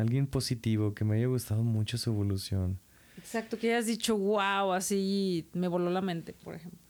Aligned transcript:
alguien, 0.00 0.26
positivo, 0.26 0.94
que 0.94 1.04
me 1.04 1.16
haya 1.16 1.26
gustado 1.26 1.62
mucho 1.62 1.98
su 1.98 2.10
evolución. 2.10 2.78
Exacto, 3.16 3.58
que 3.58 3.72
hayas 3.72 3.86
dicho, 3.86 4.16
wow, 4.16 4.72
así 4.72 5.48
me 5.52 5.68
voló 5.68 5.90
la 5.90 6.00
mente, 6.00 6.32
por 6.42 6.54
ejemplo. 6.54 6.80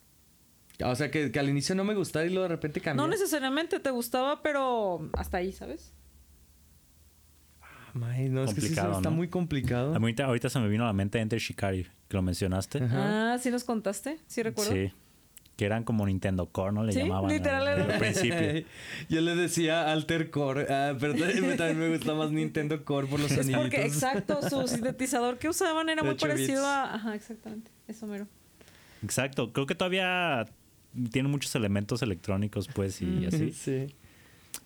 Ah, 0.83 0.91
O 0.91 0.95
sea, 0.97 1.11
que, 1.11 1.31
que 1.31 1.39
al 1.39 1.49
inicio 1.49 1.75
no 1.75 1.85
me 1.85 1.95
gustaba 1.95 2.25
y 2.25 2.31
luego 2.31 2.43
de 2.45 2.49
repente 2.49 2.81
cambió. 2.81 3.03
No 3.05 3.09
necesariamente 3.09 3.79
te 3.79 3.91
gustaba, 3.91 4.43
pero 4.43 5.09
hasta 5.13 5.37
ahí, 5.39 5.53
¿sabes? 5.53 5.93
May, 7.93 8.29
no, 8.29 8.43
es 8.43 8.55
que 8.55 8.61
sí, 8.61 8.67
Complicado, 8.69 8.97
está 8.97 9.11
¿no? 9.11 9.17
muy 9.17 9.29
complicado. 9.29 9.95
A 9.95 9.99
mí 10.01 10.05
ahorita, 10.07 10.25
ahorita 10.25 10.51
se 10.51 10.59
me 10.59 10.69
vino 10.69 10.83
a 10.83 10.89
la 10.89 10.93
mente 10.93 11.21
Enter 11.21 11.39
Shikari, 11.39 11.85
que 12.09 12.17
lo 12.17 12.23
mencionaste. 12.23 12.81
Ah, 12.91 13.37
¿sí 13.41 13.51
nos 13.51 13.63
contaste? 13.63 14.19
¿Sí 14.27 14.43
recuerdo? 14.43 14.73
Sí. 14.73 14.93
Que 15.57 15.67
eran 15.67 15.85
como 15.85 16.05
Nintendo 16.07 16.47
Core, 16.47 16.73
¿no? 16.73 16.83
Le 16.83 16.93
Sí, 16.93 16.99
llamaban. 17.01 17.31
literal 17.31 17.69
al, 17.69 17.99
principio. 17.99 18.65
Yo 19.09 19.21
le 19.21 19.37
decía 19.37 19.93
Alter 19.93 20.31
Core, 20.31 20.67
ah, 20.69 20.95
pero 20.99 21.15
también 21.15 21.57
también 21.57 21.79
me 21.79 21.89
gusta 21.97 22.13
más 22.15 22.33
Nintendo 22.33 22.85
Core 22.85 23.07
por 23.07 23.21
los 23.21 23.31
Es 23.31 23.37
soniditos. 23.39 23.63
porque, 23.63 23.83
exacto, 23.87 24.41
su 24.49 24.67
sintetizador 24.75 25.39
que 25.39 25.49
usaban 25.49 25.89
era 25.89 26.03
De 26.03 26.09
muy 26.09 26.15
8 26.17 26.27
parecido 26.27 26.63
bits. 26.63 26.65
a... 26.67 26.95
Ajá, 26.95 27.15
exactamente. 27.15 27.71
Eso 27.87 28.07
mero. 28.09 28.27
Exacto. 29.05 29.53
Creo 29.53 29.67
que 29.67 29.75
todavía 29.77 30.45
tiene 31.13 31.29
muchos 31.29 31.55
elementos 31.55 32.03
electrónicos, 32.03 32.69
pues, 32.75 33.01
y 33.03 33.27
así. 33.27 33.53
Sí. 33.53 33.87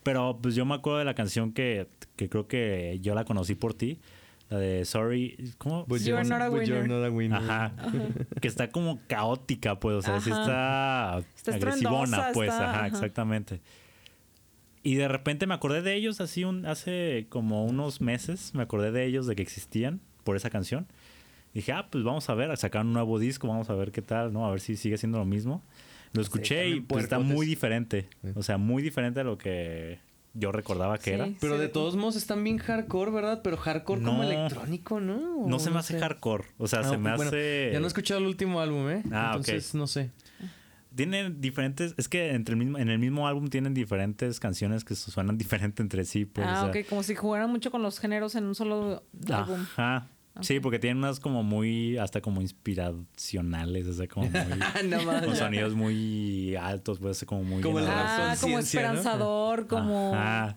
Pero 0.02 0.38
pues 0.41 0.55
yo 0.55 0.65
me 0.65 0.74
acuerdo 0.74 0.98
de 1.01 1.05
la 1.05 1.15
canción 1.15 1.52
que, 1.52 1.87
que 2.16 2.29
creo 2.29 2.46
que 2.46 2.98
yo 3.02 3.15
la 3.15 3.24
conocí 3.24 3.54
por 3.54 3.74
ti. 3.74 3.98
La 4.51 4.59
de 4.59 4.85
Sorry. 4.87 5.52
¿Cómo? 5.59 5.85
But 5.87 6.01
You're 6.01 6.23
you're, 6.23 6.24
not 6.29 6.41
a 6.43 6.49
but 6.49 6.63
you're 6.66 6.80
winner. 6.82 6.99
not 7.01 7.07
a 7.07 7.10
winner. 7.10 7.37
Ajá. 7.38 7.73
Que 8.41 8.49
está 8.49 8.71
como 8.71 9.01
caótica, 9.07 9.79
pues. 9.79 9.96
O 9.96 10.02
sea, 10.02 10.21
sí 10.21 10.30
está, 10.30 11.18
Está 11.37 11.54
agresivona, 11.54 12.30
pues. 12.32 12.49
está- 12.51 12.71
ajá, 12.71 12.79
ajá. 12.79 12.87
exactamente. 12.87 13.60
Y 14.82 14.95
de 14.95 15.09
repente 15.09 15.46
me 15.46 15.54
acordé 15.54 15.82
de 15.82 15.95
ellos 15.95 16.21
así 16.21 16.45
un, 16.45 16.65
hace 16.65 17.26
como 17.29 17.65
unos 17.66 18.01
meses. 18.01 18.54
Me 18.54 18.63
acordé 18.63 18.91
de 18.91 19.04
ellos, 19.04 19.26
de 19.26 19.37
que 19.37 19.43
existían 19.43 20.01
por 20.24 20.37
esa 20.37 20.49
canción. 20.51 20.87
Dije, 21.52 21.73
ah, 21.73 21.88
pues 21.91 22.04
vamos 22.04 22.29
a 22.30 22.35
ver, 22.35 22.57
sacaron 22.57 22.88
un 22.88 22.93
nuevo 22.95 23.19
disco, 23.19 23.49
vamos 23.49 23.69
a 23.71 23.74
ver 23.74 23.91
qué 23.91 24.02
tal, 24.02 24.32
¿no? 24.32 24.46
A 24.46 24.51
ver 24.51 24.60
si 24.60 24.76
sigue 24.76 24.96
siendo 24.96 25.19
lo 25.19 25.24
mismo. 25.24 25.63
Lo 26.13 26.23
escuché 26.23 26.69
y 26.69 26.80
pues 26.80 27.04
está 27.04 27.19
muy 27.19 27.46
diferente. 27.46 28.09
O 28.35 28.43
sea, 28.43 28.57
muy 28.57 28.82
diferente 28.82 29.21
a 29.21 29.24
lo 29.24 29.37
que 29.37 29.99
yo 30.39 30.53
recordaba 30.53 30.99
que 30.99 31.05
Sí. 31.05 31.11
era. 31.13 31.29
Pero 31.41 31.55
Sí, 31.57 31.61
de 31.61 31.69
todos 31.69 31.97
modos 31.97 32.17
están 32.17 32.43
bien 32.45 32.59
hardcore, 32.59 33.11
¿verdad? 33.11 33.41
Pero 33.43 33.57
hardcore 33.57 34.03
como 34.03 34.23
electrónico, 34.23 35.01
¿no? 35.01 35.47
No 35.47 35.59
se 35.59 35.71
me 35.71 35.79
hace 35.79 35.95
sé. 35.95 36.01
hardcore. 36.01 36.45
O 36.59 36.67
sea, 36.69 36.81
Ah, 36.81 36.85
se 36.85 36.97
me 36.99 37.15
bueno, 37.17 37.29
hace. 37.31 37.71
Ya 37.73 37.81
no 37.81 37.87
he 37.87 37.89
escuchado 37.89 38.21
el 38.21 38.27
último 38.27 38.61
álbum, 38.61 38.89
¿eh? 38.91 39.03
Ah, 39.13 39.31
ok. 39.33 39.39
Entonces, 39.49 39.75
no 39.75 39.87
sé. 39.87 40.11
Tienen 40.95 41.41
diferentes. 41.41 41.95
Es 41.99 42.09
que 42.09 42.31
entre 42.35 42.55
el 42.55 42.59
mismo, 42.59 42.79
en 42.79 42.89
el 42.89 42.99
mismo 42.99 43.29
álbum 43.29 43.49
tienen 43.49 43.75
diferentes 43.75 44.41
canciones 44.41 44.85
que 44.85 44.95
suenan 44.95 45.37
diferente 45.39 45.83
entre 45.83 46.05
sí. 46.05 46.25
Pues, 46.25 46.47
ah, 46.49 46.65
o 46.69 46.73
sea, 46.73 46.81
ok, 46.83 46.89
como 46.89 47.03
si 47.03 47.15
jugaran 47.15 47.51
mucho 47.51 47.71
con 47.71 47.83
los 47.83 48.01
géneros 48.01 48.35
en 48.35 48.45
un 48.45 48.55
solo 48.55 49.05
álbum. 49.31 49.61
Ajá. 49.77 50.09
Sí, 50.41 50.61
porque 50.61 50.79
tienen 50.79 50.99
unas 50.99 51.21
como 51.21 51.43
muy, 51.43 51.97
hasta 51.99 52.21
como 52.21 52.41
inspiracionales, 52.41 53.87
o 53.87 53.93
sea, 53.95 54.09
como 54.09 54.27
muy, 54.31 54.41
No 54.89 55.03
mames. 55.03 55.27
con 55.27 55.37
sonidos 55.37 55.75
muy 55.75 56.55
altos, 56.57 56.99
puede 56.99 57.15
ser 57.15 57.27
como 57.27 57.43
muy... 57.45 57.63
Como 57.63 57.79
el 57.79 57.85
bien 57.85 57.97
rap 57.97 58.07
Ah, 58.09 58.37
como 58.41 58.59
esperanzador, 58.59 59.66
como... 59.66 60.15
Ajá. 60.15 60.57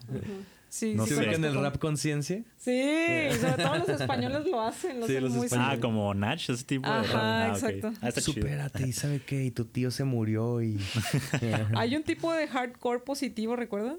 Sí, 0.70 0.94
No 0.96 1.04
sí, 1.04 1.10
¿Se 1.10 1.16
sé. 1.18 1.26
conozco 1.26 1.46
el 1.48 1.56
rap 1.64 1.78
conciencia? 1.80 2.44
Sí, 2.56 2.82
sobre 3.42 3.62
todo 3.64 3.78
los 3.80 3.90
españoles 3.90 4.46
lo 4.46 4.62
hacen. 4.62 5.02
Lo 5.02 5.06
Sí, 5.06 5.12
hacen 5.14 5.24
los 5.26 5.34
muy 5.34 5.46
españoles. 5.48 5.78
Ah, 5.78 5.82
como 5.82 6.14
Natch, 6.14 6.50
ese 6.50 6.64
tipo 6.64 6.90
de 6.90 7.04
rap. 7.04 7.10
Ah, 7.14 7.48
exacto. 7.52 7.92
Ah, 8.02 8.08
está 8.08 8.22
chido. 8.22 8.36
Supérate, 8.42 8.88
¿y 8.88 8.92
sabe 8.94 9.22
qué? 9.26 9.44
Y 9.44 9.52
tu 9.52 9.66
tío 9.66 9.92
se 9.92 10.06
murió 10.06 10.62
y... 10.62 10.80
Hay 11.76 11.94
un 11.98 12.04
tipo 12.04 12.32
de 12.32 12.48
hardcore 12.48 13.00
positivo, 13.02 13.58
¿recuerdan? 13.58 13.98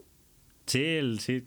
Sí, 0.65 0.83
el, 0.83 1.21
sí, 1.21 1.45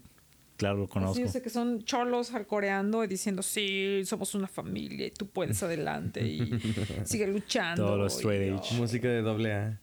claro, 0.56 0.78
lo 0.78 0.88
conozco. 0.88 1.14
Sí, 1.16 1.22
o 1.24 1.28
sea, 1.28 1.42
que 1.42 1.50
son 1.50 1.82
cholos 1.84 2.30
hardcoreando 2.30 3.04
y 3.04 3.06
diciendo, 3.06 3.42
sí, 3.42 4.02
somos 4.04 4.34
una 4.34 4.46
familia 4.48 5.06
y 5.06 5.10
tú 5.10 5.26
puedes 5.28 5.62
adelante 5.62 6.26
y 6.26 6.38
sigue 7.04 7.26
luchando. 7.26 7.84
Todos 7.84 7.98
los 7.98 8.14
straight 8.16 8.52
edge. 8.54 8.72
Música 8.78 9.08
de 9.08 9.22
doble 9.22 9.52
A. 9.54 9.80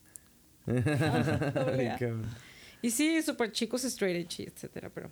Y 2.82 2.90
sí, 2.92 3.22
súper 3.22 3.52
chicos, 3.54 3.86
straight 3.86 4.26
edge, 4.26 4.48
etcétera, 4.48 4.90
pero 4.94 5.10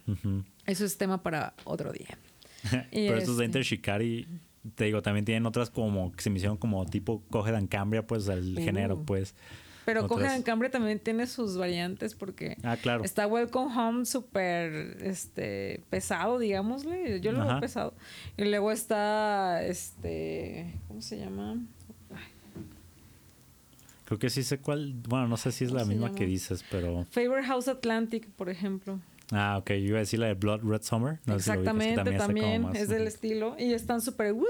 eso 0.66 0.84
es 0.86 0.98
tema 0.98 1.24
para 1.24 1.54
otro 1.64 1.92
día. 1.94 2.18
Pero 2.92 3.18
estos 3.18 3.38
de 3.38 3.46
este- 3.46 3.60
Enter 3.60 3.64
Shikari, 3.64 4.28
te 4.76 4.84
digo, 4.86 5.02
también 5.02 5.26
tienen 5.26 5.46
otras 5.46 5.70
como 5.72 6.12
que 6.12 6.22
se 6.22 6.30
me 6.30 6.36
hicieron 6.36 6.58
como 6.58 6.86
tipo 6.86 7.24
Coge 7.32 7.52
Dan 7.52 7.66
Cambria, 7.68 8.06
pues 8.06 8.28
el 8.28 8.58
Uh. 8.60 8.62
género, 8.64 9.02
pues. 9.04 9.34
Pero 9.86 10.06
Otras- 10.06 10.20
Coge 10.22 10.36
en 10.36 10.44
Cambre 10.44 10.70
también 10.70 11.00
tiene 11.00 11.26
sus 11.28 11.58
variantes 11.58 12.14
porque 12.16 12.56
Ah, 12.64 12.78
claro. 12.78 13.04
está 13.04 13.26
Welcome 13.28 13.76
Home 13.76 14.06
súper 14.06 14.98
este, 15.02 15.82
pesado, 15.90 16.38
digámosle. 16.40 17.20
Yo 17.22 17.32
lo 17.32 17.46
veo 17.46 17.60
pesado. 17.60 17.94
Y 18.38 18.46
luego 18.46 18.72
está, 18.72 19.64
este, 19.66 20.80
¿cómo 20.88 21.02
se 21.02 21.18
llama? 21.18 21.58
Creo 24.06 24.20
que 24.20 24.30
sí 24.30 24.44
sé 24.44 24.58
cuál. 24.60 24.94
Bueno, 25.08 25.28
no 25.28 25.38
sé 25.38 25.52
si 25.54 25.64
es 25.64 25.70
¿Cómo 25.70 25.80
la 25.80 25.86
misma 25.88 26.08
llama? 26.08 26.18
que 26.20 26.26
dices, 26.26 26.66
pero. 26.70 27.06
Favor 27.12 27.42
House 27.44 27.68
Atlantic, 27.70 28.28
por 28.32 28.50
ejemplo. 28.50 29.00
Ah, 29.32 29.58
ok. 29.60 29.70
Yo 29.70 29.76
iba 29.78 29.98
a 29.98 30.00
decir 30.02 30.20
la 30.20 30.28
de 30.28 30.34
Blood 30.34 30.60
Red 30.64 30.82
Summer. 30.82 31.20
No 31.26 31.40
sé 31.40 31.44
si 31.44 31.50
lo 31.52 31.56
que 31.64 31.70
Exactamente, 31.70 32.18
también, 32.18 32.62
más- 32.64 32.76
es 32.78 32.90
del 32.90 33.08
estilo. 33.08 33.56
Y 33.58 33.74
están 33.74 34.02
súper, 34.02 34.34
"Woo", 34.34 34.46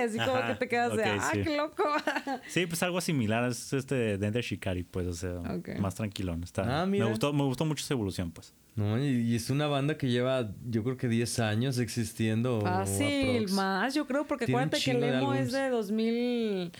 así 0.00 0.18
como 0.18 0.46
que 0.46 0.54
te 0.54 0.68
quedas 0.68 0.96
de, 0.96 1.04
ah, 1.04 1.30
sí. 1.32 1.42
qué 1.42 1.56
loco. 1.56 1.82
Sí, 2.48 2.66
pues 2.66 2.82
algo 2.82 3.00
similar 3.00 3.48
es 3.50 3.72
este 3.72 4.16
de 4.18 4.26
Enter 4.26 4.42
Shikari, 4.42 4.82
pues, 4.84 5.06
o 5.06 5.12
sea, 5.14 5.34
Ok. 5.56 5.70
más 5.78 5.94
tranquilón. 5.94 6.42
Está, 6.44 6.82
Ah, 6.82 6.86
mira. 6.86 7.04
Me 7.04 7.10
gustó, 7.10 7.32
me 7.32 7.42
gustó 7.44 7.64
mucho 7.64 7.82
esa 7.84 7.94
evolución, 7.94 8.30
pues. 8.30 8.54
No, 8.74 8.98
y, 8.98 9.04
y 9.04 9.34
es 9.36 9.50
una 9.50 9.66
banda 9.66 9.98
que 9.98 10.08
lleva, 10.08 10.50
yo 10.66 10.82
creo 10.82 10.96
que 10.96 11.06
10 11.08 11.38
años 11.40 11.78
existiendo. 11.78 12.62
Fácil, 12.62 13.36
aprox. 13.36 13.52
más, 13.52 13.94
yo 13.94 14.06
creo, 14.06 14.26
porque 14.26 14.44
acuérdate 14.46 14.80
que 14.80 14.90
el 14.92 15.00
de 15.00 15.18
emo 15.18 15.34
es 15.34 15.52
de 15.52 15.68
2000, 15.68 16.72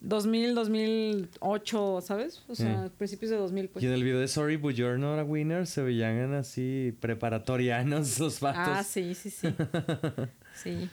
2000, 0.00 0.54
2008, 0.54 2.00
¿sabes? 2.02 2.42
O 2.48 2.54
sea, 2.54 2.84
Mm. 2.86 2.90
principios 2.90 3.30
de 3.32 3.36
2000, 3.36 3.68
pues. 3.68 3.82
Y 3.82 3.86
en 3.88 3.92
el 3.94 4.04
video 4.04 4.20
de 4.20 4.28
Sorry 4.28 4.56
But 4.56 4.74
You're 4.74 4.96
Not 4.98 5.18
a 5.18 5.24
Winner 5.24 5.66
se 5.66 5.82
veían 5.82 6.32
así 6.34 6.94
preparatorianos 7.00 8.18
los 8.20 8.38
vatos. 8.40 8.62
Ah, 8.66 8.84
sí, 8.84 9.14
sí, 9.14 9.30
sí. 9.30 9.48
sí. 10.54 10.88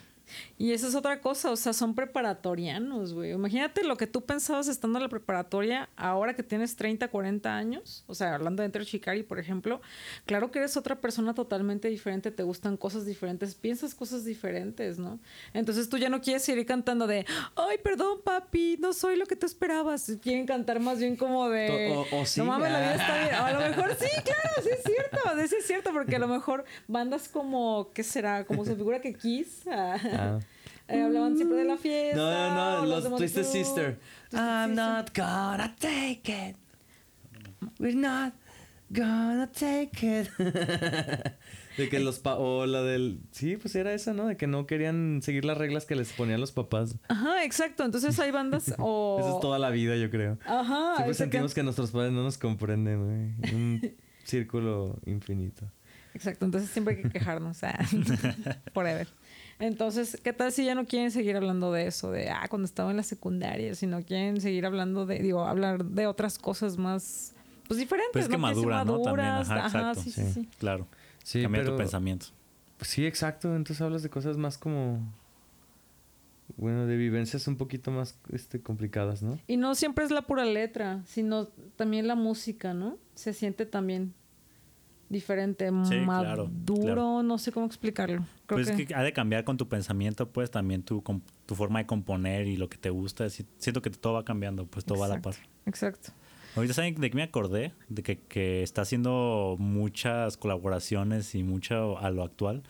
Y 0.56 0.72
esa 0.72 0.88
es 0.88 0.94
otra 0.94 1.20
cosa, 1.20 1.50
o 1.50 1.56
sea, 1.56 1.72
son 1.72 1.94
preparatorianos, 1.94 3.14
güey. 3.14 3.32
Imagínate 3.32 3.84
lo 3.84 3.96
que 3.96 4.06
tú 4.06 4.22
pensabas 4.24 4.68
estando 4.68 4.98
en 4.98 5.02
la 5.04 5.08
preparatoria 5.08 5.88
ahora 5.96 6.34
que 6.34 6.42
tienes 6.42 6.76
30, 6.76 7.08
40 7.08 7.56
años. 7.56 8.04
O 8.06 8.14
sea, 8.14 8.34
hablando 8.34 8.62
de 8.62 8.66
Enter 8.66 8.84
Shikari, 8.84 9.22
por 9.22 9.38
ejemplo. 9.38 9.80
Claro 10.26 10.50
que 10.50 10.58
eres 10.58 10.76
otra 10.76 11.00
persona 11.00 11.34
totalmente 11.34 11.88
diferente, 11.88 12.30
te 12.30 12.42
gustan 12.42 12.76
cosas 12.76 13.06
diferentes, 13.06 13.54
piensas 13.54 13.94
cosas 13.94 14.24
diferentes, 14.24 14.98
¿no? 14.98 15.18
Entonces 15.54 15.88
tú 15.88 15.98
ya 15.98 16.08
no 16.08 16.20
quieres 16.20 16.42
seguir 16.42 16.66
cantando 16.66 17.06
de, 17.06 17.24
ay, 17.56 17.78
perdón, 17.82 18.20
papi, 18.24 18.76
no 18.80 18.92
soy 18.92 19.16
lo 19.16 19.26
que 19.26 19.36
tú 19.36 19.46
esperabas. 19.46 20.10
Quieren 20.22 20.46
cantar 20.46 20.80
más 20.80 20.98
bien 20.98 21.16
como 21.16 21.48
de, 21.48 21.92
O- 21.92 22.00
o- 22.16 22.20
o 22.22 22.26
sí. 22.26 22.40
no 22.40 22.46
mames, 22.46 22.70
la 22.72 22.80
vida 22.80 22.94
está 22.94 23.18
bien. 23.22 23.34
A 23.34 23.52
lo 23.52 23.60
mejor 23.60 23.96
sí, 23.98 24.06
claro, 24.24 24.62
sí 24.62 24.68
es 24.72 24.82
cierto, 24.82 25.48
sí 25.48 25.54
es 25.58 25.66
cierto, 25.66 25.92
porque 25.92 26.16
a 26.16 26.18
lo 26.18 26.28
mejor 26.28 26.64
bandas 26.86 27.28
como, 27.28 27.90
¿qué 27.94 28.02
será? 28.02 28.44
Como 28.44 28.64
se 28.64 28.74
figura 28.76 29.00
que 29.00 29.14
Kiss. 29.14 29.62
Ah, 30.18 30.38
eh, 30.88 31.02
hablaban 31.02 31.36
siempre 31.36 31.58
de 31.58 31.64
la 31.64 31.76
fiesta. 31.76 32.16
No, 32.16 32.54
no, 32.54 32.78
no, 32.80 32.86
los 32.86 33.04
de 33.04 33.10
Twisted. 33.10 33.44
Sister. 33.44 33.98
Twisted 34.30 34.38
I'm 34.38 34.70
Sister. 34.70 34.84
not 34.84 35.14
gonna 35.14 35.74
take 35.78 36.22
it. 36.50 36.56
We're 37.78 37.94
not 37.94 38.32
gonna 38.90 39.50
take 39.52 39.90
it. 40.02 40.28
de 41.76 41.88
que 41.88 42.00
los 42.00 42.18
pa 42.18 42.36
o 42.36 42.66
la 42.66 42.82
del 42.82 43.20
sí, 43.32 43.56
pues 43.56 43.74
era 43.76 43.92
esa, 43.92 44.12
¿no? 44.14 44.26
De 44.26 44.36
que 44.36 44.46
no 44.46 44.66
querían 44.66 45.20
seguir 45.22 45.44
las 45.44 45.58
reglas 45.58 45.84
que 45.84 45.94
les 45.94 46.12
ponían 46.12 46.40
los 46.40 46.52
papás. 46.52 46.96
Ajá, 47.08 47.44
exacto. 47.44 47.84
Entonces 47.84 48.18
hay 48.18 48.30
bandas 48.30 48.74
o. 48.78 49.18
Eso 49.20 49.34
es 49.36 49.40
toda 49.40 49.58
la 49.58 49.70
vida, 49.70 49.96
yo 49.96 50.10
creo. 50.10 50.38
Ajá. 50.46 50.94
Siempre 50.96 51.14
sentimos 51.14 51.54
que 51.54 51.62
nuestros 51.62 51.90
padres 51.90 52.12
no 52.12 52.22
nos 52.22 52.38
comprenden, 52.38 53.04
güey. 53.04 53.54
Un 53.54 53.94
círculo 54.24 54.98
infinito. 55.06 55.66
Exacto. 56.14 56.44
Entonces 56.46 56.70
siempre 56.70 56.96
hay 56.96 57.02
que 57.02 57.10
quejarnos. 57.10 57.62
ah, 57.62 57.78
Forever. 58.72 59.06
Entonces, 59.60 60.20
¿qué 60.22 60.32
tal 60.32 60.52
si 60.52 60.64
ya 60.64 60.74
no 60.74 60.86
quieren 60.86 61.10
seguir 61.10 61.36
hablando 61.36 61.72
de 61.72 61.86
eso? 61.88 62.10
De, 62.12 62.30
ah, 62.30 62.46
cuando 62.48 62.66
estaba 62.66 62.90
en 62.92 62.96
la 62.96 63.02
secundaria, 63.02 63.74
sino 63.74 64.02
quieren 64.02 64.40
seguir 64.40 64.64
hablando 64.66 65.04
de, 65.04 65.18
digo, 65.18 65.44
hablar 65.44 65.84
de 65.84 66.06
otras 66.06 66.38
cosas 66.38 66.76
más, 66.78 67.34
pues 67.66 67.80
diferentes. 67.80 68.12
Pues 68.12 68.24
es 68.26 68.28
que 68.30 68.36
¿no? 68.36 68.42
madura, 68.42 68.84
¿no? 68.84 69.00
También, 69.02 69.26
maduras. 69.26 69.50
ajá, 69.50 69.66
exacto. 69.66 70.00
sí, 70.02 70.10
sí, 70.12 70.22
Sí. 70.22 70.32
sí. 70.42 70.48
Claro. 70.58 70.86
Sí, 71.24 71.42
Cambia 71.42 71.62
pero- 71.62 71.72
tu 71.72 71.78
pensamiento. 71.78 72.26
Pues 72.78 72.90
sí, 72.90 73.04
exacto. 73.04 73.56
Entonces 73.56 73.80
hablas 73.80 74.02
de 74.04 74.10
cosas 74.10 74.36
más 74.36 74.56
como. 74.58 75.00
Bueno, 76.56 76.86
de 76.86 76.96
vivencias 76.96 77.46
un 77.46 77.56
poquito 77.56 77.90
más 77.90 78.16
este, 78.32 78.60
complicadas, 78.62 79.22
¿no? 79.22 79.38
Y 79.46 79.56
no 79.58 79.74
siempre 79.74 80.04
es 80.04 80.10
la 80.10 80.22
pura 80.22 80.44
letra, 80.44 81.02
sino 81.06 81.46
también 81.76 82.06
la 82.06 82.14
música, 82.14 82.72
¿no? 82.72 82.96
Se 83.14 83.32
siente 83.34 83.66
también 83.66 84.14
diferente, 85.08 85.68
Sí, 85.84 85.96
maduro, 86.00 86.50
claro. 86.82 87.22
no 87.22 87.38
sé 87.38 87.52
cómo 87.52 87.66
explicarlo. 87.66 88.24
Creo 88.46 88.56
Pues 88.58 88.70
que, 88.70 88.82
es 88.82 88.88
que 88.88 88.94
ha 88.94 89.02
de 89.02 89.12
cambiar 89.12 89.44
con 89.44 89.56
tu 89.56 89.68
pensamiento, 89.68 90.28
pues 90.30 90.50
también 90.50 90.82
tu, 90.82 91.02
com- 91.02 91.20
tu 91.46 91.54
forma 91.54 91.78
de 91.78 91.86
componer 91.86 92.46
y 92.46 92.56
lo 92.56 92.68
que 92.68 92.76
te 92.78 92.90
gusta. 92.90 93.28
Si- 93.30 93.46
Siento 93.58 93.80
que 93.82 93.90
todo 93.90 94.14
va 94.14 94.24
cambiando, 94.24 94.66
pues 94.66 94.84
todo 94.84 94.98
va 94.98 95.06
a 95.06 95.08
la 95.08 95.20
par. 95.20 95.34
Exacto. 95.66 96.12
Ahorita 96.56 96.74
saben 96.74 96.94
de 96.96 97.10
qué 97.10 97.16
me 97.16 97.22
acordé, 97.22 97.72
de 97.88 98.02
que, 98.02 98.18
que 98.18 98.62
está 98.62 98.82
haciendo 98.82 99.56
muchas 99.58 100.36
colaboraciones 100.36 101.34
y 101.34 101.42
mucho 101.42 101.98
a 101.98 102.10
lo 102.10 102.22
actual. 102.22 102.62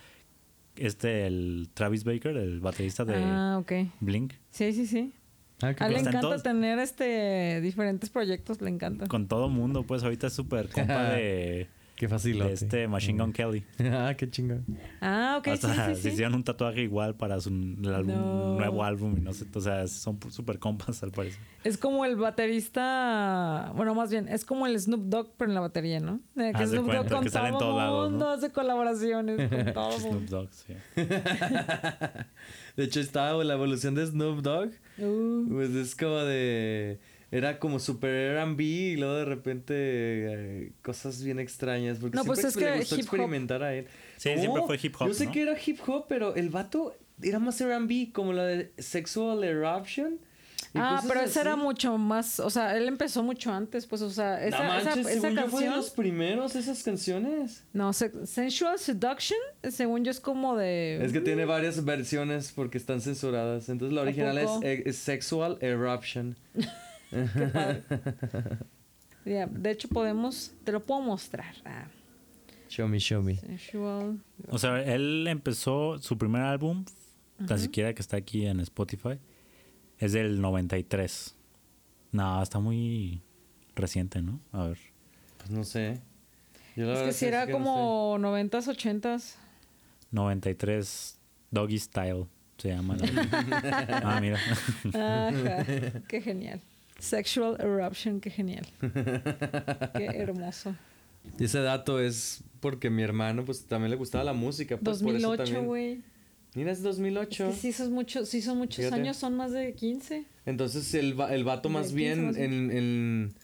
este, 0.77 1.27
el 1.27 1.71
Travis 1.75 2.05
Baker, 2.05 2.37
el 2.37 2.61
baterista 2.61 3.05
de 3.05 3.15
Ah. 3.17 3.61
Blink. 4.01 4.35
Sí, 4.51 4.73
sí, 4.73 4.87
sí. 4.87 5.13
Ah, 5.61 5.75
qué 5.75 5.83
A 5.83 5.89
él 5.89 5.95
le 5.95 5.99
encanta 6.01 6.21
todos. 6.21 6.43
tener 6.45 6.79
este 6.79 7.61
diferentes 7.61 8.11
proyectos, 8.11 8.61
le 8.61 8.71
encanta. 8.71 9.09
Con 9.09 9.27
todo 9.27 9.49
mundo, 9.49 9.83
pues 9.83 10.05
ahorita 10.05 10.29
es 10.29 10.33
súper 10.35 10.69
compa 10.71 11.03
de, 11.11 11.67
Qué 11.99 12.09
fácil. 12.09 12.41
este 12.43 12.87
Machine 12.87 13.21
Gun 13.21 13.33
Kelly. 13.33 13.65
ah, 13.93 14.15
qué 14.17 14.31
chingón. 14.31 14.65
Ah, 15.01 15.37
ok, 15.41 15.45
sí, 15.47 15.51
Hasta 15.51 15.89
sí, 15.89 15.95
se 15.97 16.03
sí. 16.03 16.09
hicieron 16.11 16.35
un 16.37 16.45
tatuaje 16.45 16.83
igual 16.83 17.17
para 17.17 17.41
su 17.41 17.49
el 17.49 17.83
álbum- 17.93 18.07
No. 18.15 18.55
nuevo 18.57 18.85
álbum 18.85 19.17
y 19.19 19.21
no 19.21 19.33
sé, 19.33 19.47
o 19.53 19.61
sea, 19.61 19.87
son 19.89 20.19
súper 20.31 20.61
compas 20.61 21.03
al 21.03 21.11
parecer. 21.11 21.41
Es 21.65 21.77
como 21.77 22.05
el 22.05 22.15
baterista, 22.15 23.73
bueno, 23.75 23.97
más 23.97 24.11
bien, 24.13 24.29
es 24.29 24.45
como 24.45 24.67
el 24.69 24.79
Snoop 24.79 25.07
Dogg, 25.09 25.33
pero 25.37 25.51
en 25.51 25.55
la 25.57 25.61
batería, 25.61 25.99
¿no? 25.99 26.21
De 26.37 26.53
que 26.53 26.67
Snoop 26.69 26.87
Dogg 26.87 27.09
con 27.11 27.25
que 27.25 27.31
sale 27.31 27.49
en 27.49 27.55
todo 27.55 27.61
todos 27.71 27.77
lados, 27.79 28.11
mundo 28.11 28.25
¿no? 28.27 28.31
hace 28.31 28.53
colaboraciones 28.53 29.49
con 29.49 29.73
todo 29.75 29.93
Snoop. 29.99 30.23
Dogg, 30.29 30.49
sí. 30.53 30.75
De 32.77 32.85
hecho, 32.85 33.01
estaba 33.01 33.43
la 33.43 33.55
evolución 33.55 33.95
de 33.97 34.07
Snoop 34.07 34.41
Dogg. 34.41 34.71
Uh, 34.99 35.49
Pues 35.51 35.71
es 35.71 35.97
como 35.97 36.17
de. 36.19 37.01
Era 37.31 37.59
como 37.59 37.79
super 37.79 38.37
RB 38.43 38.61
y 38.61 38.97
luego 38.97 39.15
de 39.17 39.25
repente 39.27 39.75
eh, 39.77 40.73
cosas 40.83 41.23
bien 41.23 41.39
extrañas. 41.39 41.99
Porque 41.99 42.17
No, 42.17 42.23
siempre 42.23 42.43
pues 42.43 42.55
es 42.55 42.61
le 42.61 42.67
que 42.73 42.79
gustó 42.79 42.95
hip 42.95 43.01
hop. 43.01 43.05
experimentar 43.05 43.63
a 43.63 43.75
él. 43.75 43.87
Sí, 44.17 44.31
Oh, 44.35 44.39
siempre 44.41 44.63
fue 44.67 44.79
hip 44.83 44.95
hop, 44.99 45.09
Yo 45.09 45.15
sé 45.15 45.27
¿no? 45.27 45.33
que 45.33 45.43
era 45.43 45.55
hip 45.67 45.79
hop, 45.87 46.07
pero 46.09 46.35
el 46.37 46.49
vato 46.49 46.95
era 47.23 47.39
más 47.39 47.61
RB, 47.63 48.13
como 48.13 48.33
la 48.33 48.45
de 48.47 48.73
Sexual 48.79 49.45
Eruption. 49.45 50.19
Ah, 50.75 51.03
pero 51.07 51.21
ese 51.21 51.41
era 51.41 51.57
mucho 51.57 51.97
más, 51.99 52.41
o 52.41 52.51
sea, 52.51 52.77
él 52.77 52.89
empezó 52.89 53.23
mucho 53.23 53.51
antes, 53.53 53.87
pues, 53.87 54.03
o 54.03 54.11
sea, 54.11 54.45
esa, 54.45 54.59
no 54.59 54.65
manches, 54.69 54.99
esa, 54.99 55.11
esa 55.11 55.21
según 55.21 55.37
yo 55.37 55.47
fue 55.49 55.61
de 55.61 55.67
canción. 55.67 55.77
los 55.77 55.91
primeros 55.91 56.57
esas 56.57 56.83
canciones. 56.83 57.65
No, 57.73 57.93
Se- 57.93 58.27
Sensual 58.27 58.79
Seduction, 58.79 59.39
según 59.71 60.05
yo 60.05 60.11
es 60.11 60.21
como 60.21 60.57
de. 60.57 61.03
Es 61.05 61.13
que 61.13 61.21
tiene 61.21 61.45
varias 61.47 61.85
versiones 61.85 62.53
porque 62.55 62.77
están 62.77 63.01
censuradas. 63.01 63.69
Entonces 63.69 63.95
la 63.95 64.01
¿A 64.03 64.05
original 64.05 64.37
es, 64.39 64.45
poco? 64.47 64.61
es 64.65 64.97
Sexual 64.97 65.59
Eruption. 65.61 66.37
Qué 67.11 67.47
padre. 67.53 67.83
Ya, 69.25 69.47
de 69.47 69.71
hecho, 69.73 69.89
podemos. 69.89 70.53
Te 70.65 70.73
lo 70.73 70.81
puedo 70.83 71.03
mostrar. 71.03 71.55
Ah, 71.67 71.87
Show 72.71 72.89
me, 72.89 72.99
show 72.99 73.23
me. 73.23 73.39
O 74.49 74.57
sea, 74.59 74.83
él 74.83 75.27
empezó 75.29 75.99
su 75.99 76.17
primer 76.17 76.43
álbum, 76.43 76.85
tan 77.47 77.59
siquiera 77.59 77.93
que 77.93 78.01
está 78.01 78.17
aquí 78.17 78.47
en 78.47 78.61
Spotify, 78.61 79.19
es 79.99 80.13
del 80.13 80.41
93. 80.41 81.35
No, 82.13 82.43
está 82.43 82.59
muy 82.59 83.21
reciente, 83.75 84.23
¿no? 84.23 84.41
A 84.53 84.69
ver. 84.69 84.79
Pues 85.37 85.51
no 85.51 85.65
sé. 85.65 86.01
Yo 86.75 86.91
Es 86.93 87.01
que 87.03 87.13
si 87.13 87.27
era 87.27 87.45
que 87.45 87.53
no 87.53 87.59
como 87.59 88.19
90s, 88.19 88.69
80s. 88.75 89.35
93 90.11 91.19
Doggy 91.51 91.79
Style 91.79 92.27
se 92.57 92.69
llama. 92.71 92.97
la- 92.97 94.03
ah, 94.05 94.21
mira. 94.21 94.39
Ajá, 94.95 95.63
qué 96.09 96.21
genial. 96.23 96.61
Sexual 96.99 97.57
Eruption, 97.61 98.21
qué 98.21 98.31
genial. 98.31 98.67
Qué 98.81 100.05
hermoso. 100.15 100.75
Y 101.39 101.45
ese 101.45 101.61
dato 101.61 102.01
es 102.01 102.43
porque 102.61 102.91
mi 102.91 103.03
hermano 103.03 103.45
pues 103.45 103.65
también 103.67 103.91
le 103.91 103.97
gustaba 103.97 104.25
la 104.25 104.33
música. 104.33 104.77
Pues, 104.77 105.03
por 105.03 105.15
eso 105.15 105.29
2008, 105.29 105.45
también- 105.45 105.67
güey. 105.67 106.01
Mira, 106.55 106.73
es 106.73 106.79
Es 106.79 106.85
2008. 106.85 107.51
que 107.51 107.53
sí 107.57 107.73
son 107.73 107.93
muchos, 107.93 108.29
sí 108.29 108.41
son 108.43 108.59
muchos 108.59 108.77
Fíjate. 108.85 108.97
años, 109.01 109.17
son 109.17 109.37
más 109.37 109.53
de 109.53 109.75
15. 109.75 110.25
Entonces 110.47 110.93
el, 110.95 111.15
el 111.31 111.45
vato 111.45 111.69
más 111.69 111.89
15 111.89 111.95
bien 111.97 112.27
más 112.27 112.37
en, 112.37 112.71
en, 112.73 113.35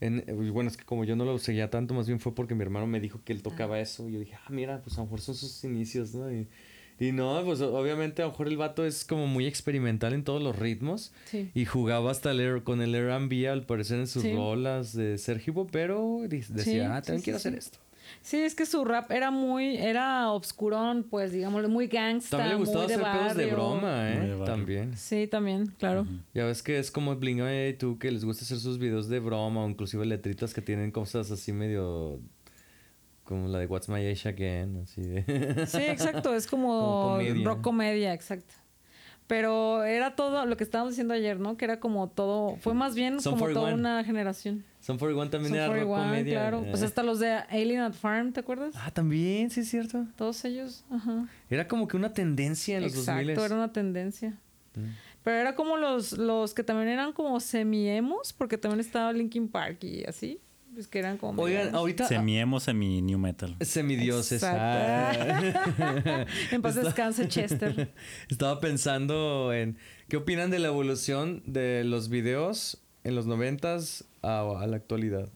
en- 0.00 0.52
Bueno, 0.52 0.70
es 0.70 0.76
que 0.76 0.84
como 0.84 1.04
yo 1.04 1.14
no 1.16 1.24
lo 1.26 1.38
seguía 1.38 1.70
tanto, 1.70 1.94
más 1.94 2.06
bien 2.06 2.18
fue 2.18 2.34
porque 2.34 2.54
mi 2.54 2.62
hermano 2.62 2.86
me 2.86 2.98
dijo 2.98 3.20
que 3.24 3.32
él 3.34 3.42
tocaba 3.42 3.78
eso. 3.78 4.08
Y 4.08 4.14
yo 4.14 4.20
dije, 4.20 4.34
ah, 4.36 4.48
mira, 4.50 4.80
pues 4.82 4.96
a 4.96 5.00
lo 5.00 5.04
mejor 5.04 5.20
son 5.20 5.34
sus 5.36 5.62
inicios, 5.64 6.14
¿no? 6.14 6.32
Y, 6.32 6.48
y 6.98 7.12
no, 7.12 7.42
pues 7.44 7.60
obviamente 7.60 8.22
a 8.22 8.26
lo 8.26 8.30
mejor 8.32 8.48
el 8.48 8.56
vato 8.56 8.84
es 8.86 9.04
como 9.04 9.26
muy 9.26 9.46
experimental 9.46 10.12
en 10.14 10.24
todos 10.24 10.42
los 10.42 10.56
ritmos. 10.58 11.12
Sí. 11.26 11.50
Y 11.54 11.64
jugaba 11.64 12.10
hasta 12.10 12.30
el, 12.30 12.62
con 12.62 12.80
el 12.82 12.94
R&B 12.94 13.48
al 13.48 13.64
parecer 13.66 13.98
en 14.00 14.06
sus 14.06 14.22
Sí. 14.22 14.32
rolas 14.34 14.94
de 14.94 15.18
ser 15.18 15.42
hip 15.46 15.56
hop, 15.56 15.68
pero 15.70 16.20
decía, 16.28 16.94
ah, 16.96 17.00
sí, 17.00 17.06
también 17.06 17.18
sí, 17.18 17.24
quiero 17.24 17.38
sí. 17.38 17.48
hacer 17.48 17.58
esto. 17.58 17.78
Sí, 18.22 18.36
es 18.38 18.54
que 18.54 18.66
su 18.66 18.84
rap 18.84 19.10
era 19.10 19.32
muy, 19.32 19.76
era 19.76 20.30
obscurón, 20.30 21.04
pues, 21.10 21.32
digamos, 21.32 21.68
muy 21.68 21.88
gangsta, 21.88 22.36
También 22.36 22.54
le 22.54 22.60
gustaba 22.60 22.84
muy 22.84 22.88
de 22.88 22.94
hacer 22.94 23.12
pedos 23.20 23.36
de 23.36 23.46
barrio. 23.46 23.56
broma, 23.56 24.02
de 24.04 24.12
¿eh? 24.14 24.38
También. 24.46 24.96
Sí, 24.96 25.26
también, 25.26 25.66
claro. 25.78 26.06
Ya 26.32 26.44
ves 26.44 26.62
que 26.62 26.78
es 26.78 26.92
como 26.92 27.14
Bling 27.16 27.40
y 27.40 27.72
tú 27.74 27.98
que 27.98 28.10
les 28.12 28.24
gusta 28.24 28.44
hacer 28.44 28.58
sus 28.58 28.78
videos 28.78 29.08
de 29.08 29.18
broma 29.18 29.64
o 29.64 29.68
inclusive 29.68 30.06
letritas 30.06 30.54
que 30.54 30.62
tienen 30.62 30.92
cosas 30.92 31.32
así 31.32 31.52
medio 31.52 32.20
como 33.26 33.48
la 33.48 33.58
de 33.58 33.66
What's 33.66 33.88
My 33.90 34.06
Age 34.06 34.28
Again, 34.30 34.80
así 34.84 35.02
de 35.02 35.66
Sí, 35.66 35.82
exacto, 35.82 36.34
es 36.34 36.46
como, 36.46 36.68
Como 36.80 37.02
comedia. 37.18 37.44
rock 37.44 37.60
comedia, 37.60 38.14
exacto. 38.14 38.54
Pero 39.26 39.82
era 39.82 40.14
todo 40.14 40.46
lo 40.46 40.56
que 40.56 40.62
estábamos 40.62 40.92
diciendo 40.92 41.12
ayer, 41.12 41.40
¿no? 41.40 41.56
Que 41.56 41.64
era 41.64 41.80
como 41.80 42.08
todo, 42.08 42.56
fue 42.60 42.74
más 42.74 42.94
bien 42.94 43.14
como 43.16 43.36
toda 43.36 43.52
41. 43.72 43.74
una 43.76 44.04
generación. 44.04 44.64
Son 44.80 44.98
41 44.98 45.30
también 45.30 45.54
era 45.56 45.66
rock 45.66 45.84
41, 45.84 46.04
comedia. 46.04 46.34
claro. 46.38 46.62
eh. 46.62 46.68
Pues 46.70 46.82
hasta 46.84 47.02
los 47.02 47.18
de 47.18 47.32
Alien 47.32 47.80
at 47.80 47.92
Farm, 47.94 48.32
¿te 48.32 48.38
acuerdas? 48.38 48.72
Ah, 48.78 48.92
también, 48.92 49.50
sí 49.50 49.60
es 49.60 49.68
cierto. 49.68 50.06
Todos 50.14 50.44
ellos, 50.44 50.84
ajá. 50.92 51.26
Era 51.50 51.66
como 51.66 51.88
que 51.88 51.96
una 51.96 52.12
tendencia 52.12 52.76
en 52.76 52.84
los 52.84 52.92
Exacto, 52.92 53.24
2000 53.26 53.44
era 53.44 53.54
una 53.56 53.72
tendencia. 53.72 54.38
Mm. 54.76 54.84
Pero 55.24 55.36
era 55.38 55.56
como 55.56 55.76
los, 55.76 56.12
los 56.12 56.54
que 56.54 56.62
también 56.62 56.86
eran 56.88 57.12
como 57.12 57.40
semi-emos, 57.40 58.32
porque 58.32 58.58
también 58.58 58.78
estaba 58.78 59.12
Linkin 59.12 59.48
Park 59.48 59.82
y 59.82 60.04
así. 60.04 60.38
Pues 60.76 60.88
que 60.88 60.98
eran 60.98 61.16
como. 61.16 61.40
Oigan, 61.42 61.64
medio- 61.68 61.78
ahorita 61.78 62.06
Semi-emo, 62.06 62.60
semi-new 62.60 63.18
metal. 63.18 63.56
semidioses. 63.62 64.44
Ah. 64.44 65.10
en 66.52 66.60
paz 66.60 66.76
Está- 66.76 66.84
descanse, 66.88 67.28
Chester. 67.28 67.94
Estaba 68.28 68.60
pensando 68.60 69.54
en 69.54 69.78
qué 70.08 70.18
opinan 70.18 70.50
de 70.50 70.58
la 70.58 70.68
evolución 70.68 71.42
de 71.46 71.82
los 71.84 72.10
videos 72.10 72.82
en 73.04 73.14
los 73.14 73.26
noventas 73.26 74.04
a, 74.20 74.40
a 74.60 74.66
la 74.66 74.76
actualidad. 74.76 75.30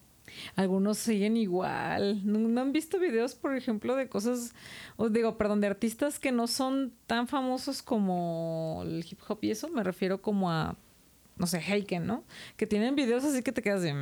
Algunos 0.57 0.99
siguen 0.99 1.39
igual. 1.39 2.21
¿No, 2.31 2.39
no 2.39 2.61
han 2.61 2.73
visto 2.73 2.99
videos, 3.01 3.35
por 3.35 3.57
ejemplo, 3.57 3.97
de 3.97 4.09
cosas, 4.11 4.53
o 4.99 5.09
digo, 5.09 5.39
perdón, 5.39 5.63
de 5.63 5.69
artistas 5.69 6.19
que 6.19 6.33
no 6.33 6.47
son 6.49 6.93
tan 7.07 7.29
famosos 7.29 7.81
como 7.83 8.83
el 8.85 9.05
hip 9.11 9.19
hop 9.27 9.39
y 9.41 9.53
eso? 9.53 9.69
Me 9.71 9.83
refiero 9.83 10.21
como 10.21 10.51
a, 10.51 10.77
no 11.39 11.47
sé, 11.47 11.59
Heiken, 11.67 12.07
¿no? 12.07 12.25
Que 12.59 12.67
tienen 12.67 12.95
videos 12.95 13.25
así 13.25 13.43
que 13.43 13.53
te 13.53 13.63
quedas 13.63 13.81
de... 13.83 13.95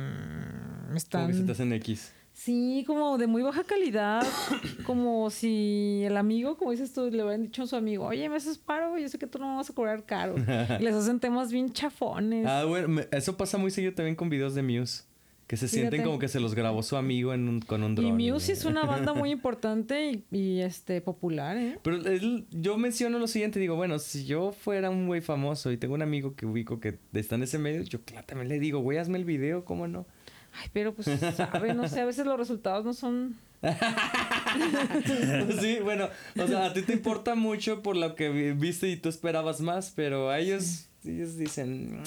mm, 0.89 0.93
Como 0.93 0.97
están... 0.97 1.27
que 1.27 1.33
se 1.33 1.43
te 1.43 1.51
hacen 1.51 1.73
X. 1.73 2.13
Sí, 2.33 2.85
como 2.87 3.17
de 3.17 3.27
muy 3.27 3.41
baja 3.41 3.63
calidad, 3.65 4.25
como 4.85 5.29
si 5.29 6.03
el 6.05 6.15
amigo, 6.15 6.55
como 6.57 6.71
dices 6.71 6.93
tú, 6.93 7.09
le 7.09 7.21
hubieran 7.23 7.43
dicho 7.43 7.63
a 7.63 7.67
su 7.67 7.75
amigo, 7.75 8.05
oye, 8.05 8.29
me 8.29 8.37
haces 8.37 8.57
paro, 8.57 8.97
yo 8.97 9.09
sé 9.09 9.17
que 9.19 9.27
tú 9.27 9.39
no 9.39 9.49
me 9.49 9.55
vas 9.57 9.69
a 9.69 9.73
cobrar 9.73 10.05
caro. 10.05 10.35
Y 10.37 10.83
les 10.83 10.95
hacen 10.95 11.19
temas 11.19 11.51
bien 11.51 11.73
chafones. 11.73 12.45
Ah, 12.47 12.63
bueno, 12.65 13.01
eso 13.11 13.35
pasa 13.35 13.57
muy 13.57 13.71
seguido 13.71 13.93
también 13.93 14.15
con 14.15 14.29
videos 14.29 14.55
de 14.55 14.63
Muse. 14.63 15.03
Que 15.47 15.57
se 15.57 15.67
sienten 15.67 16.03
como 16.03 16.19
que 16.19 16.27
se 16.27 16.39
los 16.39 16.53
grabó 16.53 16.83
su 16.83 16.95
amigo 16.95 17.33
en 17.33 17.49
un, 17.49 17.59
con 17.61 17.81
un 17.81 17.93
y 17.93 17.95
dron. 17.95 18.15
Muse 18.17 18.51
es 18.51 18.65
una 18.65 18.85
banda 18.85 19.15
muy 19.15 19.31
importante 19.37 20.11
y, 20.11 20.23
y, 20.29 20.61
este 20.61 21.01
popular, 21.01 21.57
¿eh? 21.57 21.79
Pero 21.81 21.95
él- 22.05 22.45
yo 22.51 22.77
menciono 22.77 23.17
lo 23.17 23.25
siguiente, 23.27 23.59
digo, 23.59 23.75
bueno, 23.75 23.97
si 23.97 24.25
yo 24.25 24.51
fuera 24.51 24.91
un 24.91 25.07
güey 25.07 25.21
famoso 25.21 25.71
y 25.71 25.77
tengo 25.77 25.95
un 25.95 26.03
amigo 26.03 26.35
que 26.35 26.45
ubico 26.45 26.79
que 26.79 26.99
está 27.13 27.33
en 27.33 27.41
ese 27.41 27.57
medio, 27.57 27.81
yo 27.81 27.99
claro, 28.05 28.27
también 28.27 28.47
le 28.47 28.59
digo, 28.59 28.77
güey, 28.81 28.99
hazme 28.99 29.17
el 29.17 29.25
video, 29.25 29.65
¿cómo 29.65 29.87
no? 29.87 30.05
Ay, 30.53 30.69
pero 30.73 30.93
pues, 30.93 31.07
sabe, 31.35 31.73
no 31.73 31.87
sé, 31.87 32.01
a 32.01 32.05
veces 32.05 32.25
los 32.25 32.37
resultados 32.37 32.85
no 32.85 32.93
son... 32.93 33.37
sí, 35.59 35.79
bueno, 35.83 36.07
o 36.37 36.47
sea, 36.47 36.65
a 36.67 36.73
ti 36.73 36.81
te 36.81 36.93
importa 36.93 37.35
mucho 37.35 37.81
por 37.81 37.95
lo 37.97 38.15
que 38.15 38.29
vi- 38.29 38.51
viste 38.51 38.87
y 38.87 38.97
tú 38.97 39.09
esperabas 39.09 39.61
más, 39.61 39.91
pero 39.95 40.29
a 40.29 40.39
ellos, 40.39 40.87
ellos 41.05 41.35
dicen. 41.37 42.01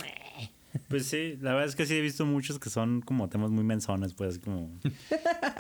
Pues 0.88 1.06
sí, 1.06 1.36
la 1.40 1.52
verdad 1.52 1.68
es 1.68 1.76
que 1.76 1.84
sí 1.86 1.94
he 1.96 2.00
visto 2.00 2.24
muchos 2.24 2.58
que 2.58 2.70
son 2.70 3.00
como 3.02 3.28
temas 3.28 3.50
muy 3.50 3.62
mensones, 3.64 4.14
pues 4.14 4.38
como... 4.38 4.70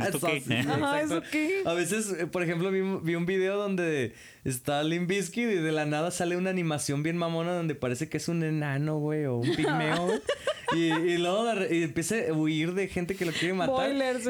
¿Esto 0.06 0.20
qué? 0.20 0.42
Ajá. 0.68 1.00
¿eso 1.02 1.22
qué? 1.30 1.62
A 1.66 1.74
veces, 1.74 2.14
eh, 2.18 2.26
por 2.26 2.42
ejemplo, 2.42 2.70
vi, 2.70 2.80
vi 3.02 3.14
un 3.14 3.26
video 3.26 3.56
donde 3.58 4.14
está 4.44 4.82
Limp 4.82 5.08
Bizkit 5.08 5.44
y 5.44 5.54
de 5.54 5.72
la 5.72 5.84
nada 5.86 6.10
sale 6.10 6.36
una 6.36 6.50
animación 6.50 7.02
bien 7.02 7.16
mamona 7.16 7.52
donde 7.52 7.74
parece 7.74 8.08
que 8.08 8.16
es 8.16 8.28
un 8.28 8.42
enano, 8.42 8.98
güey, 8.98 9.26
o 9.26 9.36
un 9.36 9.54
pigmeo. 9.54 10.08
y, 10.74 10.84
y 10.92 11.18
luego 11.18 11.44
de 11.44 11.54
re- 11.56 11.76
y 11.76 11.82
empieza 11.82 12.14
a 12.28 12.32
huir 12.32 12.72
de 12.74 12.88
gente 12.88 13.14
que 13.14 13.24
lo 13.26 13.32
quiere 13.32 13.52
matar. 13.54 13.74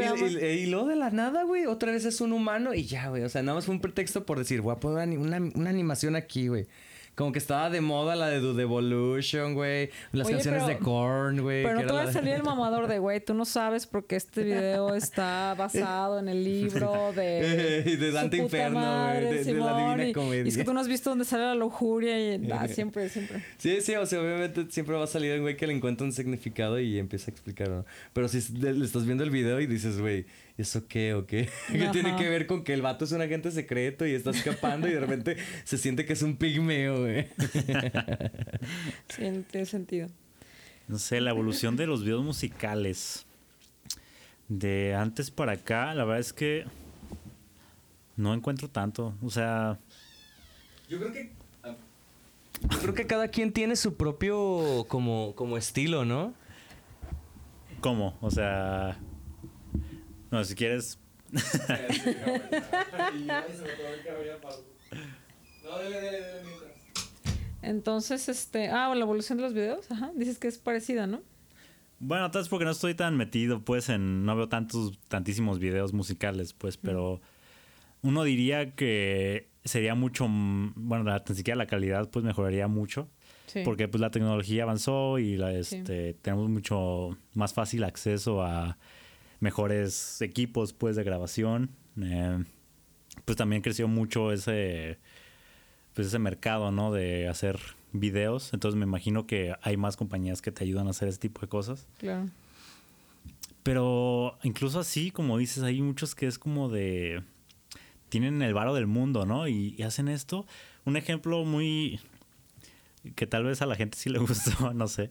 Y, 0.00 0.24
y- 0.24 0.44
y 0.62 0.66
luego 0.66 0.88
de 0.88 0.96
la 0.96 1.10
nada, 1.10 1.44
güey, 1.44 1.66
otra 1.66 1.92
vez 1.92 2.04
es 2.04 2.20
un 2.20 2.32
humano 2.32 2.74
y 2.74 2.86
ya, 2.86 3.08
güey. 3.08 3.22
O 3.22 3.28
sea, 3.28 3.42
nada 3.42 3.54
más 3.56 3.66
fue 3.66 3.74
un 3.74 3.80
pretexto 3.80 4.26
por 4.26 4.38
decir, 4.38 4.60
voy 4.62 4.72
a 4.74 4.80
poner 4.80 5.16
una, 5.18 5.38
una 5.38 5.70
animación 5.70 6.16
aquí, 6.16 6.48
güey. 6.48 6.66
Como 7.14 7.30
que 7.32 7.38
estaba 7.38 7.68
de 7.68 7.82
moda 7.82 8.16
la 8.16 8.28
de 8.28 8.40
Do 8.40 8.54
Devolution, 8.54 9.52
güey. 9.54 9.90
Las 10.12 10.26
Oye, 10.26 10.36
canciones 10.36 10.62
pero- 10.64 10.78
de 10.78 10.82
Korn, 10.82 11.40
güey. 11.42 11.62
Pero 11.62 11.74
no 11.80 11.86
te 11.86 11.92
va 11.92 12.02
a 12.04 12.12
salir 12.12 12.32
el 12.34 12.42
mamador 12.44 12.88
de, 12.88 12.98
güey, 12.98 13.20
tú 13.22 13.34
no 13.34 13.44
sabes 13.44 13.86
porque 13.86 14.16
este 14.16 14.42
video 14.44 14.94
está 14.94 15.54
basado 15.58 16.18
en 16.18 16.28
el 16.28 16.42
libro 16.42 17.12
de... 17.14 17.82
De 18.02 18.08
su 18.08 18.12
Dante 18.14 18.36
puta 18.38 18.44
Inferno, 18.56 18.80
güey, 19.08 19.24
de- 19.24 19.44
de 19.44 19.52
la 19.54 19.94
Divina 19.94 20.12
Comedia. 20.14 20.44
Y 20.44 20.48
es 20.48 20.56
que 20.56 20.64
tú 20.64 20.72
no 20.72 20.80
has 20.80 20.88
visto 20.88 21.10
dónde 21.10 21.24
sale 21.26 21.44
la 21.44 21.54
lujuria 21.54 22.18
y... 22.36 22.42
Ah, 22.52 22.66
siempre, 22.68 23.08
siempre. 23.08 23.42
Sí, 23.58 23.80
sí, 23.82 23.94
o 23.96 24.06
sea, 24.06 24.20
obviamente 24.20 24.66
siempre 24.70 24.96
va 24.96 25.04
a 25.04 25.06
salir 25.06 25.34
un 25.34 25.42
güey 25.42 25.56
que 25.56 25.66
le 25.66 25.74
encuentra 25.74 26.06
un 26.06 26.12
significado 26.12 26.78
y 26.80 26.98
empieza 26.98 27.30
a 27.30 27.32
explicar, 27.32 27.68
¿no? 27.68 27.84
Pero 28.12 28.28
si 28.28 28.40
le 28.58 28.84
estás 28.84 29.04
viendo 29.04 29.22
el 29.24 29.30
video 29.30 29.60
y 29.60 29.66
dices, 29.66 30.00
güey, 30.00 30.26
¿eso 30.62 30.86
qué 30.88 31.14
o 31.14 31.26
qué? 31.26 31.48
¿Qué 31.70 31.88
tiene 31.92 32.16
que 32.16 32.28
ver 32.28 32.46
con 32.46 32.64
que 32.64 32.72
el 32.72 32.82
vato 32.82 33.04
es 33.04 33.12
un 33.12 33.20
agente 33.20 33.50
secreto 33.50 34.06
y 34.06 34.14
está 34.14 34.30
escapando 34.30 34.88
y 34.88 34.92
de 34.92 35.00
repente 35.00 35.36
se 35.64 35.78
siente 35.78 36.06
que 36.06 36.14
es 36.14 36.22
un 36.22 36.36
pigmeo, 36.36 37.00
güey? 37.00 37.28
Sí, 39.08 39.28
no 39.30 39.42
tiene 39.42 39.66
sentido. 39.66 40.08
No 40.88 40.98
sé, 40.98 41.20
la 41.20 41.30
evolución 41.30 41.76
de 41.76 41.86
los 41.86 42.04
videos 42.04 42.24
musicales. 42.24 43.26
De 44.48 44.94
antes 44.94 45.30
para 45.30 45.52
acá, 45.52 45.94
la 45.94 46.04
verdad 46.04 46.20
es 46.20 46.32
que 46.32 46.64
no 48.16 48.34
encuentro 48.34 48.68
tanto. 48.68 49.14
O 49.22 49.30
sea, 49.30 49.78
Yo 50.88 50.98
creo 50.98 51.12
que. 51.12 51.32
Yo 52.70 52.78
creo 52.78 52.94
que 52.94 53.06
cada 53.06 53.28
quien 53.28 53.52
tiene 53.52 53.74
su 53.76 53.96
propio 53.96 54.86
como, 54.88 55.34
como 55.34 55.56
estilo, 55.56 56.04
¿no? 56.04 56.34
¿cómo? 57.82 58.16
O 58.22 58.30
sea, 58.30 58.96
no, 60.32 60.42
si 60.42 60.56
quieres, 60.56 60.98
Entonces, 67.62 68.28
este. 68.28 68.68
Ah, 68.68 68.92
la 68.94 69.02
evolución 69.02 69.38
de 69.38 69.44
los 69.44 69.54
videos. 69.54 69.90
Ajá. 69.90 70.10
Dices 70.14 70.38
que 70.38 70.48
es 70.48 70.58
parecida, 70.58 71.06
¿no? 71.06 71.22
bueno, 72.04 72.28
tal 72.32 72.42
vez 72.42 72.48
porque 72.48 72.64
no 72.64 72.72
estoy 72.72 72.94
tan 72.94 73.16
metido, 73.16 73.60
pues, 73.64 73.88
en, 73.88 74.24
no 74.26 74.34
veo 74.34 74.48
tantos, 74.48 74.98
tantísimos 75.06 75.60
videos 75.60 75.92
musicales, 75.92 76.52
pues, 76.52 76.76
pero 76.76 77.20
uno 78.02 78.24
diría 78.24 78.74
que 78.74 79.50
sería 79.64 79.94
mucho, 79.94 80.26
bueno, 80.28 81.04
la, 81.04 81.22
tan 81.22 81.36
siquiera 81.36 81.56
la 81.56 81.66
calidad, 81.66 82.10
pues, 82.10 82.24
mejoraría 82.24 82.66
mucho. 82.66 83.08
Sí. 83.46 83.60
Porque 83.64 83.86
pues 83.86 84.00
la 84.00 84.10
tecnología 84.10 84.64
avanzó 84.64 85.20
y 85.20 85.36
la, 85.36 85.52
Sí. 85.62 85.76
este, 85.76 86.14
tenemos 86.14 86.48
mucho 86.48 87.16
más 87.34 87.54
fácil 87.54 87.84
acceso 87.84 88.42
a 88.42 88.78
mejores 89.42 90.22
equipos 90.22 90.72
pues 90.72 90.96
de 90.96 91.04
grabación. 91.04 91.70
Eh, 92.00 92.44
pues 93.24 93.36
también 93.36 93.60
creció 93.60 93.88
mucho 93.88 94.32
ese 94.32 94.98
pues 95.94 96.06
ese 96.06 96.18
mercado, 96.18 96.70
¿no? 96.70 96.92
De 96.92 97.28
hacer 97.28 97.58
videos. 97.92 98.54
Entonces 98.54 98.78
me 98.78 98.84
imagino 98.84 99.26
que 99.26 99.54
hay 99.60 99.76
más 99.76 99.96
compañías 99.96 100.40
que 100.40 100.52
te 100.52 100.64
ayudan 100.64 100.86
a 100.86 100.90
hacer 100.90 101.08
ese 101.08 101.18
tipo 101.18 101.40
de 101.42 101.48
cosas. 101.48 101.86
Claro. 101.98 102.30
Pero 103.62 104.38
incluso 104.42 104.80
así, 104.80 105.10
como 105.10 105.36
dices, 105.36 105.62
hay 105.62 105.82
muchos 105.82 106.14
que 106.14 106.26
es 106.26 106.38
como 106.38 106.68
de... 106.68 107.22
Tienen 108.08 108.42
el 108.42 108.54
varo 108.54 108.74
del 108.74 108.86
mundo, 108.86 109.26
¿no? 109.26 109.48
Y, 109.48 109.74
y 109.76 109.82
hacen 109.82 110.08
esto. 110.08 110.46
Un 110.84 110.96
ejemplo 110.96 111.44
muy... 111.44 112.00
Que 113.16 113.26
tal 113.26 113.44
vez 113.44 113.60
a 113.60 113.66
la 113.66 113.74
gente 113.74 113.98
sí 113.98 114.08
le 114.08 114.18
gustó, 114.20 114.72
no 114.72 114.88
sé. 114.88 115.10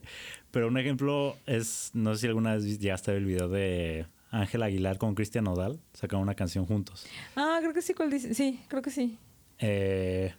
Pero 0.51 0.67
un 0.67 0.77
ejemplo 0.77 1.37
es... 1.45 1.91
No 1.93 2.15
sé 2.15 2.21
si 2.21 2.27
alguna 2.27 2.55
vez 2.55 2.79
llegaste 2.79 3.11
a 3.11 3.13
ver 3.13 3.21
el 3.21 3.27
video 3.27 3.49
de 3.49 4.07
Ángel 4.31 4.63
Aguilar 4.63 4.97
con 4.97 5.13
Cristian 5.13 5.43
Nodal. 5.43 5.79
Sacaron 5.93 6.23
una 6.23 6.35
canción 6.35 6.65
juntos. 6.65 7.05
Ah, 7.35 7.57
creo 7.61 7.73
que 7.73 7.81
sí. 7.81 7.93
¿cuál 7.93 8.09
dice? 8.09 8.33
Sí, 8.33 8.61
creo 8.69 8.81
que 8.81 8.89
sí. 8.89 9.17
Eh, 9.59 10.33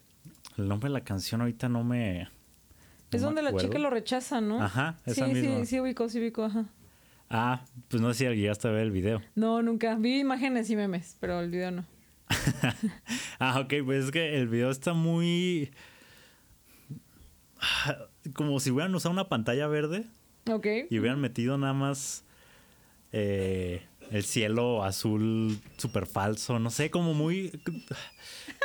el 0.56 0.68
nombre 0.68 0.88
de 0.88 0.94
la 0.94 1.04
canción 1.04 1.42
ahorita 1.42 1.68
no 1.68 1.84
me... 1.84 2.24
no 2.24 2.28
es 3.10 3.20
me 3.20 3.26
donde 3.26 3.42
la 3.42 3.54
chica 3.56 3.78
lo 3.78 3.90
rechaza, 3.90 4.40
¿no? 4.40 4.60
Ajá, 4.62 4.98
esa 5.04 5.26
sí, 5.26 5.32
misma. 5.34 5.58
Sí, 5.60 5.66
sí, 5.66 5.80
ubico, 5.80 6.08
sí 6.08 6.18
ubico, 6.18 6.44
ajá. 6.44 6.64
Ah, 7.28 7.64
pues 7.88 8.02
no 8.02 8.12
sé 8.12 8.28
si 8.30 8.36
llegaste 8.36 8.68
a 8.68 8.72
ver 8.72 8.82
el 8.82 8.90
video. 8.90 9.22
No, 9.34 9.62
nunca. 9.62 9.94
Vi 9.96 10.20
imágenes 10.20 10.68
y 10.70 10.76
memes, 10.76 11.16
pero 11.20 11.40
el 11.40 11.50
video 11.50 11.70
no. 11.70 11.84
ah, 13.38 13.60
ok, 13.60 13.74
pues 13.84 14.06
es 14.06 14.10
que 14.10 14.38
el 14.38 14.48
video 14.48 14.70
está 14.70 14.94
muy. 14.94 15.70
Como 18.34 18.58
si 18.60 18.70
hubieran 18.70 18.94
usado 18.94 19.12
una 19.12 19.28
pantalla 19.28 19.66
verde 19.66 20.06
Ok. 20.50 20.66
y 20.90 20.98
hubieran 20.98 21.20
metido 21.20 21.56
nada 21.58 21.72
más 21.72 22.24
eh, 23.12 23.82
el 24.10 24.24
cielo 24.24 24.84
azul 24.84 25.58
súper 25.76 26.06
falso, 26.06 26.58
no 26.58 26.70
sé, 26.70 26.90
como 26.90 27.14
muy. 27.14 27.50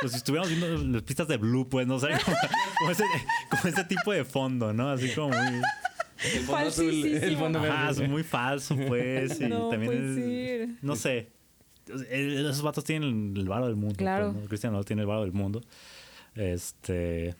Como 0.00 0.10
si 0.10 0.16
estuviéramos 0.16 0.48
viendo 0.50 0.92
las 0.92 1.02
pistas 1.02 1.26
de 1.26 1.38
Blue, 1.38 1.68
pues, 1.68 1.86
no 1.86 1.98
sé, 1.98 2.08
como, 2.24 2.36
como 2.78 2.90
ese, 2.90 3.04
como 3.50 3.62
ese 3.64 3.84
tipo 3.84 4.12
de 4.12 4.24
fondo, 4.24 4.72
¿no? 4.72 4.90
Así 4.90 5.10
como 5.10 5.28
muy. 5.30 5.60
El 6.34 6.42
fondo 6.42 6.68
azul, 6.68 7.04
el 7.04 7.36
fondo 7.36 7.60
verde. 7.60 8.04
es 8.04 8.10
muy 8.10 8.24
falso, 8.24 8.76
pues. 8.88 9.40
Y 9.40 9.48
No 9.48 9.68
también 9.68 10.72
es-. 10.72 10.82
No 10.82 10.96
sé. 10.96 11.30
Esos 12.10 12.62
vatos 12.62 12.84
tienen 12.84 13.34
el 13.36 13.48
varo 13.48 13.66
del 13.66 13.76
mundo. 13.76 13.94
Claro. 13.96 14.32
pues, 14.32 14.42
¿no? 14.42 14.48
Cristian 14.48 14.72
no 14.72 14.84
tiene 14.84 15.02
el 15.02 15.08
varo 15.08 15.22
del 15.22 15.32
mundo. 15.32 15.62
Este. 16.34 17.34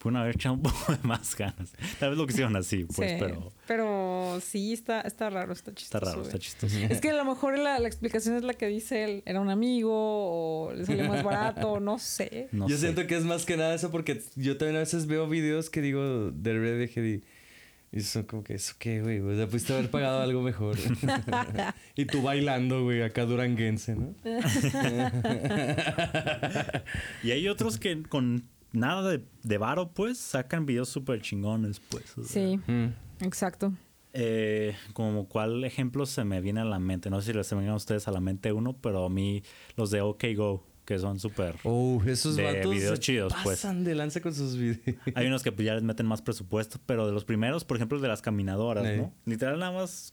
Pudieron 0.00 0.22
haber 0.22 0.34
echado 0.36 0.54
un 0.54 0.62
poco 0.62 0.92
de 0.92 0.98
más 1.06 1.36
ganas. 1.36 1.72
Tal 1.98 2.08
vez 2.10 2.18
lo 2.18 2.26
que 2.26 2.32
hicieron 2.32 2.56
así, 2.56 2.84
pues, 2.84 3.10
sí. 3.10 3.16
pero 3.20 3.52
Pero 3.68 4.40
sí, 4.40 4.72
está, 4.72 5.02
está 5.02 5.28
raro, 5.28 5.52
está 5.52 5.74
chistoso. 5.74 5.98
está 5.98 6.10
raro, 6.10 6.22
está 6.22 6.32
güey. 6.38 6.40
chistoso. 6.42 6.76
Es 6.88 7.02
que 7.02 7.10
a 7.10 7.14
lo 7.14 7.24
mejor 7.26 7.58
la, 7.58 7.78
la 7.78 7.86
explicación 7.86 8.34
es 8.36 8.42
la 8.42 8.54
que 8.54 8.66
dice 8.66 9.04
él. 9.04 9.22
Era 9.26 9.40
un 9.40 9.50
amigo 9.50 9.90
o 9.92 10.72
le 10.72 10.86
salió 10.86 11.06
más 11.06 11.22
barato, 11.22 11.80
no 11.80 11.98
sé. 11.98 12.48
No 12.50 12.66
yo 12.66 12.76
sé. 12.76 12.82
siento 12.84 13.06
que 13.06 13.14
es 13.16 13.24
más 13.24 13.44
que 13.44 13.58
nada 13.58 13.74
eso 13.74 13.90
porque 13.90 14.22
yo 14.36 14.56
también 14.56 14.76
a 14.76 14.80
veces 14.80 15.06
veo 15.06 15.28
videos 15.28 15.68
que 15.68 15.82
digo 15.82 16.30
de 16.30 17.22
y, 17.92 17.96
y 17.98 18.00
son 18.00 18.22
como 18.22 18.42
que, 18.42 18.54
¿eso 18.54 18.74
qué, 18.78 19.02
güey? 19.02 19.20
O 19.20 19.36
sea, 19.36 19.46
pudiste 19.48 19.74
haber 19.74 19.90
pagado 19.90 20.22
algo 20.22 20.40
mejor. 20.40 20.76
y 21.94 22.06
tú 22.06 22.22
bailando, 22.22 22.84
güey, 22.84 23.02
acá 23.02 23.26
duranguense, 23.26 23.96
¿no? 23.96 24.14
Y 27.22 27.32
hay 27.32 27.48
otros 27.48 27.78
que 27.78 28.02
con 28.04 28.48
nada 28.72 29.08
de, 29.10 29.24
de 29.42 29.58
varo, 29.58 29.92
pues, 29.92 30.18
sacan 30.18 30.66
videos 30.66 30.88
súper 30.88 31.20
chingones, 31.22 31.80
pues. 31.80 32.16
o 32.18 32.24
sea. 32.24 32.42
Sí, 32.42 32.60
Mm. 32.66 33.24
exacto. 33.24 33.72
Eh, 34.12 34.74
como 34.92 35.28
cuál 35.28 35.62
ejemplo 35.64 36.04
se 36.04 36.24
me 36.24 36.40
viene 36.40 36.60
a 36.60 36.64
la 36.64 36.78
mente. 36.80 37.10
No 37.10 37.20
sé 37.20 37.28
si 37.30 37.32
les 37.36 37.46
se 37.46 37.54
me 37.54 37.60
vienen 37.60 37.74
a 37.74 37.76
ustedes 37.76 38.08
a 38.08 38.10
la 38.10 38.20
mente 38.20 38.52
uno, 38.52 38.72
pero 38.80 39.04
a 39.04 39.08
mí 39.08 39.42
los 39.76 39.90
de 39.92 40.00
OK 40.00 40.24
Go, 40.36 40.66
que 40.84 40.98
son 40.98 41.20
súper... 41.20 41.54
Oh, 41.62 42.02
esos 42.04 42.34
De 42.34 42.42
vatos 42.42 42.72
videos 42.72 42.98
se 42.98 43.02
chidos, 43.04 43.32
pues. 43.44 43.60
pasan 43.60 43.84
de 43.84 43.94
lanza 43.94 44.20
con 44.20 44.34
sus 44.34 44.56
videos. 44.56 44.80
Hay 45.14 45.26
unos 45.28 45.44
que 45.44 45.52
pues, 45.52 45.64
ya 45.66 45.74
les 45.74 45.84
meten 45.84 46.06
más 46.06 46.22
presupuesto, 46.22 46.78
pero 46.86 47.06
de 47.06 47.12
los 47.12 47.24
primeros, 47.24 47.64
por 47.64 47.76
ejemplo, 47.76 47.96
el 47.96 48.02
de 48.02 48.08
las 48.08 48.20
caminadoras. 48.20 48.84
¿no? 48.96 49.12
Literal 49.26 49.60
nada 49.60 49.70
más, 49.70 50.12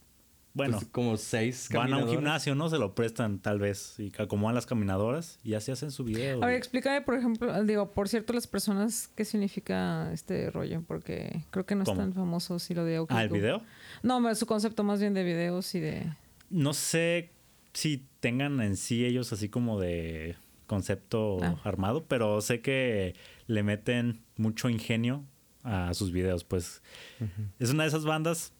bueno, 0.58 0.78
Pues 0.80 0.90
como 0.90 1.16
seis 1.18 1.70
van 1.74 1.94
a 1.94 1.98
un 2.00 2.10
gimnasio, 2.10 2.56
¿no? 2.56 2.68
Se 2.70 2.78
lo 2.78 2.96
prestan 2.96 3.40
tal 3.40 3.60
vez 3.60 3.96
y 4.00 4.12
acomodan 4.18 4.56
las 4.56 4.66
caminadoras 4.66 5.40
y 5.44 5.54
así 5.54 5.72
hacen 5.72 5.92
su 5.92 6.04
video. 6.04 6.44
A 6.44 6.48
ver, 6.48 6.56
explícame, 6.56 7.02
por 7.02 7.16
ejemplo, 7.16 7.64
digo, 7.64 7.92
por 7.94 8.10
cierto, 8.10 8.34
las 8.34 8.48
personas, 8.48 9.08
¿qué 9.16 9.24
significa 9.24 10.12
este 10.12 10.50
rollo? 10.52 10.84
Porque 10.86 11.46
creo 11.52 11.66
que 11.66 11.76
no 11.76 11.84
es 11.84 11.90
¿Cómo? 11.90 12.02
tan 12.02 12.14
famoso 12.14 12.60
si 12.60 12.74
lo 12.74 12.84
de 12.84 13.06
ah, 13.10 13.24
el 13.24 13.30
video. 13.30 13.62
No, 14.02 14.34
su 14.36 14.46
concepto 14.46 14.84
más 14.84 15.00
bien 15.00 15.14
de 15.14 15.24
videos 15.24 15.74
y 15.76 15.80
de... 15.80 16.12
No 16.50 16.74
sé 16.74 17.32
si 17.74 18.08
tengan 18.20 18.60
en 18.62 18.76
sí 18.76 19.06
ellos 19.06 19.32
así 19.32 19.50
como 19.50 19.80
de 19.80 20.36
concepto 20.66 21.38
Ah. 21.42 21.56
armado, 21.64 22.06
pero 22.08 22.42
sé 22.42 22.62
que 22.62 23.16
le 23.46 23.64
meten 23.64 24.24
mucho 24.36 24.70
ingenio 24.70 25.24
a 25.64 25.94
sus 25.94 26.12
videos, 26.12 26.44
pues 26.44 26.82
es 27.60 27.70
una 27.72 27.84
de 27.84 27.90
esas 27.90 28.06
bandas 28.06 28.54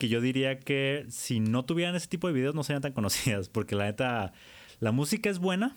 que 0.00 0.08
yo 0.08 0.20
diría 0.20 0.58
que 0.58 1.06
si 1.10 1.38
no 1.38 1.64
tuvieran 1.64 1.94
ese 1.94 2.08
tipo 2.08 2.26
de 2.26 2.32
videos 2.34 2.56
no 2.56 2.64
serían 2.64 2.82
tan 2.82 2.92
conocidas, 2.92 3.48
porque 3.48 3.76
la 3.76 3.84
neta, 3.84 4.32
la 4.80 4.90
música 4.90 5.30
es 5.30 5.38
buena. 5.38 5.76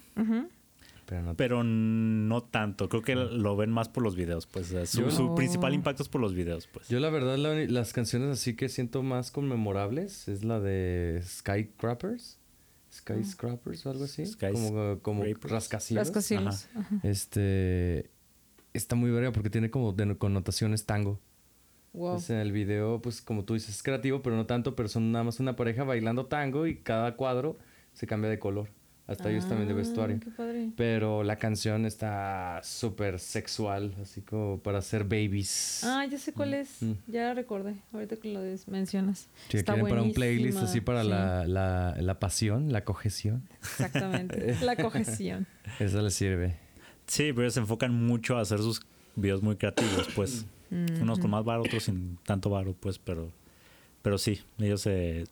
Pero 1.06 1.22
no 1.22 1.36
pero 1.36 1.63
no 1.65 2.42
tanto. 2.44 2.88
Creo 2.88 3.01
que 3.01 3.13
lo 3.15 3.56
ven 3.58 3.70
más 3.70 3.89
por 3.89 4.01
los 4.03 4.15
videos, 4.15 4.48
pues 4.48 4.68
su, 4.86 5.01
Yo- 5.01 5.12
su 5.12 5.25
Oh. 5.32 5.36
principal 5.36 5.74
impacto 5.74 6.01
es 6.01 6.10
por 6.10 6.22
los 6.22 6.34
videos, 6.34 6.65
pues. 6.68 6.88
Yo 6.88 7.00
la 7.01 7.10
verdad 7.10 7.38
la 7.38 7.53
las 7.65 7.92
canciones 7.94 8.30
así 8.30 8.56
que 8.56 8.70
siento 8.70 9.03
más 9.03 9.30
conmemorables 9.30 10.27
es 10.30 10.44
la 10.46 10.60
de 10.62 11.22
Skycrappers. 11.24 12.39
Skyscrapers 12.92 13.86
o 13.86 13.89
algo 13.89 14.06
así. 14.06 14.22
Skys- 14.24 14.53
como 14.53 15.00
como 15.01 15.24
rascacielos. 15.42 16.08
Rascacielos. 16.08 16.68
Ajá. 16.75 16.96
Este 17.03 18.10
está 18.74 18.96
muy 18.96 19.12
verga 19.12 19.32
porque 19.34 19.50
tiene 19.50 19.70
como 19.70 19.92
de 19.92 20.15
connotaciones 20.18 20.86
tango. 20.86 21.20
Wow. 21.93 22.13
Pues 22.15 22.29
en 22.29 22.38
el 22.38 22.51
video, 22.51 23.01
pues 23.01 23.21
como 23.21 23.45
tú 23.45 23.53
dices, 23.53 23.69
es 23.75 23.83
creativo, 23.83 24.21
pero 24.21 24.35
no 24.35 24.45
tanto, 24.45 24.75
pero 24.75 24.89
son 24.89 25.12
nada 25.12 25.23
más 25.23 25.39
una 25.39 25.55
pareja 25.55 25.83
bailando 25.83 26.25
tango 26.25 26.65
y 26.67 26.77
cada 26.77 27.15
cuadro 27.15 27.57
se 27.93 28.07
cambia 28.07 28.29
de 28.29 28.39
color. 28.39 28.69
Hasta 29.05 29.29
ellos 29.29 29.47
también 29.50 29.67
de 29.67 29.73
Ah, 29.73 29.77
vestuario. 29.77 30.19
Qué 30.21 30.31
padre. 30.31 30.69
Pero 30.77 31.23
la 31.23 31.35
canción 31.35 31.85
está 31.85 32.62
súper 32.63 33.19
sexual, 33.19 33.93
así 34.01 34.21
como 34.21 34.59
para 34.59 34.77
hacer 34.77 35.03
babies. 35.03 35.81
Ah, 35.83 36.05
ya 36.09 36.17
sé 36.17 36.31
cuál 36.31 36.53
es. 36.53 36.81
Mm. 36.81 36.91
Ya 37.07 37.25
la 37.25 37.33
recordé. 37.33 37.75
Ahorita 37.91 38.15
que 38.15 38.31
lo 38.33 38.39
mencionas. 38.67 39.27
Si 39.50 39.57
Está 39.57 39.73
quieren 39.73 39.89
para 39.89 40.01
un 40.01 40.13
playlist 40.13 40.57
así 40.59 40.79
para 40.79 41.03
sí. 41.03 41.09
la, 41.09 41.45
la, 41.45 41.95
la 42.00 42.19
pasión, 42.19 42.71
la 42.71 42.85
cojeción, 42.85 43.43
Exactamente. 43.59 44.55
la 44.62 44.77
cohesión. 44.77 45.47
esa 45.79 46.01
le 46.01 46.09
sirve. 46.09 46.55
Sí, 47.05 47.33
pero 47.33 47.41
ellos 47.41 47.55
se 47.55 47.59
enfocan 47.59 47.93
mucho 47.93 48.38
a 48.38 48.41
hacer 48.41 48.59
sus 48.59 48.81
videos 49.17 49.43
muy 49.43 49.57
creativos, 49.57 50.07
pues. 50.15 50.45
Unos 51.01 51.20
con 51.20 51.30
más 51.32 51.44
varo, 51.44 51.62
otros 51.62 51.84
sin 51.84 52.18
tanto 52.25 52.50
varo, 52.50 52.74
pues, 52.80 53.00
pero, 53.00 53.32
pero 54.01 54.18
sí, 54.18 54.42
ellos 54.60 54.82
se... 54.82 55.25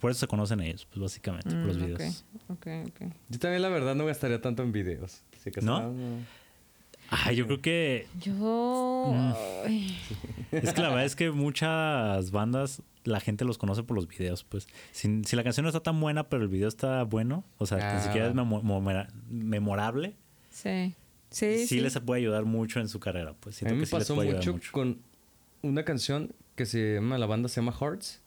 Por 0.00 0.10
eso 0.10 0.20
se 0.20 0.26
conocen 0.26 0.60
ellos, 0.60 0.86
pues 0.86 1.00
básicamente, 1.00 1.48
por 1.50 1.64
los 1.66 1.78
Mm, 1.78 1.84
videos. 1.86 2.24
Ok, 2.48 2.66
ok, 2.66 2.66
ok. 2.88 3.12
Yo 3.30 3.38
también 3.38 3.62
la 3.62 3.68
verdad 3.70 3.94
no 3.94 4.04
gastaría 4.04 4.40
tanto 4.40 4.62
en 4.62 4.70
videos. 4.72 5.22
Si 5.42 5.48
acaso, 5.48 5.66
¿No? 5.66 5.80
no. 5.92 6.18
Ah, 7.10 7.32
yo 7.32 7.46
creo 7.46 7.62
que 7.62 8.06
Yo. 8.20 9.14
Mm. 9.14 9.32
es 10.52 10.74
que 10.74 10.82
la 10.82 10.88
verdad 10.90 11.04
es 11.06 11.16
que 11.16 11.30
muchas 11.30 12.30
bandas 12.32 12.82
la 13.04 13.18
gente 13.20 13.46
los 13.46 13.56
conoce 13.56 13.82
por 13.82 13.94
los 13.96 14.06
videos, 14.06 14.44
pues. 14.44 14.66
Si, 14.92 15.22
si 15.24 15.36
la 15.36 15.42
canción 15.42 15.64
no 15.64 15.70
está 15.70 15.80
tan 15.82 15.98
buena, 15.98 16.28
pero 16.28 16.42
el 16.42 16.48
video 16.50 16.68
está 16.68 17.04
bueno, 17.04 17.44
o 17.56 17.64
sea, 17.64 17.78
Ah. 17.80 17.94
ni 17.96 18.02
siquiera 18.02 18.28
es 18.28 18.34
memo- 18.34 18.62
memora- 18.62 19.08
memorable, 19.30 20.16
sí. 20.50 20.94
Sí, 21.30 21.58
sí, 21.58 21.66
sí. 21.66 21.80
les 21.80 21.98
puede 22.00 22.20
ayudar 22.20 22.44
mucho 22.44 22.80
en 22.80 22.88
su 22.88 23.00
carrera, 23.00 23.34
pues. 23.38 23.56
A 23.56 23.58
Siento 23.60 23.74
mí 23.74 23.78
me 23.80 23.82
que 23.84 23.86
sí 23.90 23.96
les 23.96 24.02
pasó 24.04 24.14
puede 24.14 24.28
ayudar 24.30 24.52
mucho, 24.52 24.72
con 24.72 24.98
una 25.62 25.84
canción 25.84 26.32
que 26.54 26.66
se 26.66 26.94
llama, 26.94 27.18
la 27.18 27.26
banda 27.26 27.48
se 27.48 27.60
llama 27.60 27.72
Hearts. 27.72 28.20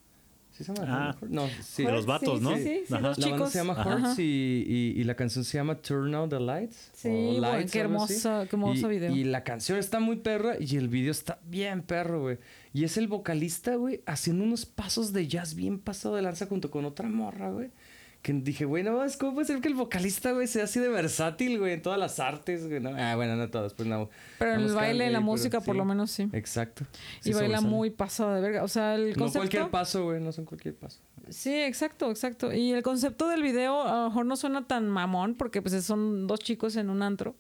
¿Sí 0.52 0.66
se 0.66 0.74
llama 0.74 0.86
Ah. 1.10 1.14
Hearts? 1.18 1.30
No, 1.34 1.48
sí. 1.64 1.84
De 1.86 1.92
los 1.92 2.06
vatos, 2.06 2.38
sí, 2.40 2.44
¿no? 2.44 2.56
Sí, 2.58 2.64
sí, 2.64 2.82
sí, 2.88 2.94
Ajá. 2.94 3.08
los 3.08 3.18
La 3.18 3.26
banda 3.28 3.38
chicos. 3.38 3.52
se 3.54 3.58
llama. 3.58 3.76
Hearts 3.84 4.20
y, 4.20 4.24
y- 4.68 4.94
y 5.00 5.04
la 5.06 5.16
canción 5.16 5.46
se 5.46 5.58
llama 5.58 5.76
Turn 5.82 6.14
Out 6.14 6.30
the 6.30 6.40
Lights. 6.40 6.92
Sí, 6.94 7.08
o 7.08 7.12
bueno, 7.12 7.42
Lights, 7.42 7.72
qué 7.72 7.80
hermoso- 7.80 8.44
qué 8.50 8.56
hermoso 8.56 8.92
Y- 8.92 8.96
video. 8.96 9.16
Y 9.16 9.24
la 9.24 9.44
canción 9.44 9.80
está 9.80 10.00
muy 10.00 10.18
perra 10.18 10.56
y 10.60 10.76
el 10.76 10.90
video 10.90 11.12
está 11.12 11.40
bien 11.48 11.82
perro, 11.82 12.22
güey. 12.22 12.38
Y 12.74 12.84
es 12.84 12.98
el 12.98 13.08
vocalista, 13.08 13.76
güey, 13.76 14.02
haciendo 14.06 14.44
unos 14.44 14.66
pasos 14.66 15.14
de 15.14 15.28
jazz 15.28 15.56
bien 15.56 15.80
pasado 15.80 16.16
de 16.16 16.22
lanza 16.22 16.46
junto 16.46 16.70
con 16.70 16.84
otra 16.86 17.08
morra, 17.10 17.50
güey. 17.50 17.72
Que 18.22 18.34
dije, 18.34 18.66
güey, 18.66 18.84
no, 18.84 19.04
es 19.04 19.18
¿cómo 19.18 19.34
puede 19.34 19.48
ser 19.48 19.62
que 19.62 19.68
el 19.68 19.74
vocalista, 19.74 20.32
güey, 20.32 20.46
sea 20.46 20.66
así 20.66 20.80
de 20.80 20.90
versátil, 20.90 21.58
güey, 21.58 21.74
en 21.74 21.82
todas 21.82 21.98
las 21.98 22.20
artes, 22.20 22.68
güey? 22.68 22.80
No, 22.80 22.92
ah, 22.96 23.16
bueno, 23.16 23.36
no 23.36 23.50
todas, 23.50 23.74
pues 23.74 23.90
no. 23.90 24.10
Pero 24.38 24.54
en 24.54 24.62
el 24.62 24.74
baile, 24.74 25.08
en 25.08 25.14
la 25.14 25.20
pero 25.20 25.26
música, 25.26 25.60
por 25.60 25.74
sí. 25.74 25.78
lo 25.80 25.86
menos 25.86 26.12
sí. 26.12 26.30
Exacto. 26.32 26.86
y 27.26 27.34
baila 27.34 27.62
muy 27.62 27.90
pasado 27.90 28.36
de 28.36 28.42
verga. 28.42 28.64
O 28.64 28.68
sea, 28.68 28.94
el 28.94 29.10
No 29.14 29.16
concepto. 29.16 29.40
cualquier 29.40 29.70
paso, 29.72 30.04
güey, 30.04 30.22
no 30.22 30.32
son 30.32 30.46
cualquier 30.46 30.76
paso. 30.76 31.00
Sí, 31.30 31.54
exacto, 31.54 32.12
exacto. 32.12 32.54
Y 32.54 32.72
el 32.74 32.84
concepto 32.84 33.28
del 33.28 33.42
video 33.42 33.82
a 33.82 34.04
lo 34.04 34.10
mejor 34.10 34.26
no 34.26 34.36
suena 34.36 34.68
tan 34.68 34.88
mamón 34.88 35.34
porque 35.36 35.62
pues 35.64 35.84
son 35.84 36.28
dos 36.28 36.42
chicos 36.42 36.76
en 36.76 36.90
un 36.90 37.02
antro 37.02 37.36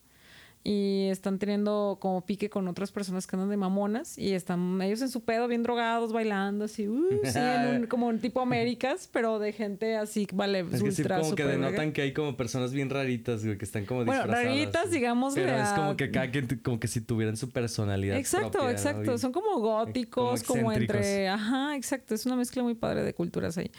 y 0.64 1.08
están 1.10 1.40
teniendo 1.40 1.98
como 2.00 2.26
pique 2.26 2.50
con 2.50 2.68
otras 2.68 2.92
personas 2.92 3.26
que 3.28 3.36
andan 3.36 3.50
de 3.50 3.58
mamonas 3.58 4.18
y 4.18 4.34
están 4.34 4.82
ellos 4.82 5.02
en 5.02 5.10
su 5.10 5.24
pedo 5.24 5.48
bien 5.48 5.64
drogados 5.64 6.14
bailando 6.14 6.66
así, 6.66 6.88
uh, 6.88 7.04
sí, 7.24 7.40
en 7.40 7.82
un- 7.82 7.88
como 7.88 8.08
un 8.08 8.20
tipo 8.20 8.42
Américas, 8.42 9.10
pero 9.12 9.40
de 9.40 9.54
gente 9.54 9.96
así, 9.98 10.28
vale, 10.34 10.60
Es 10.60 10.84
que 10.84 10.92
sí, 10.92 11.02
ultra 11.02 11.20
como 11.20 11.36
que 11.36 11.46
denotan 11.46 11.92
que 11.94 12.02
hay 12.04 12.14
como 12.14 12.38
personas 12.38 12.74
bien 12.74 12.90
raritas, 12.90 13.44
güey, 13.44 13.58
que 13.58 13.66
están 13.66 13.86
como 13.86 14.06
Bueno, 14.06 14.22
disfrazadas. 14.22 14.46
raritas, 14.52 14.92
digamos, 14.92 15.34
Pero 15.34 15.56
es 15.58 15.70
como 15.70 15.98
que 15.98 16.12
cada 16.12 16.30
quien, 16.30 16.48
como 16.64 16.80
que 16.80 16.88
si 16.88 17.02
tuvieran 17.02 17.38
su 17.38 17.50
personalidad 17.50 18.18
Exacto, 18.18 18.70
exacto. 18.70 19.18
Son 19.18 19.32
como 19.32 19.60
góticos, 19.60 20.44
como 20.44 20.62
como, 20.62 20.72
entre. 20.74 21.28
Ajá, 21.28 21.76
exacto. 21.76 22.14
Es 22.14 22.26
una 22.26 22.36
mezcla 22.36 22.62
muy 22.62 22.76
padre 22.76 23.04
de 23.04 23.14
culturas 23.14 23.58
ahí. 23.58 23.72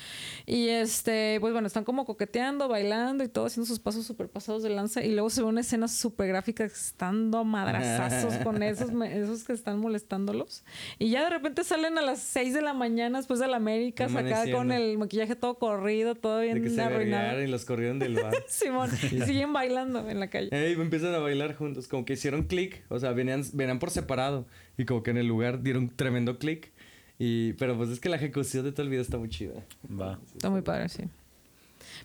Y 0.46 0.68
este, 0.68 1.38
pues 1.40 1.52
bueno, 1.52 1.66
están 1.66 1.84
como 1.84 2.04
coqueteando, 2.04 2.66
bailando 2.68 3.22
y 3.24 3.28
todo, 3.28 3.46
haciendo 3.46 3.66
sus 3.66 3.78
pasos 3.78 4.04
súper 4.06 4.28
pasados 4.28 4.62
de 4.62 4.70
lanza. 4.70 5.02
Y 5.04 5.12
luego 5.12 5.30
se 5.30 5.42
ve 5.42 5.48
una 5.48 5.60
escena 5.60 5.86
súper 5.88 6.28
gráfica 6.28 6.68
estando 6.72 7.38
a 7.38 7.44
madrazazos 7.44 8.34
con 8.38 8.62
esos, 8.62 8.90
esos 8.90 9.44
que 9.44 9.52
están 9.52 9.78
molestándolos. 9.78 10.64
Y 10.98 11.10
ya 11.10 11.24
de 11.24 11.30
repente 11.30 11.64
salen 11.64 11.98
a 11.98 12.02
las 12.02 12.20
6 12.20 12.54
de 12.54 12.62
la 12.62 12.74
mañana 12.74 13.18
después 13.18 13.40
de 13.40 13.48
la 13.48 13.56
América, 13.56 14.06
Amaneciendo. 14.06 14.58
con 14.58 14.72
el 14.72 14.98
maquillaje 14.98 15.36
todo 15.36 15.54
corrido, 15.58 16.14
todo 16.14 16.38
De 16.38 16.46
bien 16.46 16.62
que 16.62 16.70
se 16.70 16.80
arruinado. 16.80 17.42
y 17.42 17.46
los 17.46 17.64
corrieron 17.64 17.98
del 17.98 18.14
bar. 18.14 18.34
Simón, 18.48 18.90
y 19.10 19.20
siguen 19.22 19.52
bailando 19.52 20.08
en 20.08 20.20
la 20.20 20.28
calle. 20.28 20.48
Ey, 20.52 20.72
empiezan 20.74 21.14
a 21.14 21.18
bailar 21.18 21.54
juntos, 21.54 21.88
como 21.88 22.04
que 22.04 22.14
hicieron 22.14 22.44
clic, 22.44 22.82
o 22.88 22.98
sea, 22.98 23.12
venían, 23.12 23.42
venían 23.52 23.78
por 23.78 23.90
separado 23.90 24.46
y 24.78 24.84
como 24.84 25.02
que 25.02 25.10
en 25.10 25.18
el 25.18 25.26
lugar 25.26 25.62
dieron 25.62 25.88
tremendo 25.88 26.38
clic. 26.38 26.72
Y, 27.18 27.52
pero 27.54 27.76
pues 27.76 27.90
es 27.90 28.00
que 28.00 28.08
la 28.08 28.16
ejecución 28.16 28.64
de 28.64 28.72
todo 28.72 28.82
el 28.82 28.88
video 28.88 29.02
está 29.02 29.16
muy 29.18 29.28
chida. 29.28 29.54
Va. 29.88 30.18
Está 30.34 30.50
muy 30.50 30.62
padre, 30.62 30.88
sí. 30.88 31.04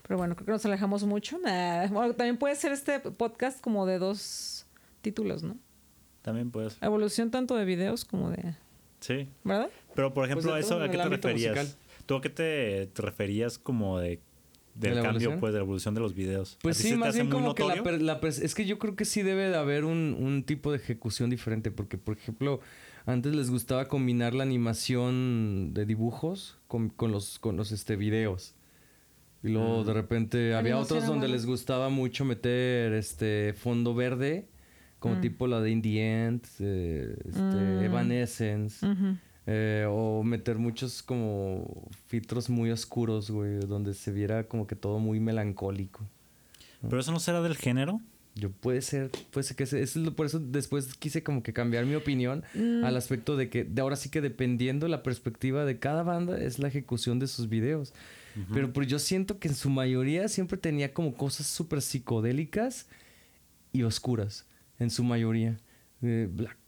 Pero 0.08 0.18
bueno, 0.18 0.36
creo 0.36 0.46
que 0.46 0.52
nos 0.52 0.66
alejamos 0.66 1.04
mucho. 1.06 1.40
Nah, 1.40 1.88
Bueno, 1.88 2.14
también 2.14 2.38
puede 2.38 2.56
ser 2.56 2.72
este 2.72 3.00
podcast 3.00 3.60
como 3.62 3.86
de 3.86 4.00
dos 4.00 4.57
títulos, 5.02 5.44
¿no? 5.44 5.58
También 6.22 6.52
puedes. 6.52 6.82
Evolución 6.82 7.32
tanto 7.32 7.56
de 7.56 7.66
videos 7.66 8.06
como 8.06 8.32
de... 8.32 8.56
Sí. 9.00 9.28
¿Verdad? 9.44 9.70
Pero 9.96 10.14
por 10.14 10.26
ejemplo, 10.26 10.54
de 10.54 10.60
a 10.60 10.62
todo 10.62 10.78
eso, 10.78 10.84
¿a 10.84 10.90
qué 10.90 10.98
te 10.98 11.10
referías? 11.10 11.56
musical. 11.56 11.80
¿Tú 12.06 12.16
a 12.16 12.22
qué 12.22 12.30
te, 12.30 12.88
te 12.88 13.02
referías 13.02 13.58
como 13.58 14.00
de 14.00 14.20
¿De 14.80 14.90
del 14.90 15.02
cambio, 15.02 15.10
evolución? 15.10 15.40
pues, 15.40 15.54
de 15.54 15.60
la 15.60 15.64
evolución 15.64 15.94
de 15.96 16.02
los 16.02 16.14
videos? 16.14 16.58
Pues 16.62 16.80
¿A 16.80 16.84
ti 16.84 16.90
sí, 16.90 16.96
más 16.96 17.16
bien 17.16 17.30
como 17.30 17.56
que 17.56 17.64
la, 17.64 18.20
es 18.22 18.54
que 18.54 18.66
yo 18.66 18.78
creo 18.78 18.96
que 18.96 19.06
sí 19.06 19.24
debe 19.24 19.50
de 19.50 19.58
haber 19.58 19.86
un, 19.86 20.16
un 20.20 20.44
tipo 20.44 20.72
de 20.72 20.78
ejecución 20.78 21.30
diferente, 21.30 21.72
porque 21.72 21.98
por 21.98 22.16
ejemplo, 22.16 22.60
antes 23.06 23.34
les 23.36 23.50
gustaba 23.50 23.88
combinar 23.88 24.36
la 24.36 24.44
animación 24.44 25.74
de 25.74 25.86
dibujos 25.86 26.60
con, 26.68 26.90
con 26.90 27.12
los, 27.12 27.40
con 27.40 27.58
los 27.58 27.72
este, 27.72 27.96
videos. 27.96 28.54
Y 29.44 29.50
luego 29.50 29.84
de 29.84 29.94
repente 29.94 30.56
había 30.56 30.78
otros 30.78 31.06
donde 31.06 31.28
les 31.28 31.46
gustaba 31.46 31.90
mucho 31.90 32.26
meter 32.26 32.94
este 32.94 33.54
fondo 33.54 33.96
verde, 33.96 34.48
como 35.00 35.16
Mm. 35.16 35.22
tipo 35.22 35.48
la 35.48 35.62
de 35.62 35.72
Indie 35.72 36.26
End, 36.26 36.42
eh, 36.60 37.16
este, 37.28 37.42
Mm. 37.42 37.84
Evanescence. 37.84 38.86
Eh, 39.50 39.86
o 39.90 40.24
meter 40.24 40.58
muchos 40.58 41.02
como 41.02 41.88
filtros 42.08 42.50
muy 42.50 42.70
oscuros, 42.70 43.32
güey, 43.32 43.60
donde 43.60 43.94
se 43.94 44.12
viera 44.12 44.44
como 44.44 44.68
que 44.68 44.76
todo 44.76 45.00
muy 45.00 45.20
melancólico. 45.22 46.06
Pero 46.82 47.00
eso 47.00 47.12
no 47.14 47.20
será 47.20 47.42
del 47.42 47.56
género. 47.56 48.02
Yo 48.36 48.52
puede 48.52 48.82
ser, 48.82 49.10
puede 49.32 49.46
ser 49.46 49.56
que 49.56 49.64
eso 49.64 49.78
es 49.78 49.96
lo- 49.96 50.16
por 50.16 50.26
eso 50.28 50.38
después 50.40 50.94
quise 50.96 51.24
como 51.24 51.42
que 51.42 51.54
cambiar 51.54 51.86
mi 51.86 51.96
opinión 51.96 52.44
al 52.84 52.96
aspecto 52.98 53.36
de 53.38 53.50
que 53.50 53.64
de 53.64 53.82
ahora 53.82 53.96
sí 53.96 54.10
que 54.10 54.22
dependiendo 54.22 54.88
la 54.90 55.02
perspectiva 55.02 55.66
de 55.66 55.80
cada 55.80 56.04
banda 56.04 56.38
es 56.40 56.60
la 56.60 56.68
ejecución 56.68 57.18
de 57.18 57.28
sus 57.28 57.48
videos. 57.50 57.94
Pero 58.54 58.72
pues 58.74 58.88
yo 58.88 59.00
siento 59.00 59.40
que 59.40 59.48
en 59.48 59.56
su 59.56 59.70
mayoría 59.72 60.28
siempre 60.28 60.58
tenía 60.60 60.94
como 60.94 61.16
cosas 61.16 61.48
súper 61.48 61.82
psicodélicas 61.82 62.86
y 63.74 63.82
oscuras, 63.82 64.46
en 64.80 64.90
su 64.90 65.04
mayoría. 65.04 65.58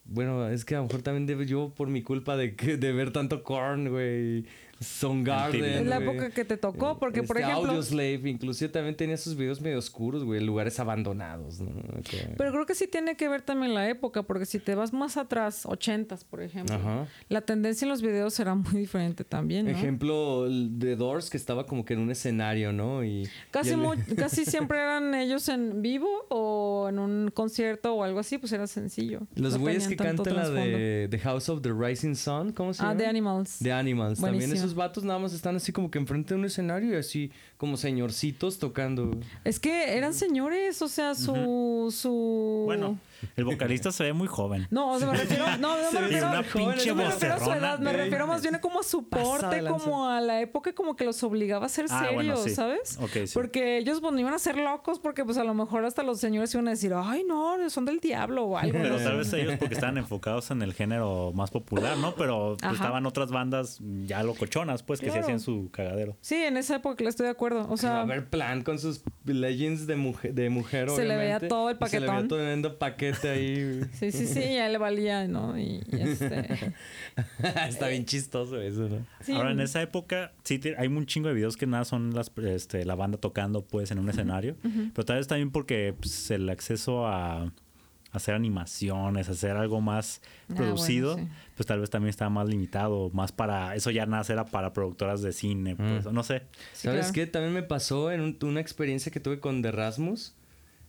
Bueno, 0.06 0.50
es 0.50 0.66
que 0.66 0.76
a 0.76 0.80
lo 0.80 0.86
mejor 0.86 1.04
también 1.04 1.28
debe 1.28 1.46
yo 1.46 1.74
por 1.76 1.88
mi 1.90 2.02
culpa 2.02 2.36
de, 2.36 2.56
que, 2.56 2.78
de 2.78 2.94
ver 2.94 3.12
tanto 3.12 3.44
Korn, 3.44 3.90
güey, 3.90 4.46
Soundgarden, 4.80 5.64
Es 5.64 5.86
la 5.86 5.98
época 5.98 6.30
que 6.32 6.46
te 6.46 6.58
tocó, 6.58 6.98
porque 7.00 7.24
por 7.24 7.38
Este, 7.38 7.50
ejemplo... 7.52 7.72
Audioslave, 7.72 8.22
inclusive 8.30 8.70
también 8.72 8.96
tenía 8.96 9.18
sus 9.18 9.36
videos 9.36 9.60
medio 9.62 9.78
oscuros, 9.78 10.24
güey, 10.24 10.42
lugares 10.44 10.80
abandonados, 10.80 11.60
¿no? 11.60 11.70
Acá. 11.98 12.34
Pero 12.38 12.52
creo 12.52 12.66
que 12.66 12.76
sí 12.76 12.88
tiene 12.88 13.16
que 13.18 13.28
ver 13.28 13.42
también 13.42 13.74
la 13.74 13.90
época, 13.90 14.24
porque 14.24 14.46
si 14.46 14.60
te 14.60 14.76
vas 14.76 14.94
más 14.94 15.18
atrás, 15.18 15.66
ochentas, 15.66 16.24
por 16.24 16.42
ejemplo, 16.42 16.76
Ajá. 16.76 17.08
la 17.30 17.42
tendencia 17.42 17.86
en 17.86 17.90
los 17.90 18.02
videos 18.02 18.40
era 18.40 18.56
muy 18.56 18.74
diferente 18.74 19.24
también, 19.24 19.66
¿no? 19.66 19.72
Ejemplo, 19.72 20.48
de 20.50 20.96
Doors, 20.96 21.30
que 21.30 21.38
estaba 21.38 21.66
como 21.66 21.84
que 21.86 21.94
en 21.94 22.00
un 22.00 22.12
escenario, 22.12 22.72
¿no? 22.72 23.04
Y, 23.04 23.28
Casi, 23.52 23.72
y 23.72 23.74
el- 23.74 23.80
casi 24.16 24.46
siempre 24.46 24.78
eran 24.80 25.14
ellos 25.14 25.50
en 25.50 25.82
vivo 25.82 26.08
o 26.30 26.88
en 26.90 27.00
un 27.00 27.32
concierto 27.34 27.94
o 27.96 28.04
algo 28.04 28.20
así, 28.20 28.38
pues 28.38 28.52
era 28.54 28.68
sencillo. 28.68 29.22
Los 29.36 29.58
güeyes 29.58 29.88
que 29.88 29.96
cantan 29.96 30.36
la 30.36 30.50
de 30.50 31.08
The 31.10 31.20
House 31.20 31.50
of 31.50 31.62
the 31.62 31.72
Rising 31.74 32.16
Sun, 32.16 32.54
¿cómo 32.54 32.74
se 32.74 32.82
Ah, 32.84 32.88
llama? 32.90 32.98
The 32.98 33.06
Animals. 33.08 33.58
The 33.62 33.72
Animals. 33.72 34.20
También 34.20 34.50
Buenísimo. 34.50 34.69
Esos 34.70 34.76
vatos 34.76 35.04
nada 35.04 35.20
más 35.20 35.34
están 35.34 35.56
así 35.56 35.72
como 35.72 35.90
que 35.90 35.98
enfrente 35.98 36.34
de 36.34 36.40
un 36.40 36.46
escenario 36.46 36.94
y 36.94 36.96
así 36.96 37.32
como 37.60 37.76
señorcitos 37.76 38.58
tocando. 38.58 39.12
Es 39.44 39.60
que 39.60 39.98
eran 39.98 40.14
señores, 40.14 40.82
o 40.82 40.88
sea, 40.88 41.14
su... 41.14 41.94
su... 41.94 42.64
Bueno, 42.66 42.98
el 43.36 43.44
vocalista 43.44 43.92
se 43.92 44.06
ve 44.06 44.14
muy 44.14 44.30
joven. 44.30 44.66
No, 44.72 44.94
o 44.94 44.98
sea, 44.98 45.12
me 45.12 45.18
refiero... 45.18 45.46
No, 45.58 45.76
no 45.76 45.92
me 45.92 46.00
refiero... 46.08 46.30
una 46.30 46.44
joven, 46.44 46.68
pinche 46.70 46.88
no 46.88 46.96
me 46.96 47.04
refiero 47.04 47.36
a 47.36 47.40
su 47.40 47.52
edad, 47.52 47.80
me 47.80 47.92
refiero 47.92 48.28
más 48.28 48.42
bien 48.44 48.56
a 48.56 48.62
como 48.62 48.80
a 48.80 48.84
su 48.84 49.10
porte, 49.10 49.62
como 49.66 50.08
a 50.08 50.22
la 50.22 50.40
época 50.40 50.72
como 50.72 50.96
que 50.96 51.04
los 51.04 51.22
obligaba 51.22 51.66
a 51.66 51.70
ser 51.70 51.88
Ah, 51.90 52.00
serios, 52.00 52.16
bueno, 52.16 52.38
sí. 52.38 52.52
¿sabes? 52.52 52.98
Sí. 53.12 53.26
Porque 53.34 53.78
ellos 53.78 54.00
pues, 54.00 54.14
no 54.14 54.20
iban 54.22 54.34
a 54.34 54.40
ser 54.40 54.56
locos 54.56 55.00
porque 55.00 55.26
pues 55.26 55.38
a 55.38 55.44
lo 55.44 55.54
mejor 55.54 55.84
hasta 55.84 56.02
los 56.02 56.22
señores 56.22 56.54
iban 56.54 56.70
a 56.70 56.72
decir, 56.72 56.94
ay 56.96 57.26
no, 57.28 57.70
son 57.70 57.84
del 57.84 58.00
diablo 58.00 58.46
o 58.46 58.58
algo. 58.58 58.80
Pero 58.82 58.96
tal 59.00 59.18
vez 59.18 59.34
ellos 59.34 59.56
porque 59.60 59.74
estaban 59.74 59.98
enfocados 59.98 60.50
en 60.52 60.62
el 60.62 60.74
género 60.74 61.34
más 61.34 61.52
popular, 61.52 61.98
¿no? 61.98 62.16
Pero 62.16 62.56
pues, 62.58 62.76
estaban 62.76 63.06
otras 63.06 63.32
bandas 63.32 63.80
ya 64.06 64.24
locochonas, 64.24 64.82
pues, 64.82 65.02
que 65.02 65.12
se 65.12 65.20
hacían 65.20 65.42
su 65.42 65.70
cagadero. 65.74 66.16
Sí, 66.22 66.36
en 66.36 66.56
esa 66.56 66.78
época 66.78 67.04
le 67.04 67.10
estoy 67.10 67.26
de 67.26 67.32
acuerdo. 67.32 67.49
O 67.54 67.74
a 67.74 67.78
sea, 67.78 68.04
ver, 68.06 68.28
plan 68.28 68.64
con 68.64 68.80
sus 68.80 69.02
legends 69.26 69.88
de 69.88 69.96
mujer, 69.96 70.34
de 70.34 70.50
mujer 70.50 70.90
Se 70.90 71.06
le 71.06 71.16
veía 71.16 71.40
todo 71.40 71.70
el 71.70 71.78
y 71.80 71.86
Se 71.88 72.00
le 72.00 72.08
veía 72.08 72.12
paquetón. 72.12 72.28
todo 72.28 72.38
tremendo 72.40 72.78
paquete 72.78 73.30
ahí. 73.30 73.82
sí, 73.94 74.12
sí, 74.12 74.28
sí, 74.28 74.40
ya 74.40 74.68
le 74.70 74.78
valía, 74.78 75.28
¿no? 75.28 75.58
Y, 75.58 75.82
y 75.92 76.02
este... 76.02 76.74
Está 77.68 77.88
bien 77.88 78.06
chistoso 78.06 78.60
eso, 78.62 78.88
¿no? 78.90 79.06
sí. 79.22 79.34
Ahora, 79.34 79.52
en 79.52 79.60
esa 79.60 79.82
época, 79.82 80.32
sí, 80.44 80.60
hay 80.78 80.88
un 80.88 81.06
chingo 81.06 81.28
de 81.28 81.34
videos 81.34 81.58
que 81.58 81.68
nada 81.68 81.86
son 81.86 82.14
las, 82.14 82.32
este, 82.38 82.86
la 82.86 82.96
banda 82.96 83.18
tocando, 83.18 83.64
pues, 83.64 83.92
en 83.92 84.00
un 84.00 84.10
escenario. 84.10 84.56
Pero 84.62 85.06
tal 85.06 85.18
vez 85.18 85.28
también 85.28 85.52
porque 85.52 85.94
pues, 86.00 86.32
el 86.32 86.50
acceso 86.50 87.08
a 87.08 87.52
hacer 88.12 88.34
animaciones, 88.36 89.30
hacer 89.30 89.58
algo 89.58 89.82
más 89.82 90.22
Ah, 90.50 90.56
producido, 90.56 91.14
bueno, 91.14 91.28
sí. 91.30 91.34
pues 91.56 91.68
tal 91.68 91.80
vez 91.80 91.90
también 91.90 92.10
estaba 92.10 92.30
más 92.30 92.48
limitado, 92.48 93.10
más 93.14 93.32
para... 93.32 93.76
Eso 93.76 93.92
ya 93.92 94.06
nada 94.06 94.24
era 94.30 94.46
para 94.46 94.74
productoras 94.74 95.22
de 95.22 95.32
cine, 95.32 95.76
pues, 95.76 96.06
no 96.12 96.24
sé. 96.24 96.44
Sí, 96.74 96.88
¿Sabes 96.88 97.00
claro. 97.08 97.14
qué? 97.14 97.28
También 97.28 97.54
me 97.54 97.64
pasó 97.64 98.12
en 98.12 98.22
un- 98.22 98.38
una 98.42 98.60
experiencia 98.62 99.12
que 99.12 99.20
tuve 99.20 99.40
con 99.40 99.62
The 99.62 99.72
Rasmus. 99.72 100.34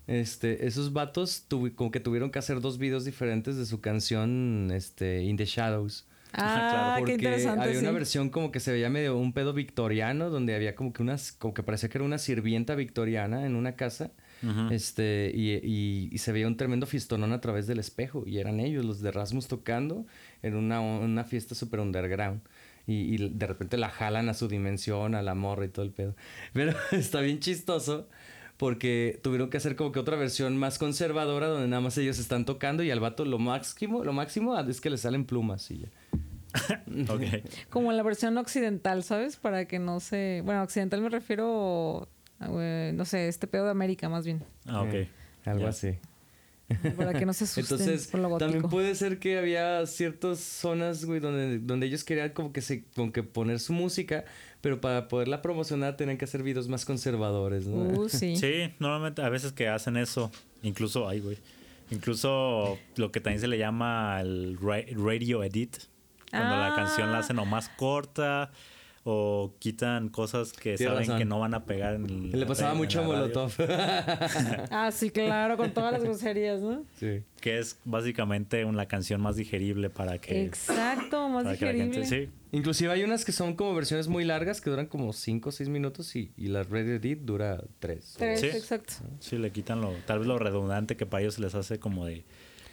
Este, 0.06 0.66
esos 0.66 0.92
vatos 0.92 1.44
como 1.76 1.90
que 1.90 2.00
tuvieron 2.00 2.30
que 2.30 2.38
hacer 2.40 2.60
dos 2.60 2.78
videos 2.78 3.04
diferentes 3.04 3.56
de 3.56 3.64
su 3.66 3.80
canción 3.80 4.70
este, 4.72 5.22
In 5.22 5.36
the 5.36 5.44
Shadows. 5.44 6.06
Ah, 6.32 6.94
Porque 6.98 7.12
qué 7.12 7.18
interesante. 7.18 7.64
había 7.64 7.80
una 7.80 7.90
versión 7.92 8.30
como 8.30 8.50
que 8.52 8.60
se 8.60 8.72
veía 8.72 8.88
medio 8.88 9.16
un 9.18 9.32
pedo 9.32 9.52
victoriano, 9.52 10.30
donde 10.30 10.54
había 10.54 10.74
como 10.74 10.92
que 10.92 11.02
unas, 11.02 11.32
como 11.32 11.54
que 11.54 11.62
parecía 11.62 11.88
que 11.88 11.98
era 11.98 12.04
una 12.04 12.18
sirvienta 12.18 12.74
victoriana 12.76 13.46
en 13.46 13.56
una 13.56 13.72
casa. 13.76 14.10
Este, 14.70 15.30
y, 15.34 15.50
y- 15.54 16.08
y 16.12 16.18
se 16.18 16.32
veía 16.32 16.46
un 16.46 16.56
tremendo 16.56 16.86
fistonón 16.86 17.32
a 17.32 17.40
través 17.40 17.66
del 17.66 17.78
espejo. 17.78 18.24
Y 18.26 18.38
eran 18.38 18.60
ellos, 18.60 18.84
los 18.84 19.00
de 19.00 19.10
Rasmus 19.12 19.48
tocando 19.48 20.06
en 20.42 20.54
una, 20.54 20.80
una 20.80 21.24
fiesta 21.24 21.54
super 21.54 21.80
underground. 21.80 22.40
Y, 22.86 23.14
y 23.14 23.28
de 23.28 23.46
repente 23.46 23.76
la 23.76 23.90
jalan 23.90 24.28
a 24.28 24.34
su 24.34 24.48
dimensión, 24.48 25.14
a 25.14 25.22
la 25.22 25.34
morra 25.34 25.66
y 25.66 25.68
todo 25.68 25.84
el 25.84 25.92
pedo. 25.92 26.16
Pero 26.52 26.74
está 26.92 27.20
bien 27.20 27.38
chistoso 27.40 28.08
porque 28.56 29.18
tuvieron 29.22 29.48
que 29.48 29.56
hacer 29.56 29.74
como 29.76 29.90
que 29.92 29.98
otra 30.00 30.16
versión 30.16 30.56
más 30.56 30.78
conservadora 30.78 31.46
donde 31.46 31.66
nada 31.68 31.80
más 31.80 31.96
ellos 31.96 32.18
están 32.18 32.44
tocando 32.44 32.82
y 32.82 32.90
al 32.90 33.00
vato 33.00 33.24
lo 33.24 33.38
máximo, 33.38 34.04
lo 34.04 34.12
máximo 34.12 34.58
es 34.58 34.80
que 34.82 34.90
le 34.90 34.98
salen 34.98 35.24
plumas 35.24 35.70
y 35.70 35.78
ya. 35.80 35.88
Como 37.70 37.92
la 37.92 38.02
versión 38.02 38.36
occidental, 38.38 39.02
¿sabes? 39.04 39.36
Para 39.36 39.66
que 39.66 39.78
no 39.78 40.00
se... 40.00 40.42
Bueno, 40.44 40.62
occidental 40.62 41.00
me 41.00 41.08
refiero... 41.08 42.08
a, 42.40 42.48
eh, 42.60 42.92
no 42.94 43.04
sé, 43.04 43.28
este 43.28 43.46
pedo 43.46 43.64
de 43.66 43.70
América 43.70 44.08
más 44.08 44.24
bien. 44.24 44.42
Ah, 44.66 44.82
ok. 44.82 44.94
Eh, 44.94 45.08
algo 45.44 45.66
así. 45.68 45.94
Para 46.96 47.18
que 47.18 47.26
no 47.26 47.32
se 47.32 47.44
asusten 47.44 47.64
Entonces, 47.80 48.06
por 48.06 48.20
lo 48.20 48.28
gótico. 48.28 48.48
también 48.50 48.70
puede 48.70 48.94
ser 48.94 49.18
que 49.18 49.36
había 49.38 49.84
ciertas 49.86 50.38
zonas, 50.38 51.04
güey, 51.04 51.18
donde, 51.18 51.58
donde 51.58 51.86
ellos 51.86 52.04
querían 52.04 52.30
como 52.30 52.52
que 52.52 52.60
se, 52.62 52.84
como 52.94 53.10
que 53.12 53.24
poner 53.24 53.58
su 53.58 53.72
música, 53.72 54.24
pero 54.60 54.80
para 54.80 55.08
poderla 55.08 55.42
promocionar 55.42 55.96
tenían 55.96 56.16
que 56.16 56.26
hacer 56.26 56.44
videos 56.44 56.68
más 56.68 56.84
conservadores, 56.84 57.66
¿no? 57.66 58.02
Uh, 58.02 58.08
sí. 58.08 58.36
Sí, 58.40 58.72
normalmente 58.78 59.20
a 59.20 59.28
veces 59.28 59.50
que 59.52 59.66
hacen 59.68 59.96
eso, 59.96 60.30
incluso, 60.62 61.08
ay, 61.08 61.18
güey, 61.18 61.38
incluso 61.90 62.78
lo 62.96 63.10
que 63.10 63.20
también 63.20 63.40
se 63.40 63.48
le 63.48 63.58
llama 63.58 64.20
el 64.20 64.56
ra- 64.62 64.84
radio 64.96 65.42
edit, 65.42 65.76
cuando 66.30 66.56
la 66.56 66.72
Ah. 66.72 66.76
canción 66.76 67.10
la 67.10 67.18
hacen 67.18 67.38
o 67.40 67.44
más 67.46 67.68
corta 67.70 68.52
o 69.04 69.54
quitan 69.58 70.10
cosas 70.10 70.52
que 70.52 70.74
Tienes 70.76 70.80
saben 70.92 70.98
razón. 71.00 71.18
que 71.18 71.24
no 71.24 71.40
van 71.40 71.54
a 71.54 71.64
pegar 71.64 71.94
en 71.94 72.30
Le 72.38 72.44
pasaba 72.46 72.72
en 72.72 72.76
mucho 72.78 73.00
radio. 73.00 73.12
Molotov. 73.14 73.52
Ah, 74.70 74.90
sí, 74.92 75.10
claro, 75.10 75.56
con 75.56 75.72
todas 75.72 75.92
las 75.92 76.02
groserías, 76.02 76.60
¿no? 76.60 76.84
sí. 76.98 77.22
Que 77.40 77.58
es 77.58 77.78
básicamente 77.86 78.64
una 78.66 78.84
canción 78.86 79.20
más 79.22 79.36
digerible 79.36 79.88
para 79.88 80.18
que, 80.18 80.44
Exacto, 80.44 81.28
más 81.30 81.44
para 81.44 81.56
que 81.56 81.64
la 81.64 81.72
digerible. 81.72 82.06
gente... 82.06 82.26
Sí, 82.26 82.32
Inclusive 82.52 82.92
hay 82.92 83.02
unas 83.04 83.24
que 83.24 83.32
son 83.32 83.54
como 83.54 83.74
versiones 83.74 84.08
muy 84.08 84.24
largas 84.24 84.60
que 84.60 84.68
duran 84.70 84.86
como 84.86 85.12
5 85.12 85.48
o 85.48 85.52
6 85.52 85.68
minutos 85.70 86.14
y, 86.16 86.32
y 86.36 86.48
la 86.48 86.64
Radio 86.64 86.96
Edit 86.96 87.20
dura 87.20 87.62
3. 87.78 88.14
Tres, 88.18 88.40
Sí. 88.40 88.46
exacto. 88.48 88.92
sí, 89.20 89.38
le 89.38 89.50
quitan 89.52 89.80
lo, 89.80 89.92
tal 90.06 90.18
vez 90.18 90.28
lo 90.28 90.38
redundante 90.38 90.96
que 90.96 91.06
para 91.06 91.22
ellos 91.22 91.38
les 91.38 91.54
hace 91.54 91.78
como 91.78 92.04
de... 92.04 92.24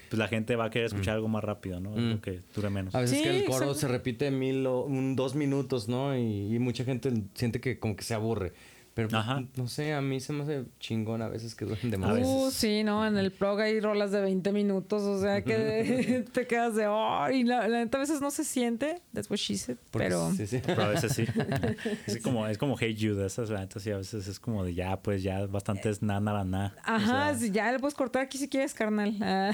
Pues 0.09 0.17
la 0.19 0.27
gente 0.27 0.55
va 0.55 0.65
a 0.65 0.69
querer 0.69 0.87
escuchar 0.87 1.15
algo 1.15 1.27
más 1.27 1.43
rápido, 1.43 1.79
¿no? 1.79 1.91
Mm. 1.91 2.19
Que 2.19 2.41
dure 2.55 2.69
menos. 2.69 2.95
A 2.95 3.01
veces 3.01 3.17
Sí, 3.17 3.23
que 3.23 3.39
el 3.39 3.45
coro 3.45 3.73
se 3.73 3.87
repite 3.87 4.31
mil 4.31 4.65
o 4.65 4.81
un, 4.81 5.15
dos 5.15 5.35
minutos, 5.35 5.87
¿no? 5.87 6.17
Y, 6.17 6.55
y 6.55 6.59
mucha 6.59 6.83
gente 6.83 7.11
siente 7.33 7.59
que 7.59 7.79
como 7.79 7.95
que 7.95 8.03
se 8.03 8.13
aburre. 8.13 8.53
Pero 8.97 9.09
pues, 9.09 9.21
Ajá. 9.21 9.43
no 9.55 9.67
sé, 9.67 9.93
a 9.93 10.01
mí 10.01 10.19
se 10.19 10.33
me 10.33 10.41
hace 10.41 10.65
chingón 10.79 11.21
a 11.21 11.27
veces 11.27 11.53
que 11.53 11.65
duran 11.65 11.91
de 11.91 11.99
más. 11.99 12.15
Veces. 12.15 12.27
Uh, 12.27 12.49
sí, 12.49 12.83
no, 12.83 13.05
en 13.05 13.15
el 13.15 13.31
prog 13.31 13.59
hay 13.59 13.79
rolas 13.79 14.09
de 14.09 14.21
20 14.21 14.51
minutos, 14.51 15.03
o 15.03 15.21
sea 15.21 15.43
que 15.43 16.25
te 16.33 16.47
quedas 16.47 16.73
de, 16.73 16.87
oh, 16.87 17.29
y 17.29 17.43
la, 17.43 17.67
la 17.67 17.77
neta 17.77 17.99
a 17.99 18.01
veces 18.01 18.21
no 18.21 18.31
se 18.31 18.43
siente, 18.43 19.03
that's 19.13 19.29
what 19.29 19.37
she 19.37 19.55
said, 19.55 19.77
Porque 19.91 20.07
pero... 20.07 20.31
sí, 20.31 20.47
sí. 20.47 20.61
Pero 20.65 20.81
a 20.81 20.87
veces 20.87 21.13
sí. 21.13 21.25
Es 22.07 22.17
como, 22.23 22.47
es 22.47 22.57
como 22.57 22.75
Hey 22.75 22.97
Jude, 22.99 23.23
esas 23.23 23.51
la 23.51 23.59
neta 23.59 23.79
sí, 23.79 23.91
a 23.91 23.97
veces 23.97 24.27
es 24.27 24.39
como 24.39 24.65
de 24.65 24.73
ya, 24.73 24.99
pues 24.99 25.21
ya 25.21 25.45
bastante 25.45 25.91
es 25.91 26.01
na, 26.01 26.19
na, 26.19 26.43
na. 26.43 26.73
Ajá, 26.83 26.95
O 26.95 27.07
sea, 27.07 27.35
sí, 27.35 27.51
ya 27.51 27.71
le 27.71 27.77
puedes 27.77 27.93
cortar 27.93 28.23
aquí 28.23 28.39
si 28.39 28.49
quieres, 28.49 28.73
carnal. 28.73 29.15
Ah. 29.21 29.51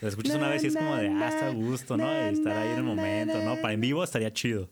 la 0.00 0.08
escuchas 0.08 0.34
una 0.34 0.48
vez 0.48 0.64
y 0.64 0.66
es 0.66 0.76
como 0.76 0.96
de, 0.96 1.06
ah, 1.06 1.28
está 1.28 1.46
a 1.46 1.52
gusto, 1.52 1.96
¿no? 1.96 2.10
Y 2.12 2.34
estar 2.34 2.56
ahí 2.56 2.70
en 2.70 2.78
el 2.78 2.82
momento, 2.82 3.40
¿no? 3.44 3.60
Para 3.60 3.74
en 3.74 3.80
vivo 3.80 4.02
estaría 4.02 4.32
chido. 4.32 4.68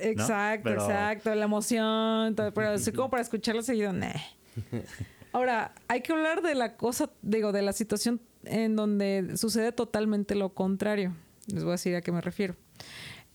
Exacto, 0.00 0.70
Pero- 0.70 0.82
exacto, 0.84 1.34
la 1.34 1.44
emoción, 1.44 2.34
todo, 2.34 2.52
pero 2.52 2.70
así 2.70 2.92
como 2.92 3.10
para 3.10 3.22
escucharlo 3.22 3.62
seguido, 3.62 3.92
nah. 3.92 4.12
Ahora, 5.32 5.74
hay 5.88 6.00
que 6.00 6.12
hablar 6.12 6.42
de 6.42 6.54
la 6.54 6.76
cosa, 6.76 7.10
digo, 7.22 7.52
de 7.52 7.62
la 7.62 7.72
situación 7.72 8.20
en 8.44 8.76
donde 8.76 9.36
sucede 9.36 9.72
totalmente 9.72 10.34
lo 10.34 10.54
contrario. 10.54 11.14
Les 11.46 11.64
voy 11.64 11.70
a 11.70 11.72
decir 11.72 11.94
a 11.96 12.00
qué 12.00 12.12
me 12.12 12.20
refiero. 12.20 12.56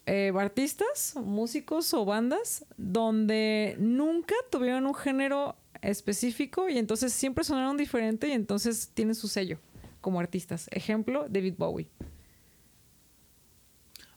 Eh, 0.06 0.34
artistas, 0.38 1.16
músicos 1.16 1.94
o 1.94 2.04
bandas 2.04 2.66
donde 2.78 3.76
nunca 3.80 4.36
tuvieron 4.52 4.86
un 4.86 4.96
género 4.96 5.56
específico 5.82 6.68
y 6.70 6.78
entonces 6.78 7.14
siempre 7.14 7.44
sonaron 7.44 7.78
diferente 7.78 8.28
y 8.28 8.32
entonces 8.32 8.90
tienen 8.94 9.16
su 9.16 9.28
sello 9.28 9.60
como 10.02 10.20
artistas. 10.20 10.68
Ejemplo, 10.72 11.28
David 11.30 11.54
Bowie. 11.58 11.90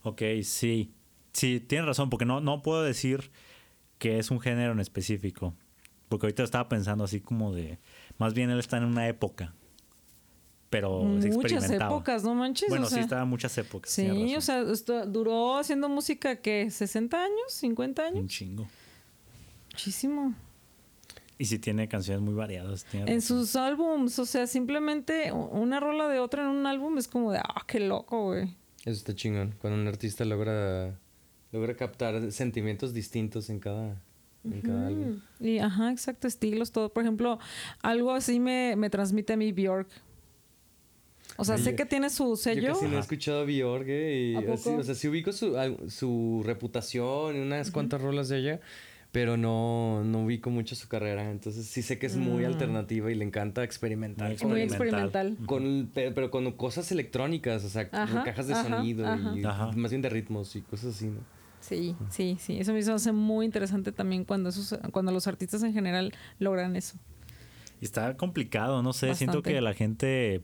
Ok, 0.02 0.22
sí. 0.42 0.92
Sí, 1.36 1.60
tienes 1.60 1.86
razón, 1.86 2.08
porque 2.08 2.24
no, 2.24 2.40
no 2.40 2.62
puedo 2.62 2.82
decir 2.82 3.30
que 3.98 4.18
es 4.18 4.30
un 4.30 4.40
género 4.40 4.72
en 4.72 4.80
específico. 4.80 5.54
Porque 6.08 6.26
ahorita 6.26 6.42
estaba 6.44 6.68
pensando 6.68 7.04
así 7.04 7.20
como 7.20 7.52
de. 7.54 7.78
Más 8.18 8.32
bien 8.32 8.48
él 8.50 8.58
está 8.60 8.76
en 8.78 8.84
una 8.84 9.06
época. 9.08 9.54
Pero 10.70 11.00
se 11.20 11.28
Muchas 11.30 11.52
experimentaba. 11.52 11.90
épocas, 11.94 12.24
¿no 12.24 12.34
manches? 12.34 12.68
Bueno, 12.68 12.86
O 12.86 12.88
sea, 12.88 12.98
sí, 12.98 13.02
estaba 13.04 13.22
en 13.22 13.28
muchas 13.28 13.56
épocas. 13.58 13.90
Sí, 13.90 14.34
o 14.36 14.40
sea, 14.40 14.60
esto- 14.62 15.04
duró 15.06 15.58
haciendo 15.58 15.88
música 15.88 16.36
que 16.36 16.70
60 16.70 17.22
años, 17.22 17.52
50 17.52 18.02
Un 18.08 18.16
años. 18.18 18.26
chingo. 18.32 18.66
Muchísimo. 19.72 20.34
Y 21.38 21.44
sí 21.44 21.58
tiene 21.58 21.86
canciones 21.88 22.22
muy 22.22 22.34
variadas. 22.34 22.84
tienes 22.84 23.08
En 23.10 23.16
razón. 23.20 23.38
sus 23.40 23.56
álbums, 23.56 24.18
o 24.18 24.24
sea, 24.26 24.46
simplemente 24.46 25.32
una 25.32 25.80
rola 25.80 26.08
de 26.08 26.18
otra 26.18 26.42
en 26.44 26.48
un 26.48 26.66
álbum 26.66 26.96
es 26.98 27.08
como 27.08 27.30
de, 27.30 27.38
ah, 27.38 27.64
qué 27.66 27.78
loco, 27.80 28.24
güey. 28.26 28.44
Eso 28.80 28.92
está 28.98 29.14
chingón. 29.14 29.54
Cuando 29.60 29.78
un 29.80 29.86
artista 29.86 30.24
logra, 30.24 30.98
logra 31.52 31.76
captar 31.76 32.30
sentimientos 32.32 32.92
distintos 32.94 33.48
en 33.50 33.60
cada, 33.60 34.00
en 34.44 34.60
cada 34.62 34.86
álbum. 34.86 35.20
Y, 35.40 35.58
ajá, 35.58 35.90
exacto, 35.90 36.26
estilos, 36.28 36.72
todo. 36.72 36.92
Por 36.92 37.02
ejemplo, 37.02 37.38
algo 37.82 38.12
así 38.12 38.40
me, 38.40 38.74
me 38.76 38.90
transmite 38.90 39.32
a 39.32 39.36
mí 39.36 39.52
Bjork. 39.52 39.88
O 41.38 41.44
sea, 41.44 41.56
Oye, 41.56 41.64
sé 41.64 41.74
que 41.76 41.84
tiene 41.84 42.08
su 42.08 42.36
sello. 42.36 42.62
Yo 42.62 42.72
casi 42.74 42.86
no 42.86 42.96
he 42.96 43.00
escuchado 43.00 43.40
a 43.40 43.44
Bjork, 43.44 43.86
eh, 43.88 44.32
y 44.32 44.34
¿A 44.36 44.52
así, 44.54 44.70
poco? 44.70 44.80
o 44.80 44.82
sea, 44.82 44.94
sí 44.94 45.08
ubico 45.08 45.32
su, 45.32 45.54
su 45.88 46.42
reputación 46.44 47.36
y 47.36 47.40
unas 47.40 47.70
cuantas 47.70 48.00
rolas 48.00 48.28
de 48.30 48.38
ella, 48.38 48.60
pero 49.12 49.36
no, 49.36 50.02
no 50.04 50.24
ubico 50.24 50.48
mucho 50.50 50.74
su 50.76 50.88
carrera. 50.88 51.30
Entonces 51.30 51.66
sí 51.66 51.82
sé 51.82 51.98
que 51.98 52.06
es 52.06 52.16
muy 52.16 52.44
Mm. 52.44 52.46
alternativa 52.46 53.10
y 53.10 53.16
le 53.16 53.24
encanta 53.24 53.64
experimentar. 53.64 54.28
Muy 54.28 54.36
con- 54.38 54.50
Muy 54.50 54.60
experimental. 54.62 55.36
con, 55.44 55.90
pe- 55.92 56.10
pero 56.12 56.30
con 56.30 56.50
cosas 56.52 56.90
electrónicas, 56.92 57.64
o 57.64 57.68
sea, 57.68 57.90
con 57.90 57.98
Ajá, 58.00 58.22
cajas 58.24 58.46
de 58.46 58.54
ajá, 58.54 58.62
sonido 58.62 59.04
y 59.36 59.44
ajá. 59.44 59.72
más 59.72 59.90
bien 59.90 60.00
de 60.02 60.08
ritmos 60.08 60.56
y 60.56 60.62
cosas 60.62 60.94
así, 60.94 61.06
¿no? 61.08 61.20
Sí, 61.66 61.96
sí, 62.10 62.36
sí. 62.40 62.58
Eso 62.58 62.72
me 62.72 62.78
hizo 62.78 62.94
hace 62.94 63.12
muy 63.12 63.44
interesante 63.44 63.92
también 63.92 64.24
cuando, 64.24 64.50
esos, 64.50 64.78
cuando 64.92 65.12
los 65.12 65.26
artistas 65.26 65.62
en 65.62 65.72
general 65.72 66.14
logran 66.38 66.76
eso. 66.76 66.96
Y 67.80 67.84
está 67.84 68.16
complicado, 68.16 68.82
no 68.82 68.92
sé. 68.92 69.14
Siento 69.14 69.42
que 69.42 69.60
la 69.60 69.74
gente, 69.74 70.42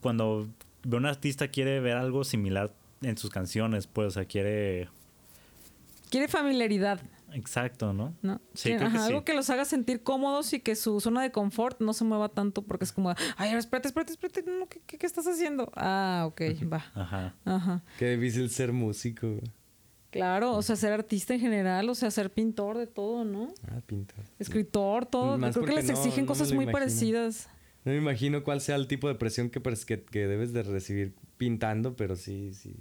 cuando 0.00 0.48
ve 0.84 0.96
a 0.96 1.00
un 1.00 1.06
artista, 1.06 1.48
quiere 1.48 1.80
ver 1.80 1.96
algo 1.96 2.24
similar 2.24 2.72
en 3.02 3.18
sus 3.18 3.30
canciones, 3.30 3.86
pues, 3.86 4.08
o 4.08 4.10
sea, 4.10 4.24
quiere. 4.24 4.88
Quiere 6.10 6.28
familiaridad, 6.28 7.00
Exacto, 7.32 7.92
¿no? 7.92 8.14
¿no? 8.22 8.40
Sí, 8.54 8.70
creo 8.70 8.80
que 8.80 8.84
ajá, 8.86 8.98
sí. 8.98 9.04
Algo 9.06 9.24
que 9.24 9.34
los 9.34 9.50
haga 9.50 9.64
sentir 9.64 10.02
cómodos 10.02 10.52
y 10.52 10.60
que 10.60 10.74
su 10.74 11.00
zona 11.00 11.22
de 11.22 11.30
confort 11.30 11.80
no 11.80 11.92
se 11.92 12.04
mueva 12.04 12.28
tanto 12.28 12.62
porque 12.62 12.84
es 12.84 12.92
como, 12.92 13.14
ay, 13.36 13.54
espérate, 13.54 13.88
espérate, 13.88 14.12
espérate, 14.12 14.42
no, 14.42 14.66
¿qué, 14.68 14.80
qué, 14.86 14.98
qué 14.98 15.06
estás 15.06 15.26
haciendo? 15.26 15.70
Ah, 15.76 16.24
ok, 16.26 16.40
va. 16.72 16.84
Ajá. 16.94 17.34
Ajá. 17.44 17.82
Qué 17.98 18.16
difícil 18.16 18.50
ser 18.50 18.72
músico. 18.72 19.38
Claro, 20.10 20.54
o 20.56 20.62
sea, 20.62 20.76
ser 20.76 20.92
artista 20.92 21.34
en 21.34 21.40
general, 21.40 21.88
o 21.88 21.94
sea, 21.94 22.10
ser 22.10 22.30
pintor 22.30 22.78
de 22.78 22.86
todo, 22.86 23.24
¿no? 23.24 23.52
Ah, 23.70 23.80
pintar. 23.86 24.24
Escritor, 24.38 25.06
todo. 25.06 25.38
Más 25.38 25.54
Creo 25.54 25.66
que 25.66 25.74
les 25.74 25.88
exigen 25.90 26.24
no 26.24 26.28
cosas 26.28 26.48
muy 26.52 26.64
imagino. 26.64 26.72
parecidas. 26.72 27.48
No 27.84 27.92
me 27.92 27.98
imagino 27.98 28.42
cuál 28.44 28.60
sea 28.60 28.76
el 28.76 28.86
tipo 28.88 29.08
de 29.08 29.14
presión 29.14 29.48
que, 29.50 29.60
que, 29.62 30.02
que 30.02 30.26
debes 30.26 30.52
de 30.52 30.62
recibir 30.64 31.14
pintando, 31.38 31.96
pero 31.96 32.16
sí, 32.16 32.52
sí. 32.52 32.74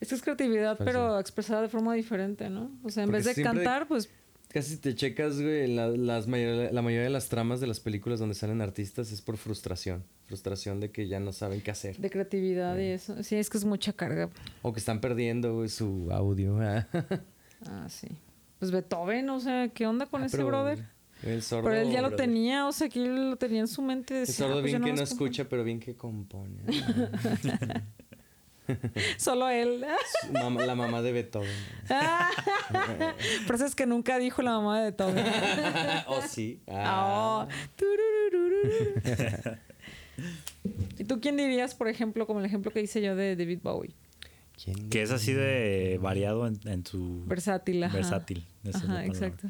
Es 0.00 0.08
que 0.08 0.14
es 0.14 0.22
creatividad, 0.22 0.76
Pues 0.76 0.86
pero 0.86 1.18
expresada 1.18 1.62
de 1.62 1.68
forma 1.68 1.94
diferente, 1.94 2.48
¿no? 2.50 2.70
O 2.82 2.88
sea, 2.90 3.02
en 3.02 3.10
Porque 3.10 3.24
vez 3.26 3.36
de 3.36 3.42
cantar, 3.42 3.86
pues 3.88 4.08
Casi 4.48 4.76
te 4.78 4.94
checas, 4.94 5.40
güey, 5.42 5.66
la, 5.66 5.88
las 5.88 6.28
mayor- 6.28 6.72
la 6.72 6.80
mayoría 6.80 7.04
de 7.04 7.10
las 7.10 7.28
tramas 7.28 7.60
de 7.60 7.66
las 7.66 7.80
películas 7.80 8.20
donde 8.20 8.34
salen 8.36 8.60
artistas 8.62 9.10
es 9.12 9.20
por 9.20 9.36
frustración. 9.36 10.04
Frustración 10.26 10.80
de 10.80 10.90
que 10.90 11.06
ya 11.08 11.20
no 11.20 11.32
saben 11.32 11.60
qué 11.60 11.70
hacer. 11.70 11.96
de 11.98 12.10
creatividad 12.10 12.76
y 12.78 12.86
eso. 12.86 13.22
Sí, 13.22 13.36
es 13.36 13.48
que 13.48 13.58
es 13.58 13.64
mucha 13.64 13.92
carga. 13.92 14.28
O 14.62 14.72
que 14.72 14.80
están 14.80 15.00
perdiendo, 15.00 15.66
su 15.68 16.08
audio. 16.12 16.58
ah. 16.60 16.86
Ah, 17.64 17.86
sí. 17.88 18.06
Pues 18.58 18.70
Beethoven, 18.70 19.30
o 19.30 19.40
sea, 19.40 19.68
¿qué 19.68 19.86
onda 19.86 20.04
con 20.06 20.22
Ah, 20.22 20.26
ese 20.26 20.42
brother? 20.44 20.84
El 21.22 21.42
sordo, 21.42 21.70
Pero 21.70 21.80
él 21.80 21.90
ya 21.90 22.02
lo 22.02 22.10
tenía, 22.10 22.66
o 22.66 22.72
sea, 22.72 22.88
que 22.90 23.02
él 23.02 23.30
lo 23.30 23.36
tenía 23.36 23.60
en 23.60 23.68
su 23.68 23.80
mente. 23.80 24.12
El 24.14 24.20
decía, 24.26 24.44
sordo 24.46 24.58
"Ah, 24.58 24.60
pues 24.60 24.72
bien 24.72 24.82
que 24.82 24.88
no 24.90 24.94
nomás 24.96 25.08
compongo". 25.10 25.24
escucha, 25.26 25.48
pero 25.48 25.64
bien 25.64 25.80
que 25.80 25.96
compone. 25.96 26.58
Solo 29.16 29.48
él. 29.48 29.86
La 30.32 30.50
mamá 30.74 31.00
de 31.00 31.12
Beethoven. 31.12 31.48
Por 33.46 33.56
eso 33.56 33.64
es 33.64 33.74
que 33.74 33.86
nunca 33.86 34.18
dijo 34.18 34.42
la 34.42 34.50
mamá 34.52 34.78
de 34.80 34.90
Beethoven. 34.90 35.24
oh, 36.08 36.20
sí. 36.28 36.60
Ah, 36.68 37.48
Ah. 37.48 39.56
¿Y 40.98 41.04
tú 41.04 41.20
quién 41.20 41.36
dirías, 41.36 41.74
por 41.74 41.88
ejemplo, 41.88 42.26
como 42.26 42.40
el 42.40 42.46
ejemplo 42.46 42.72
que 42.72 42.80
hice 42.80 43.02
yo 43.02 43.16
de 43.16 43.36
David 43.36 43.60
Bowie? 43.62 43.94
¿Quién? 44.62 44.88
Que 44.88 45.02
es 45.02 45.10
así 45.10 45.32
de 45.32 45.98
variado 46.00 46.46
en, 46.46 46.58
en 46.64 46.86
su. 46.86 47.24
Versátil, 47.26 47.84
ajá. 47.84 47.94
Versátil. 47.94 48.46
esa 48.64 48.78
Ajá, 48.78 49.04
exacto. 49.04 49.48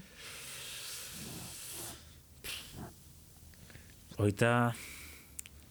ahorita, 4.19 4.75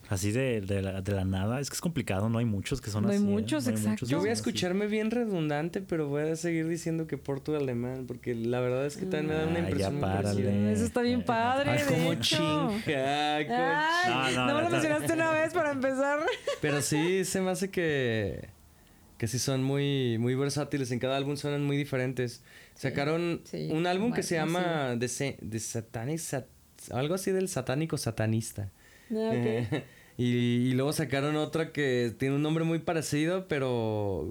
así 0.09 0.31
de, 0.31 0.61
de, 0.61 0.81
la, 0.81 1.01
de 1.01 1.11
la 1.13 1.25
nada, 1.25 1.59
es 1.59 1.69
que 1.69 1.75
es 1.75 1.81
complicado, 1.81 2.29
no 2.29 2.37
hay 2.39 2.45
muchos 2.45 2.79
que 2.81 2.89
son 2.89 3.03
No 3.03 3.09
hay 3.09 3.15
así. 3.17 3.25
¿eh? 3.25 3.27
muchos, 3.27 3.67
hay 3.67 3.73
exacto. 3.73 4.05
que 4.05 4.11
Yo 4.11 4.19
voy 4.19 4.29
a 4.29 4.33
así. 4.33 4.39
escucharme 4.41 4.87
bien 4.87 5.11
redundante, 5.11 5.81
pero 5.81 6.07
voy 6.07 6.23
a 6.29 6.35
seguir 6.35 6.67
diciendo 6.67 7.07
que 7.07 7.17
Porto 7.17 7.55
alemán, 7.55 8.05
porque 8.07 8.35
la 8.35 8.59
verdad 8.59 8.85
es 8.85 8.97
que 8.97 9.05
también 9.05 9.27
me 9.27 9.33
da 9.33 9.43
una 9.47 9.51
Ah, 9.51 9.69
ya 9.77 9.89
impresión 9.89 9.99
muy. 10.45 10.71
Eso 10.73 10.85
está 10.85 11.01
bien 11.01 11.23
padre. 11.23 11.71
Ay, 11.71 11.79
como 11.87 12.13
chinga, 12.15 13.37
Ay, 13.37 13.45
No, 13.47 14.31
no, 14.31 14.31
no, 14.31 14.45
me 14.45 14.51
no, 14.53 14.61
lo 14.61 14.63
no. 14.65 14.69
mencionaste 14.71 15.13
una 15.13 15.31
vez 15.31 15.53
para 15.53 15.71
empezar. 15.71 16.19
Pero 16.61 16.81
sí 16.81 17.25
se 17.25 17.41
me 17.41 17.51
hace 17.51 17.69
que 17.69 18.49
que 19.17 19.27
sí 19.27 19.39
son 19.39 19.63
muy 19.63 20.17
muy 20.19 20.35
versátiles, 20.35 20.91
en 20.91 20.99
cada 20.99 21.15
álbum 21.15 21.37
suenan 21.37 21.63
muy 21.63 21.77
diferentes. 21.77 22.43
Sacaron 22.75 23.41
sí. 23.45 23.69
un 23.71 23.87
álbum 23.87 24.11
que 24.11 24.21
se 24.23 24.35
llama 24.35 24.95
The, 24.99 25.07
Sa- 25.07 25.37
The 25.49 25.59
Satanic 25.59 26.19
Sat- 26.19 26.47
algo 26.91 27.15
así 27.15 27.31
del 27.31 27.47
satánico 27.47 27.97
satanista. 27.97 28.69
Ah, 29.11 29.31
ok. 29.31 29.83
Y, 30.17 30.25
y 30.25 30.71
luego 30.71 30.93
sacaron 30.93 31.35
otra 31.35 31.71
que 31.71 32.13
tiene 32.17 32.35
un 32.35 32.41
nombre 32.41 32.63
muy 32.63 32.79
parecido, 32.79 33.47
pero 33.47 34.27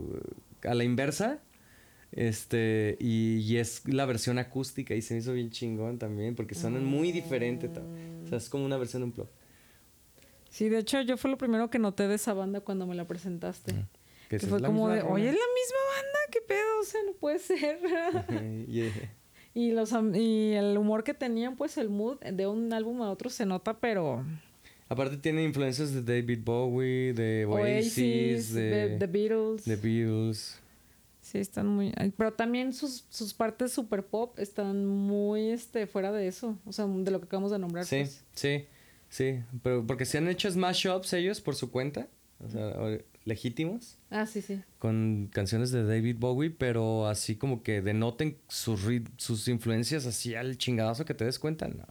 a 0.62 0.75
la 0.75 0.85
inversa. 0.85 1.40
Este, 2.12 2.97
y, 3.01 3.38
y 3.38 3.57
es 3.57 3.83
la 3.88 4.07
versión 4.07 4.38
acústica 4.38 4.94
y 4.94 5.03
se 5.03 5.14
me 5.14 5.20
hizo 5.20 5.33
bien 5.33 5.51
chingón 5.51 5.99
también, 5.99 6.37
porque 6.37 6.55
suenan 6.55 6.85
muy 6.85 7.11
diferente. 7.11 7.68
O 7.68 8.29
sea, 8.29 8.38
es 8.38 8.49
como 8.49 8.64
una 8.64 8.77
versión 8.77 9.03
de 9.03 9.07
un 9.07 9.12
plug. 9.12 9.29
Sí, 10.49 10.68
de 10.68 10.79
hecho, 10.79 11.01
yo 11.01 11.16
fue 11.16 11.31
lo 11.31 11.37
primero 11.37 11.68
que 11.70 11.81
noté 11.81 12.07
de 12.07 12.14
esa 12.14 12.33
banda 12.33 12.61
cuando 12.61 12.87
me 12.87 12.94
la 12.94 13.05
presentaste. 13.05 13.75
Que 14.29 14.38
Que 14.38 14.47
fue 14.47 14.62
como 14.62 14.88
de, 14.88 15.03
oye, 15.03 15.29
es 15.29 15.35
la 15.35 15.40
misma 15.40 15.79
banda, 15.97 16.18
qué 16.31 16.38
pedo, 16.47 16.81
o 16.81 16.85
sea, 16.85 17.01
no 17.05 17.12
puede 17.14 17.38
ser. 17.40 17.81
y, 18.68 18.83
eh, 18.83 19.11
y, 19.53 19.73
los, 19.73 19.92
y 20.14 20.53
el 20.53 20.79
humor 20.79 21.03
que 21.03 21.14
tenían, 21.14 21.57
pues 21.57 21.77
el 21.79 21.90
mood 21.90 22.20
de 22.20 22.47
un 22.47 22.73
álbum 22.73 23.03
a 23.03 23.11
otro 23.11 23.29
se 23.29 23.44
nota, 23.44 23.81
pero 23.81 24.25
Aparte 24.94 25.16
tiene 25.16 25.42
influencias 25.42 25.92
de 25.92 26.02
David 26.02 26.40
Bowie, 26.44 27.12
de 27.12 27.44
Oasis, 27.46 27.98
Oasis, 27.98 28.54
de, 28.54 28.96
The, 28.98 29.07
Beatles. 29.09 29.64
The 29.64 29.76
Beatles. 29.76 30.61
Sí, 31.20 31.38
están 31.38 31.66
muy... 31.66 31.92
Pero 32.16 32.33
también 32.33 32.72
sus, 32.72 33.04
sus 33.11 33.35
partes 33.35 33.72
super 33.72 34.04
pop 34.04 34.38
están 34.38 34.87
muy 34.87 35.48
este, 35.48 35.87
fuera 35.88 36.12
de 36.12 36.28
eso. 36.28 36.57
O 36.64 36.72
sea, 36.72 36.87
de 36.87 37.11
lo 37.11 37.18
que 37.18 37.26
acabamos 37.26 37.50
de 37.50 37.59
nombrar. 37.59 37.85
Sí, 37.85 38.00
pues. 38.00 38.24
sí, 38.35 38.66
sí. 39.09 39.40
Pero 39.62 39.85
porque 39.85 40.04
se 40.04 40.18
han 40.18 40.28
hecho 40.28 40.48
smash-ups 40.50 41.12
ellos 41.14 41.40
por 41.40 41.57
su 41.57 41.70
cuenta, 41.72 42.07
o 42.38 42.48
sea, 42.48 42.72
legítimos, 43.24 43.96
Ah, 44.11 44.26
sí, 44.26 44.42
sí. 44.42 44.61
con 44.78 45.28
canciones 45.33 45.72
de 45.72 45.83
David 45.85 46.16
Bowie, 46.20 46.50
pero 46.50 47.09
así 47.09 47.37
como 47.37 47.62
que 47.62 47.80
denoten 47.83 48.37
sus, 48.48 48.83
sus 49.16 49.48
influencias 49.48 50.07
así 50.07 50.35
al 50.35 50.57
chingadazo 50.57 51.04
que 51.04 51.14
te 51.14 51.24
des 51.24 51.38
cuenta, 51.40 51.66
no. 51.66 51.87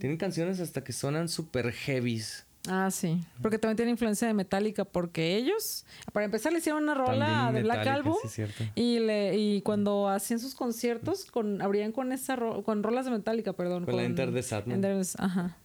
Tienen 0.00 0.18
canciones 0.18 0.58
hasta 0.60 0.82
que 0.82 0.92
sonan 0.92 1.28
super 1.28 1.70
heavies. 1.72 2.46
Ah, 2.68 2.90
sí. 2.90 3.24
Porque 3.40 3.58
también 3.58 3.76
tiene 3.76 3.90
influencia 3.92 4.28
de 4.28 4.34
Metallica, 4.34 4.84
porque 4.84 5.36
ellos, 5.36 5.86
para 6.12 6.26
empezar, 6.26 6.52
le 6.52 6.58
hicieron 6.58 6.82
una 6.82 6.92
rola 6.94 7.26
También 7.26 7.54
de 7.54 7.62
Black 7.62 7.86
Album. 7.86 8.14
sí, 8.22 8.28
cierto. 8.28 8.64
Y, 8.74 8.98
le, 8.98 9.38
y 9.38 9.62
cuando 9.62 10.08
hacían 10.10 10.40
sus 10.40 10.54
conciertos, 10.54 11.24
con, 11.24 11.62
abrían 11.62 11.90
con 11.92 12.12
esa 12.12 12.36
ro- 12.36 12.62
con 12.62 12.82
rolas 12.82 13.06
de 13.06 13.12
Metallica, 13.12 13.54
perdón. 13.54 13.86
Con 13.86 13.96
la 13.96 14.02
Enter 14.02 14.32
the 14.32 14.42
Sandman. 14.42 14.82
Enter- 14.82 15.14
ajá. 15.18 15.56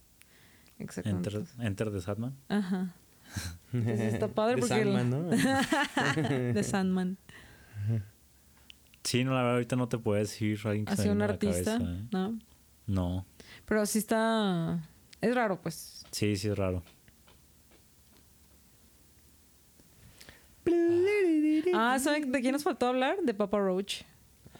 Exactamente. 0.79 1.29
Enter, 1.35 1.65
Enter 1.65 1.91
the 1.91 2.01
Sandman. 2.01 2.33
Ajá. 2.47 2.93
Entonces 3.73 4.13
está 4.13 4.27
padre 4.33 4.55
De 4.55 4.61
porque... 4.61 4.81
el- 4.81 4.93
Sandman, 4.93 5.09
¿no? 5.09 5.23
de 6.53 6.63
Sandman. 6.63 7.17
Sí, 9.03 9.23
no, 9.23 9.31
la 9.31 9.37
verdad, 9.41 9.53
ahorita 9.55 9.75
no 9.75 9.87
te 9.87 9.97
se 10.95 11.01
Así 11.01 11.09
me 11.09 11.13
un 11.15 11.21
artista, 11.21 11.77
cabeza, 11.77 11.91
¿eh? 11.91 12.03
¿no? 12.11 12.39
No. 12.87 13.25
Pero 13.65 13.85
sí 13.85 13.99
está... 13.99 14.79
Es 15.21 15.33
raro, 15.33 15.61
pues. 15.61 16.05
Sí, 16.11 16.35
sí 16.35 16.47
es 16.49 16.57
raro. 16.57 16.83
Ah, 21.73 21.97
¿saben 21.99 22.31
de 22.31 22.41
quién 22.41 22.53
nos 22.53 22.63
faltó 22.63 22.87
hablar? 22.87 23.17
De 23.23 23.33
Papa 23.33 23.59
Roach. 23.59 24.01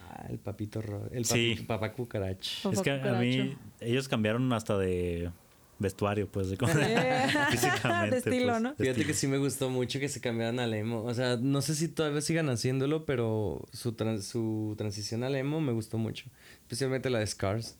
Ah, 0.10 0.26
el 0.30 0.38
papito 0.40 0.82
ro- 0.82 1.10
el 1.12 1.26
Sí. 1.26 1.56
papi- 1.58 1.66
papá 1.66 1.94
cucarach. 1.94 2.62
Papá 2.64 2.76
es 2.76 2.82
que 2.82 2.92
a 2.92 3.14
mí, 3.20 3.58
ellos 3.80 4.08
cambiaron 4.08 4.52
hasta 4.54 4.78
de 4.78 5.32
vestuario, 5.80 6.30
pues, 6.32 6.50
de, 6.50 6.58
físicamente. 7.52 8.12
de 8.12 8.18
estilo, 8.18 8.52
pues, 8.54 8.62
¿no? 8.62 8.70
de 8.72 8.76
Fíjate 8.76 8.90
estilo. 8.92 9.08
que 9.08 9.14
sí 9.14 9.28
me 9.28 9.38
gustó 9.38 9.70
mucho 9.70 10.00
que 10.00 10.10
se 10.10 10.22
cambiaran 10.22 10.60
al 10.60 10.74
emo. 10.74 11.04
O 11.04 11.14
sea, 11.14 11.38
no 11.38 11.62
sé 11.62 11.76
si 11.76 11.88
todavía 11.88 12.22
sigan 12.22 12.50
haciéndolo, 12.50 13.06
pero 13.06 13.66
su, 13.74 13.94
tran- 13.96 14.22
su 14.22 14.76
transición 14.78 15.24
al 15.24 15.36
emo 15.36 15.60
me 15.62 15.72
gustó 15.74 15.98
mucho. 15.98 16.26
Especialmente 16.62 17.10
la 17.10 17.20
de 17.20 17.28
Scars. 17.28 17.78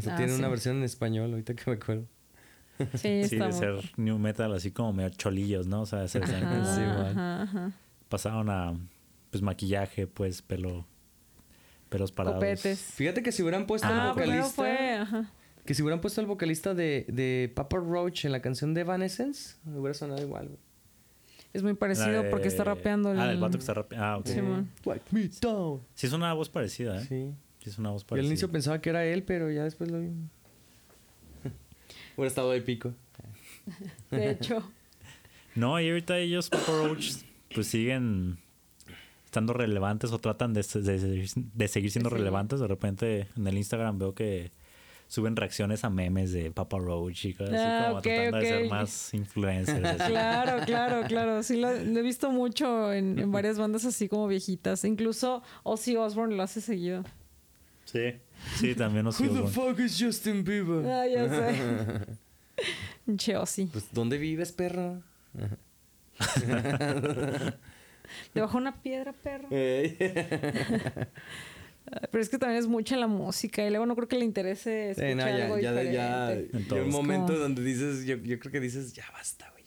Hasta 0.00 0.14
Ah, 0.14 0.16
tiene 0.16 0.32
sí. 0.32 0.38
una 0.38 0.48
versión 0.48 0.76
en 0.78 0.82
español, 0.84 1.30
ahorita 1.30 1.54
que 1.54 1.62
me 1.70 1.76
acuerdo. 1.76 2.06
Sí, 2.94 3.24
Sí, 3.24 3.36
de 3.36 3.44
muy- 3.44 3.52
ser 3.52 3.74
new 3.98 4.18
metal 4.18 4.52
así 4.54 4.70
como 4.70 4.92
medio 4.92 5.10
cholillos, 5.10 5.66
¿no? 5.66 5.82
O 5.82 5.86
sea, 5.86 6.08
se 6.08 6.18
Ajá, 6.18 6.28
Sí, 6.74 6.80
igual. 6.80 7.06
ajá, 7.10 7.42
ajá. 7.42 7.72
pasaron 8.08 8.48
a 8.50 8.74
pues 9.30 9.42
maquillaje, 9.42 10.06
pues 10.06 10.42
pelo 10.42 10.86
pelos 11.88 12.10
parados. 12.12 12.36
Copetes. 12.36 12.78
Fíjate 12.80 13.22
que 13.22 13.32
si 13.32 13.42
hubieran 13.42 13.66
puesto 13.66 13.86
Ah, 13.88 14.12
vocalista. 14.12 14.48
fue... 14.48 14.94
Ajá. 14.96 15.30
Que 15.64 15.74
si 15.74 15.82
hubieran 15.82 16.00
puesto 16.00 16.20
al 16.20 16.26
vocalista 16.26 16.72
de, 16.74 17.04
de 17.08 17.52
Papa 17.54 17.76
Roach 17.76 18.24
en 18.24 18.32
la 18.32 18.40
canción 18.40 18.74
de 18.74 18.80
Evanescence, 18.80 19.56
hubiera 19.66 19.92
sonado 19.94 20.22
igual, 20.22 20.46
güey. 20.48 20.58
Es 21.52 21.62
muy 21.64 21.74
parecido 21.74 22.24
porque 22.30 22.46
está 22.48 22.62
rapeando. 22.64 23.10
Ah, 23.10 23.24
el- 23.24 23.30
el 23.32 23.38
vato 23.40 23.58
que 23.58 23.62
está 23.62 23.74
rapeando. 23.74 24.06
Ah, 24.06 24.16
ok. 24.18 24.26
Sí, 24.26 24.40
man. 24.40 24.70
Wipe 24.84 25.02
me 25.10 25.28
down. 25.40 25.80
Sí, 25.94 26.06
es 26.06 26.12
una 26.12 26.32
voz 26.32 26.48
parecida, 26.48 27.02
¿eh? 27.02 27.04
Sí. 27.08 27.34
Es 27.68 27.78
una 27.78 27.90
voz 27.90 28.06
Yo 28.06 28.14
al 28.16 28.24
inicio 28.24 28.50
pensaba 28.50 28.80
que 28.80 28.88
era 28.90 29.04
él, 29.04 29.22
pero 29.22 29.50
ya 29.50 29.64
después 29.64 29.90
lo 29.90 30.00
vi. 30.00 30.08
hubiera 32.16 32.28
estado 32.28 32.52
épico. 32.54 32.92
De 34.10 34.30
hecho. 34.30 34.62
No, 35.54 35.80
y 35.80 35.88
ahorita 35.88 36.18
ellos, 36.18 36.48
Papa 36.48 36.72
Roach, 36.72 37.12
pues 37.54 37.66
siguen 37.66 38.38
estando 39.24 39.52
relevantes 39.52 40.12
o 40.12 40.18
tratan 40.18 40.52
de, 40.54 40.62
de- 40.62 41.28
de 41.34 41.68
seguir 41.68 41.90
siendo 41.90 42.10
Sí. 42.10 42.16
relevantes. 42.16 42.60
De 42.60 42.66
repente 42.68 43.28
en 43.36 43.46
el 43.46 43.56
Instagram 43.58 43.98
veo 43.98 44.14
que 44.14 44.52
suben 45.08 45.34
reacciones 45.34 45.82
a 45.84 45.90
memes 45.90 46.32
de 46.32 46.52
Papa 46.52 46.78
Roach 46.78 47.24
y 47.24 47.34
cosas 47.34 47.54
Ah, 47.56 47.78
así 47.78 47.88
como 47.88 48.02
tratando 48.02 48.38
de 48.38 48.46
ser 48.46 48.68
más 48.68 49.14
influencers. 49.14 49.84
así. 49.84 50.10
Claro, 50.12 50.64
claro, 50.64 51.02
claro. 51.08 51.42
Sí, 51.42 51.56
lo, 51.60 51.72
lo 51.72 51.98
he 51.98 52.02
visto 52.02 52.30
mucho 52.30 52.92
en, 52.92 53.18
en 53.18 53.30
varias 53.32 53.58
bandas 53.58 53.84
así 53.84 54.08
como 54.08 54.28
viejitas. 54.28 54.84
Incluso 54.84 55.42
Ozzy 55.64 55.96
Osbourne 55.96 56.36
lo 56.36 56.42
hace 56.44 56.60
seguido. 56.60 57.04
Sí, 57.90 58.14
sí, 58.56 58.74
también 58.74 59.04
nos 59.04 59.20
Who 59.20 59.28
the 59.28 59.46
fuck 59.48 59.78
is 59.80 59.96
Justin 60.00 60.42
Bieber? 60.44 60.86
Ah, 60.86 61.06
ya 61.06 61.28
sé. 61.28 61.54
Che, 63.16 63.36
Ozzy. 63.36 63.66
Pues, 63.66 63.86
¿dónde 63.92 64.16
vives, 64.18 64.52
perro? 64.52 65.02
Debajo 68.34 68.58
de 68.58 68.60
una 68.60 68.82
piedra, 68.82 69.12
perro. 69.12 69.48
Pero 72.12 72.22
es 72.22 72.28
que 72.28 72.38
también 72.38 72.60
es 72.60 72.68
mucha 72.68 72.96
la 72.96 73.08
música 73.08 73.66
y 73.66 73.70
luego 73.70 73.84
no 73.86 73.96
creo 73.96 74.06
que 74.06 74.16
le 74.18 74.24
interese 74.24 74.94
Sí, 74.94 75.00
escuchar 75.02 75.32
no, 75.32 75.38
ya, 75.38 75.44
algo 75.44 75.58
ya, 75.58 75.72
diferente. 75.72 76.48
ya, 76.52 76.60
ya 76.76 76.82
un 76.84 76.90
momento 76.90 77.36
donde 77.36 77.64
dices, 77.64 78.04
yo, 78.04 78.16
yo 78.16 78.38
creo 78.38 78.52
que 78.52 78.60
dices, 78.60 78.92
ya 78.92 79.04
basta, 79.12 79.50
güey. 79.50 79.59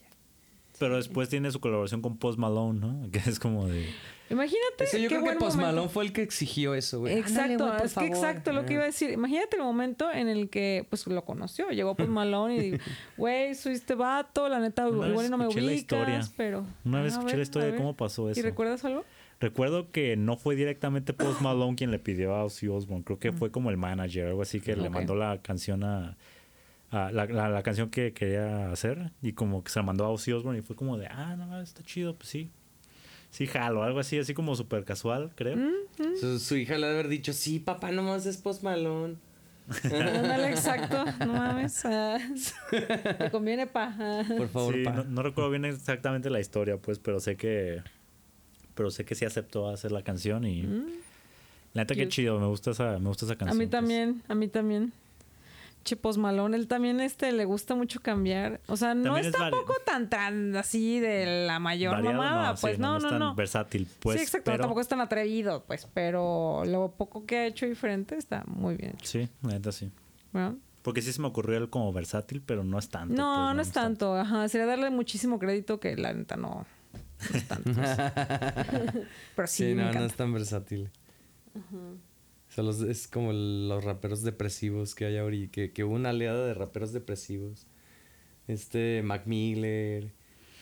Ya". 0.83 0.87
Pero 0.87 0.97
después 0.97 1.29
tiene 1.29 1.51
su 1.51 1.59
colaboración 1.59 2.01
con 2.01 2.17
Post 2.17 2.37
Malone, 2.39 2.79
¿no? 2.79 3.07
Que 3.11 3.19
es 3.19 3.39
como 3.39 3.67
de... 3.67 3.87
Imagínate 4.29 4.85
Eso 4.85 4.97
yo 4.97 5.09
qué 5.09 5.19
creo 5.19 5.33
que 5.33 5.39
Post 5.39 5.57
momento. 5.57 5.75
Malone 5.75 5.89
fue 5.89 6.05
el 6.05 6.13
que 6.13 6.21
exigió 6.23 6.73
eso, 6.75 6.99
güey. 7.01 7.17
Exacto, 7.19 7.71
es 7.83 7.93
que 7.93 8.05
exacto 8.07 8.51
lo 8.53 8.65
que 8.65 8.73
iba 8.73 8.83
a 8.83 8.85
decir. 8.87 9.11
Imagínate 9.11 9.57
el 9.57 9.63
momento 9.63 10.09
en 10.11 10.27
el 10.27 10.49
que 10.49 10.87
pues 10.89 11.05
lo 11.07 11.23
conoció, 11.25 11.69
llegó 11.69 11.95
Post 11.95 12.09
Malone 12.09 12.55
y 12.55 12.71
dijo, 12.71 12.83
güey, 13.17 13.53
soy 13.53 13.73
este 13.73 13.95
vato, 13.95 14.49
la 14.49 14.59
neta 14.59 14.87
Una 14.87 15.09
igual 15.09 15.29
no 15.29 15.37
me 15.37 15.43
escuché 15.43 15.61
la 15.61 15.67
ubicas, 15.67 15.77
historia. 15.81 16.21
pero 16.37 16.65
Una 16.85 17.01
vez 17.01 17.13
Ah, 17.13 17.17
escuché 17.17 17.33
ver, 17.33 17.37
la 17.37 17.43
historia 17.43 17.71
de 17.71 17.77
cómo 17.77 17.95
pasó 17.95 18.29
eso. 18.29 18.39
¿Y 18.39 18.43
recuerdas 18.43 18.83
algo? 18.85 19.03
Recuerdo 19.39 19.91
que 19.91 20.15
no 20.15 20.37
fue 20.37 20.55
directamente 20.55 21.13
Post 21.13 21.41
Malone 21.41 21.75
quien 21.75 21.91
le 21.91 21.99
pidió 21.99 22.33
a 22.33 22.45
Ozzy 22.45 22.69
Osbourne. 22.69 23.03
Creo 23.03 23.19
que 23.19 23.33
fue 23.33 23.51
como 23.51 23.69
el 23.71 23.77
manager, 23.77 24.27
algo 24.27 24.41
así, 24.41 24.61
que 24.61 24.75
le 24.75 24.89
mandó 24.89 25.15
la 25.15 25.41
canción 25.41 25.83
a... 25.83 26.17
a 26.93 27.11
la, 27.11 27.25
la- 27.25 27.49
la 27.49 27.63
canción 27.63 27.89
que 27.89 28.13
quería 28.13 28.71
hacer 28.71 29.11
y 29.21 29.33
como 29.33 29.63
que 29.63 29.71
se 29.71 29.79
la 29.79 29.83
mandó 29.83 30.05
a 30.05 30.09
Ozzy 30.09 30.31
Osbourne 30.31 30.59
y 30.59 30.61
fue 30.61 30.75
como 30.75 30.97
de, 30.97 31.07
ah, 31.07 31.35
no, 31.35 31.59
está 31.61 31.83
chido, 31.83 32.15
pues 32.15 32.29
sí. 32.29 32.49
Sí, 33.31 33.47
jalo, 33.47 33.81
algo 33.81 33.99
así, 33.99 34.19
así 34.19 34.33
como 34.35 34.55
súper 34.55 34.85
casual, 34.85 35.31
creo. 35.35 35.55
Mm. 35.57 36.17
Su, 36.19 36.37
su 36.39 36.55
hija 36.55 36.77
le 36.77 36.85
ha 36.85 36.89
de 36.89 36.93
haber 36.93 37.07
dicho, 37.07 37.33
sí, 37.33 37.59
papá, 37.59 37.91
nomás 37.91 38.25
es 38.27 38.37
Post 38.37 38.61
Malone. 38.63 39.15
Ándale, 39.85 40.49
exacto, 40.51 41.03
no 41.25 41.33
mames. 41.33 41.83
ah, 41.85 42.17
Te 42.69 43.31
conviene, 43.31 43.65
pa. 43.65 43.95
ah. 43.97 44.23
Por 44.37 44.49
favor, 44.49 44.75
sí, 44.75 44.83
pa. 44.83 44.91
no, 44.91 45.03
no 45.05 45.23
recuerdo 45.23 45.49
bien 45.49 45.65
exactamente 45.65 46.29
la 46.29 46.39
historia, 46.39 46.77
pues, 46.77 46.99
pero 46.99 47.19
sé 47.19 47.35
que... 47.35 47.81
Pero 48.75 48.91
sé 48.91 49.05
que 49.05 49.15
sí 49.15 49.25
aceptó 49.25 49.69
hacer 49.69 49.91
la 49.91 50.03
canción 50.03 50.45
y... 50.45 50.63
La 51.73 51.81
neta, 51.83 51.95
qué 51.95 52.07
chido, 52.07 52.39
me 52.39 52.45
gusta 52.45 52.69
esa, 52.71 52.99
me 52.99 53.07
gusta 53.07 53.25
esa 53.25 53.33
A 53.33 53.37
canción. 53.37 53.57
mí 53.57 53.65
pues. 53.65 53.71
también, 53.71 54.21
a 54.27 54.35
mí 54.35 54.47
también. 54.47 54.93
Che, 55.83 55.97
Post 55.97 56.17
Malone, 56.17 56.55
él 56.55 56.67
también 56.67 56.99
este, 57.01 57.31
le 57.33 57.43
gusta 57.45 57.75
mucho 57.75 57.99
cambiar. 58.01 58.61
O 58.67 58.77
sea, 58.77 58.95
no 58.95 59.03
También 59.15 59.25
es 59.25 59.33
es 59.33 59.33
vari- 59.39 59.51
tampoco 59.51 59.73
tan, 59.85 60.09
tan 60.09 60.55
así 60.55 60.99
de 60.99 61.45
la 61.45 61.59
mayor 61.59 61.91
Variado, 61.95 62.17
mamada. 62.17 62.55
sí, 62.55 62.61
pues 62.61 62.79
no, 62.79 62.97
es 62.97 63.03
no, 63.03 63.09
tan 63.09 63.19
no. 63.19 63.35
versátil, 63.35 63.87
pues. 63.99 64.17
sí, 64.17 64.23
exacto. 64.23 64.45
pero- 64.51 64.61
Tampoco 64.63 64.79
es 64.81 64.87
tan 64.87 65.01
atrevido, 65.01 65.63
pues. 65.65 65.87
Pero 65.93 66.63
lo 66.65 66.91
poco 66.91 67.25
que 67.25 67.37
ha 67.37 67.45
hecho 67.47 67.65
diferente 67.65 68.15
está 68.15 68.43
muy 68.47 68.75
bien 68.75 68.91
hecho. 68.95 69.05
Sí, 69.05 69.29
la 69.41 69.49
neta 69.49 69.71
sí. 69.73 69.91
Porque 70.81 71.01
sí 71.01 71.11
se 71.13 71.21
me 71.21 71.27
ocurrió 71.27 71.57
él 71.57 71.69
como 71.69 71.91
versátil, 71.93 72.41
pero 72.45 72.63
no 72.63 72.77
es 72.79 72.89
tanto. 72.89 73.13
No, 73.15 73.45
pues, 73.47 73.55
no 73.55 73.61
es 73.61 73.71
tanto. 73.71 74.15
Ajajá. 74.17 74.47
Sería 74.49 74.65
darle 74.67 74.89
muchísimo 74.89 75.37
crédito 75.39 75.79
que 75.79 75.95
la 75.95 76.11
neta 76.13 76.35
no, 76.37 76.65
no 77.31 77.37
es 77.37 77.47
tanto. 77.47 77.71
Pero 79.35 79.47
sí, 79.47 79.69
Sí, 79.69 79.75
me 79.75 79.83
no, 79.85 79.93
no 79.93 80.05
es 80.05 80.13
tan 80.15 80.33
versátil. 80.33 80.89
Es 82.57 83.07
como 83.07 83.33
los 83.33 83.83
raperos 83.83 84.21
depresivos 84.23 84.95
que 84.95 85.05
hay 85.05 85.17
ahorita, 85.17 85.51
que, 85.51 85.71
que 85.71 85.83
hubo 85.83 85.95
una 85.95 86.11
oleada 86.11 86.45
de 86.45 86.53
raperos 86.53 86.93
depresivos. 86.93 87.65
Este, 88.47 89.01
Mac 89.03 89.25
Miller, 89.25 90.11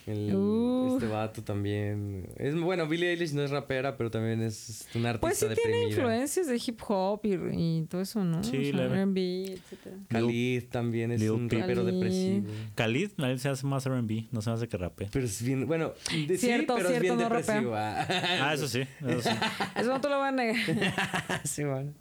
el, 0.08 0.34
Uh. 0.36 0.94
este 0.96 1.08
vato 1.08 1.44
también. 1.44 2.28
Es, 2.38 2.60
bueno, 2.60 2.88
Billie 2.88 3.12
Eilish 3.12 3.34
no 3.34 3.44
es 3.44 3.52
rapera, 3.52 3.98
pero 3.98 4.10
también 4.12 4.42
es 4.42 4.88
una 4.96 5.10
artista 5.12 5.22
Pues 5.28 5.38
sí 5.38 5.46
tiene 5.46 5.78
deprimida. 5.78 5.90
influencias 5.90 6.48
de 6.48 6.62
hip 6.66 6.80
hop 6.88 7.20
y, 7.24 7.34
y 7.82 7.86
todo 7.90 8.02
eso, 8.02 8.24
¿no? 8.24 8.44
Sí, 8.44 8.58
o 8.58 8.62
sea, 8.64 8.72
leve. 8.88 8.96
R&B, 9.02 9.44
etcétera. 9.54 9.96
Khalid 10.10 10.64
también 10.70 11.12
es 11.12 11.22
Lil 11.22 11.32
un 11.32 11.50
rapero 11.50 11.84
Khalid. 11.84 11.94
depresivo. 11.94 12.48
Khalid, 12.76 13.10
a 13.20 13.30
él 13.32 13.40
se 13.40 13.50
hace 13.50 13.66
más 13.68 13.86
R&B, 13.86 14.28
no 14.32 14.42
se 14.42 14.50
me 14.50 14.56
hace 14.56 14.68
que 14.68 14.78
rape. 14.78 15.10
Pero 15.12 15.26
es 15.26 15.42
bien, 15.42 15.68
bueno, 15.68 15.92
de- 16.28 16.38
Cierto, 16.38 16.76
sí, 16.78 16.84
pero 16.84 16.96
es 16.96 17.02
bien 17.02 17.16
no 17.18 17.22
depresivo. 17.24 17.74
ah. 17.76 18.06
Ah, 18.42 18.54
eso 18.54 18.68
sí, 18.68 18.82
eso 19.08 19.22
sí. 19.22 19.30
Eso 19.76 19.90
no 19.90 20.02
te 20.02 20.10
lo 20.10 20.18
voy 20.18 20.28
a 20.28 20.32
negar. 20.32 20.58
sí, 21.44 21.64
bueno. 21.64 21.92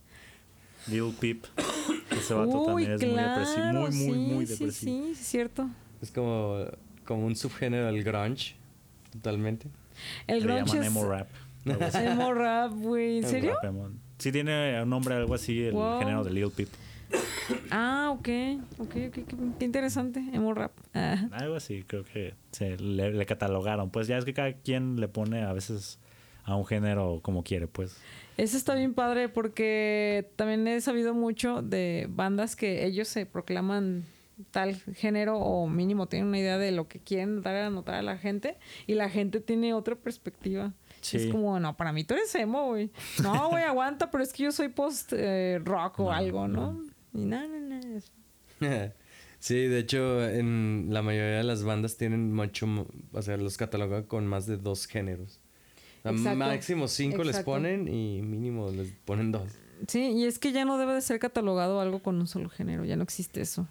Lil 0.88 1.12
Peep. 1.20 1.44
Ese 2.10 2.34
vato 2.34 2.62
Uy, 2.74 2.86
también 2.86 2.92
es 2.92 3.00
muy 3.02 3.22
depresivo. 3.22 3.72
Muy, 3.72 3.90
muy, 3.90 4.18
muy 4.34 4.44
depresivo. 4.46 4.70
Sí, 4.72 5.02
sí, 5.06 5.12
es 5.12 5.18
cierto. 5.26 5.68
Es 6.02 6.10
como, 6.10 6.64
como 7.10 7.26
un 7.26 7.34
subgénero 7.34 7.86
del 7.86 8.04
grunge, 8.04 8.54
totalmente. 9.12 9.66
El 10.28 10.38
Le 10.38 10.44
grunge 10.44 10.64
llaman 10.66 10.82
es 10.82 10.86
emo 10.86 11.04
rap. 11.08 11.28
emo 11.94 12.32
rap, 12.34 12.72
güey. 12.72 13.18
¿En 13.18 13.24
serio? 13.28 13.54
Rap 13.54 13.64
emo. 13.64 13.90
Sí 14.18 14.30
tiene 14.30 14.80
un 14.80 14.88
nombre 14.88 15.14
algo 15.16 15.34
así, 15.34 15.64
el 15.64 15.72
Wow. 15.72 15.98
género 15.98 16.22
de 16.22 16.30
Lil 16.30 16.50
Peep. 16.52 16.68
Ah, 17.72 18.10
ok. 18.12 18.28
Ok, 18.78 18.94
ok. 19.08 19.12
Qué, 19.12 19.24
qué 19.58 19.64
interesante. 19.64 20.20
Emo 20.32 20.54
rap. 20.54 20.70
Ah. 20.94 21.26
Algo 21.32 21.56
así, 21.56 21.82
creo 21.84 22.04
que 22.04 22.34
se 22.52 22.76
le, 22.78 23.12
le 23.12 23.26
catalogaron. 23.26 23.90
Pues 23.90 24.06
ya 24.06 24.18
es 24.18 24.24
que 24.24 24.32
cada 24.34 24.52
quien 24.52 25.00
le 25.00 25.08
pone 25.08 25.42
a 25.42 25.52
veces 25.52 25.98
a 26.44 26.54
un 26.54 26.64
género 26.64 27.18
como 27.22 27.42
quiere, 27.42 27.66
pues. 27.66 27.96
Eso 28.36 28.56
está 28.56 28.74
bien 28.76 28.94
padre 28.94 29.28
porque 29.28 30.30
también 30.36 30.66
he 30.68 30.80
sabido 30.80 31.12
mucho 31.12 31.60
de 31.62 32.06
bandas 32.08 32.54
que 32.56 32.86
ellos 32.86 33.08
se 33.08 33.26
proclaman 33.26 34.04
tal 34.50 34.74
género 34.94 35.38
o 35.38 35.68
mínimo 35.68 36.06
tienen 36.06 36.28
una 36.28 36.38
idea 36.38 36.58
de 36.58 36.70
lo 36.72 36.88
que 36.88 36.98
quieren 37.00 37.42
dar 37.42 37.56
a 37.56 37.70
notar 37.70 37.96
a 37.96 38.02
la 38.02 38.16
gente 38.18 38.56
y 38.86 38.94
la 38.94 39.08
gente 39.10 39.40
tiene 39.40 39.74
otra 39.74 39.96
perspectiva. 39.96 40.72
Sí. 41.00 41.16
Es 41.16 41.26
como, 41.26 41.58
no, 41.60 41.76
para 41.76 41.92
mí 41.92 42.04
tú 42.04 42.14
eres 42.14 42.34
emo, 42.34 42.68
güey. 42.68 42.90
No, 43.22 43.48
güey, 43.50 43.64
aguanta, 43.64 44.10
pero 44.10 44.22
es 44.24 44.32
que 44.32 44.44
yo 44.44 44.52
soy 44.52 44.68
post 44.68 45.12
eh, 45.16 45.60
rock 45.64 46.00
o 46.00 46.04
No, 46.04 46.12
algo, 46.12 46.48
¿no? 46.48 46.80
Y 47.14 47.24
no, 47.24 47.46
no. 47.48 47.76
es- 47.96 48.12
Sí, 49.38 49.54
de 49.54 49.78
hecho, 49.78 50.28
en 50.28 50.88
la 50.90 51.00
mayoría 51.00 51.38
de 51.38 51.44
las 51.44 51.64
bandas 51.64 51.96
tienen 51.96 52.34
mucho, 52.34 52.66
o 53.12 53.22
sea, 53.22 53.38
los 53.38 53.56
catalogan 53.56 54.02
con 54.04 54.26
más 54.26 54.44
de 54.46 54.58
dos 54.58 54.86
géneros. 54.86 55.40
O 56.00 56.02
sea, 56.02 56.12
Exacto, 56.12 56.38
máximo 56.38 56.88
cinco 56.88 57.24
les 57.24 57.38
ponen 57.40 57.88
y 57.88 58.20
mínimo 58.20 58.70
les 58.70 58.92
ponen 59.04 59.32
dos. 59.32 59.50
Sí, 59.88 60.12
y 60.12 60.24
es 60.26 60.38
que 60.38 60.52
ya 60.52 60.66
no 60.66 60.76
debe 60.76 60.92
de 60.92 61.00
ser 61.00 61.18
catalogado 61.18 61.80
algo 61.80 62.02
con 62.02 62.16
un 62.20 62.26
solo 62.26 62.50
género, 62.50 62.84
ya 62.84 62.96
no 62.96 63.02
existe 63.02 63.40
eso. 63.40 63.66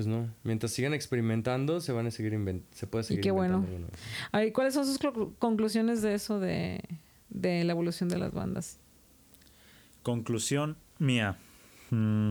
Pues 0.00 0.06
no, 0.06 0.34
mientras 0.44 0.72
sigan 0.72 0.94
experimentando, 0.94 1.82
se 1.82 1.92
van 1.92 2.06
a 2.06 2.10
seguir 2.10 2.32
inventando. 2.32 2.74
Se 2.74 2.86
puede 2.86 3.04
seguir 3.04 3.22
qué 3.22 3.32
bueno. 3.32 3.56
inventando 3.58 3.76
algo 3.88 3.88
nuevo. 3.98 4.28
A 4.32 4.38
ver, 4.38 4.52
¿cuáles 4.54 4.72
son 4.72 4.86
sus 4.86 4.98
clu- 4.98 5.34
conclusiones 5.38 6.00
de 6.00 6.14
eso 6.14 6.40
de, 6.40 6.80
de 7.28 7.64
la 7.64 7.72
evolución 7.72 8.08
de 8.08 8.16
las 8.16 8.32
bandas? 8.32 8.78
Conclusión 10.02 10.78
mía. 10.98 11.36
Mm, 11.90 12.30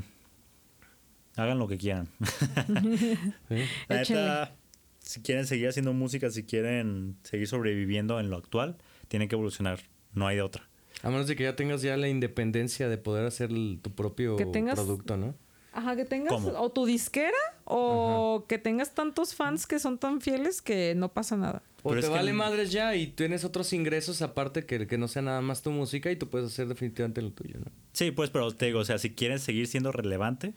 hagan 1.36 1.60
lo 1.60 1.68
que 1.68 1.78
quieran. 1.78 2.08
¿Sí? 3.50 3.64
La 3.88 3.98
neta, 3.98 4.56
si 4.98 5.22
quieren 5.22 5.46
seguir 5.46 5.68
haciendo 5.68 5.94
música, 5.94 6.32
si 6.32 6.44
quieren 6.46 7.18
seguir 7.22 7.48
sobreviviendo 7.48 8.20
en 8.20 8.32
lo 8.32 8.38
actual, 8.38 8.78
tienen 9.10 9.30
que 9.30 9.36
evolucionar. 9.36 9.80
No 10.16 10.26
hay 10.26 10.38
de 10.38 10.42
otra. 10.42 10.68
A 11.04 11.10
menos 11.12 11.28
de 11.28 11.36
que 11.36 11.44
ya 11.44 11.56
tengas 11.56 11.84
ya 11.84 11.96
la 11.98 12.10
independencia 12.10 12.90
de 12.90 12.98
poder 12.98 13.28
hacer 13.28 13.52
el- 13.52 13.78
tu 13.80 13.92
propio 13.94 14.38
Que 14.38 14.48
tengas- 14.48 14.74
producto, 14.74 15.18
¿no? 15.18 15.36
Ajá, 15.72 15.96
que 15.96 16.06
tengas 16.06 16.34
¿Cómo? 16.34 16.50
o 16.60 16.72
tu 16.72 16.86
disquera 16.86 17.38
o 17.66 18.46
que 18.48 18.58
tengas 18.58 18.96
tantos 18.96 19.36
fans 19.36 19.68
que 19.68 19.78
son 19.80 19.98
tan 20.00 20.20
fieles 20.22 20.62
que 20.62 20.96
no 20.96 21.10
pasa 21.14 21.38
nada. 21.38 21.62
O 21.84 21.90
Pero 21.90 22.02
te 22.02 22.08
que 22.08 22.14
vale 22.14 22.34
madres 22.34 22.72
ya 22.72 22.96
y 22.96 23.08
tienes 23.08 23.46
otros 23.46 23.72
ingresos 23.72 24.22
aparte 24.22 24.66
que, 24.66 24.88
que 24.88 24.98
no 24.98 25.08
sea 25.08 25.22
nada 25.22 25.42
más 25.42 25.62
tu 25.62 25.72
música 25.72 26.12
y 26.12 26.16
tú 26.16 26.28
puedes 26.28 26.48
hacer 26.52 26.68
definitivamente 26.68 27.22
lo 27.22 27.32
tuyo, 27.32 27.60
¿no? 27.60 27.72
Sí, 27.94 28.12
pues, 28.12 28.30
pero 28.32 28.52
te 28.54 28.66
digo, 28.66 28.80
o 28.80 28.86
sea, 28.86 28.98
si 28.98 29.12
quieren 29.12 29.40
seguir 29.40 29.68
siendo 29.68 29.92
relevante, 29.92 30.54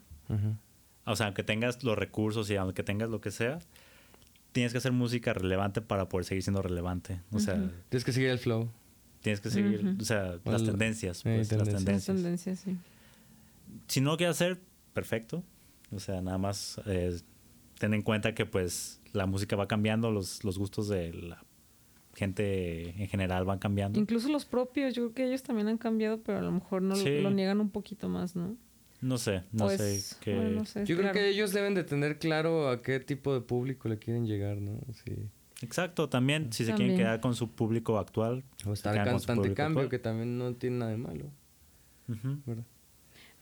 o 1.05 1.15
sea, 1.17 1.27
aunque 1.27 1.43
tengas 1.45 1.85
los 1.85 1.97
recursos 1.99 2.49
y 2.51 2.57
aunque 2.57 2.83
tengas 2.83 3.09
lo 3.11 3.21
que 3.21 3.31
sea, 3.31 3.59
tienes 4.53 4.73
que 4.73 4.79
hacer 4.79 4.93
música 4.93 5.33
relevante 5.33 5.81
para 5.83 6.09
poder 6.09 6.25
seguir 6.25 6.43
siendo 6.43 6.63
relevante. 6.63 7.21
O 7.33 7.39
sea, 7.39 7.55
Tienes 7.91 8.05
que 8.05 8.13
seguir 8.13 8.31
el 8.31 8.39
flow. 8.39 8.69
tienes 9.21 9.41
que 9.41 9.51
seguir, 9.51 9.97
o 10.01 10.05
sea, 10.05 10.37
O 10.43 10.51
las 10.51 10.63
el- 10.63 10.69
tendencias, 10.71 11.21
eh, 11.21 11.23
pues, 11.37 11.53
las 11.53 11.69
tendencias. 11.69 11.69
Las 11.69 11.85
tendencias. 11.85 12.17
tendencias, 12.17 12.59
sí. 12.61 12.77
Si 13.89 14.01
no 14.01 14.11
lo 14.13 14.17
quieres 14.17 14.37
hacer, 14.37 14.59
perfecto. 14.93 15.43
O 15.91 16.01
sea, 16.01 16.21
nada 16.23 16.39
más 16.39 16.81
eh, 16.87 17.19
ten 17.79 17.95
en 17.95 18.03
cuenta 18.03 18.35
que 18.35 18.47
pues 18.47 19.01
la 19.13 19.27
música 19.27 19.57
va 19.57 19.69
cambiando, 19.69 20.11
los, 20.11 20.43
los 20.45 20.59
gustos 20.59 20.89
de 20.89 21.13
la 21.13 21.45
gente 22.15 22.91
en 23.03 23.09
general 23.09 23.45
van 23.45 23.59
cambiando. 23.59 23.99
Incluso 23.99 24.29
los 24.29 24.45
propios, 24.45 24.95
yo 24.95 25.03
creo 25.05 25.15
que 25.15 25.25
ellos 25.29 25.43
también 25.43 25.69
han 25.69 25.79
cambiado, 25.79 26.21
pero 26.23 26.39
a 26.39 26.43
lo 26.43 26.53
mejor 26.53 26.83
no 26.83 26.95
lo- 26.95 27.03
Sí. 27.03 27.21
lo 27.21 27.31
niegan 27.31 27.61
un 27.61 27.71
poquito 27.71 28.09
más, 28.09 28.37
¿no? 28.37 28.57
No 29.01 29.19
sé, 29.19 29.43
no 29.51 29.65
Pues, 29.65 29.81
sé 30.05 30.17
qué... 30.21 30.35
bueno, 30.37 30.51
no 30.51 30.65
sé, 30.65 30.85
Yo 30.87 30.97
creo 30.97 31.13
que 31.13 31.29
ellos 31.29 31.53
deben 31.53 31.75
de 31.75 31.83
tener 31.85 32.19
claro 32.19 32.69
a 32.69 32.83
qué 32.83 33.01
tipo 33.01 33.35
de 33.35 33.41
público 33.41 33.89
le 33.89 33.99
quieren 33.99 34.27
llegar, 34.27 34.59
¿no? 34.59 34.79
Sí. 35.05 35.13
Exacto, 35.63 36.09
también 36.09 36.53
si 36.53 36.65
se 36.65 36.73
quieren 36.75 36.97
quedar 36.97 37.21
con 37.21 37.35
su 37.35 37.51
público 37.51 37.99
actual. 37.99 38.45
O 38.65 38.73
estar 38.73 38.97
en 38.97 39.05
constante 39.05 39.55
cambio, 39.55 39.81
actual. 39.83 39.89
que 39.89 39.99
también 39.99 40.39
no 40.39 40.55
tiene 40.55 40.79
nada 40.79 40.91
de 40.93 40.97
malo, 40.99 41.25
Ujú. 42.09 42.39
¿verdad? 42.47 42.65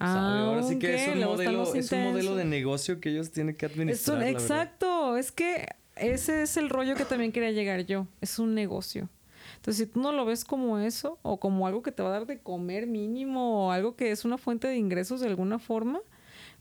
Ah. 0.00 0.46
Ahora 0.46 0.62
sí 0.62 0.78
que 0.78 0.94
es 0.94 1.08
un, 1.08 1.20
modelo, 1.20 1.74
es 1.74 1.92
un 1.92 2.04
modelo 2.04 2.34
de 2.34 2.44
negocio 2.46 3.00
que 3.00 3.10
ellos 3.10 3.30
tienen 3.30 3.54
que 3.54 3.66
Es 3.66 3.72
administrar. 3.72 4.16
un- 4.18 4.22
exacto, 4.24 5.16
es 5.16 5.30
que 5.30 5.66
ese 5.96 6.42
es 6.42 6.56
el 6.56 6.70
rollo 6.70 6.94
que 6.96 7.04
también 7.04 7.32
quería 7.32 7.50
llegar 7.52 7.84
yo. 7.86 8.06
Es 8.20 8.38
un 8.38 8.54
negocio. 8.54 9.08
Entonces, 9.56 9.86
si 9.86 9.92
tú 9.92 10.00
no 10.00 10.12
lo 10.12 10.24
ves 10.24 10.44
como 10.44 10.78
eso, 10.78 11.18
o 11.22 11.38
como 11.38 11.66
algo 11.66 11.82
que 11.82 11.92
te 11.92 12.02
va 12.02 12.08
a 12.08 12.12
dar 12.12 12.26
de 12.26 12.38
comer 12.40 12.86
mínimo, 12.86 13.66
o 13.66 13.70
algo 13.72 13.94
que 13.94 14.10
es 14.10 14.24
una 14.24 14.38
fuente 14.38 14.68
de 14.68 14.76
ingresos 14.76 15.20
de 15.20 15.26
alguna 15.28 15.58
forma, 15.58 16.00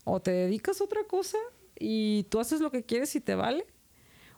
o 0.04 0.20
te 0.20 0.30
dedicas 0.30 0.80
a 0.80 0.84
otra 0.84 1.04
cosa 1.04 1.38
y 1.78 2.24
tú 2.24 2.40
haces 2.40 2.60
lo 2.60 2.70
que 2.70 2.82
quieres 2.84 3.14
y 3.16 3.20
te 3.20 3.34
vale, 3.34 3.64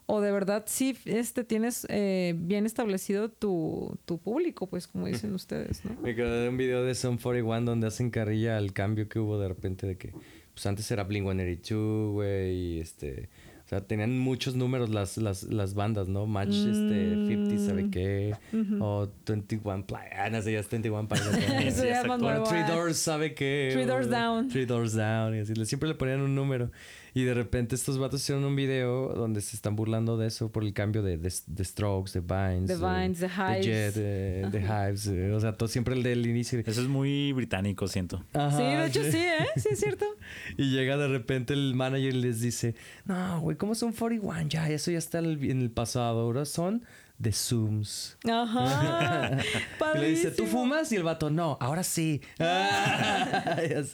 o 0.05 0.21
de 0.21 0.31
verdad 0.31 0.63
sí 0.67 0.97
este, 1.05 1.43
tienes 1.43 1.85
eh, 1.89 2.33
bien 2.37 2.65
establecido 2.65 3.29
tu, 3.29 3.97
tu 4.05 4.17
público, 4.19 4.67
pues 4.67 4.87
como 4.87 5.07
dicen 5.07 5.33
ustedes, 5.33 5.83
¿no? 5.85 5.91
Me 6.01 6.11
acordé 6.11 6.41
de 6.43 6.49
un 6.49 6.57
video 6.57 6.83
de 6.83 6.93
Sum 6.95 7.17
41 7.17 7.61
donde 7.65 7.87
hacen 7.87 8.09
carrilla 8.09 8.57
al 8.57 8.73
cambio 8.73 9.07
que 9.07 9.19
hubo 9.19 9.39
de 9.39 9.47
repente 9.47 9.87
de 9.87 9.97
que 9.97 10.11
pues 10.53 10.65
antes 10.67 10.89
era 10.91 11.03
Blink 11.03 11.23
182, 11.25 12.11
güey, 12.13 12.53
y 12.53 12.79
este, 12.79 13.29
o 13.65 13.67
sea, 13.67 13.81
tenían 13.87 14.19
muchos 14.19 14.55
números 14.55 14.89
las, 14.91 15.17
las, 15.17 15.43
las 15.43 15.73
bandas, 15.73 16.07
¿no? 16.09 16.27
Match 16.27 16.49
este 16.53 17.15
50, 17.27 17.57
¿sabe 17.65 17.89
qué? 17.89 18.35
O 18.79 19.09
21 19.25 19.87
Play, 19.87 20.09
ah, 20.15 20.29
no 20.29 20.41
sé, 20.43 20.51
ya 20.53 20.59
es 20.59 20.69
21 20.69 21.07
Pilots. 21.07 21.37
Eso 21.65 21.81
Sí, 21.81 21.87
ya 21.87 22.01
es. 22.01 22.49
Three. 22.49 22.63
Doors, 22.67 22.97
¿sabe 22.97 23.33
qué? 23.33 23.69
Three 23.73 23.85
O 23.85 23.87
Doors 23.87 24.09
Down. 24.09 24.47
Three 24.49 24.65
Doors 24.67 24.93
Down. 24.93 25.35
Y 25.35 25.39
así, 25.39 25.55
le- 25.55 25.65
siempre 25.65 25.89
le 25.89 25.95
ponían 25.95 26.21
un 26.21 26.35
número. 26.35 26.69
Y 27.15 27.23
de 27.25 27.33
repente 27.35 27.75
estos 27.75 27.99
vatos 27.99 28.21
hicieron 28.21 28.43
un 28.43 28.55
video 28.55 29.09
donde 29.13 29.41
se 29.41 29.55
están 29.55 29.75
burlando 29.75 30.17
de 30.17 30.27
eso 30.27 30.51
por 30.51 30.63
el 30.63 30.73
cambio 30.73 31.03
de, 31.03 31.17
de, 31.17 31.31
de 31.45 31.63
Strokes, 31.63 32.11
de 32.13 32.21
Vines. 32.21 32.67
The 32.67 32.75
Vines, 32.77 33.19
The 33.19 33.27
Hives. 33.27 33.65
Jet, 33.65 33.93
de, 33.95 34.49
de 34.49 34.59
Hives. 34.61 35.07
eh, 35.07 35.31
O 35.31 35.39
sea, 35.39 35.53
todo, 35.55 35.69
siempre 35.69 35.93
el 35.93 36.01
del 36.01 36.25
inicio. 36.25 36.59
Eso 36.65 36.81
es 36.81 36.87
muy 36.87 37.31
británico, 37.33 37.87
siento. 37.87 38.23
Sí, 38.33 38.63
de 38.63 38.85
hecho 38.87 39.03
sí, 39.03 39.17
¿eh? 39.17 39.45
Sí, 39.57 39.69
es 39.71 39.79
cierto. 39.79 40.05
Y 40.57 40.71
llega 40.71 40.97
de 40.97 41.07
repente 41.07 41.53
el 41.53 41.75
manager 41.75 42.13
y 42.15 42.21
les 42.21 42.41
dice, 42.41 42.75
no, 43.05 43.39
güey, 43.41 43.57
¿cómo 43.57 43.75
son 43.75 43.91
41? 43.93 44.47
Ya, 44.49 44.69
eso 44.69 44.89
ya 44.91 44.97
está 44.97 45.19
en 45.19 45.61
el 45.61 45.69
pasado. 45.71 46.21
Ahora 46.21 46.45
son 46.45 46.83
de 47.23 47.31
Zooms. 47.31 48.17
Ajá. 48.29 49.37
Y 49.95 49.97
le 49.99 50.09
dice, 50.09 50.31
¿tú 50.31 50.45
fumas? 50.45 50.91
Y 50.91 50.95
el 50.95 51.03
vato, 51.03 51.29
no, 51.29 51.57
ahora 51.61 51.83
sí. 51.83 52.21
Sé. 52.37 53.85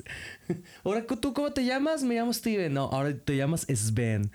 ahora, 0.83 1.05
¿tú 1.05 1.33
cómo 1.33 1.51
te 1.51 1.65
llamas? 1.65 2.03
Me 2.03 2.15
llamo 2.15 2.31
Steven. 2.33 2.73
No, 2.73 2.85
ahora 2.85 3.13
te 3.17 3.35
llamas 3.35 3.65
Sven. 3.69 4.31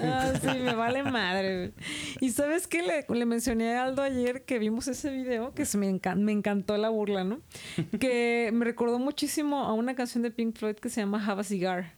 Ah, 0.00 0.32
sí, 0.40 0.46
me 0.60 0.74
vale 0.74 1.02
madre. 1.02 1.72
Y 2.20 2.30
sabes 2.30 2.66
qué? 2.66 2.82
Le, 2.82 3.06
le 3.14 3.26
mencioné 3.26 3.74
a 3.76 3.84
Aldo 3.84 4.02
ayer 4.02 4.44
que 4.44 4.58
vimos 4.58 4.88
ese 4.88 5.10
video, 5.10 5.52
que 5.54 5.64
se 5.64 5.78
me, 5.78 5.90
encan- 5.90 6.18
me 6.20 6.32
encantó 6.32 6.76
la 6.76 6.88
burla, 6.88 7.24
¿no? 7.24 7.40
Que 8.00 8.50
me 8.52 8.64
recordó 8.64 8.98
muchísimo 8.98 9.64
a 9.64 9.72
una 9.74 9.94
canción 9.94 10.22
de 10.22 10.30
Pink 10.30 10.56
Floyd 10.56 10.76
que 10.76 10.88
se 10.88 11.00
llama 11.00 11.24
Have 11.24 11.40
a 11.40 11.44
Cigar. 11.44 11.92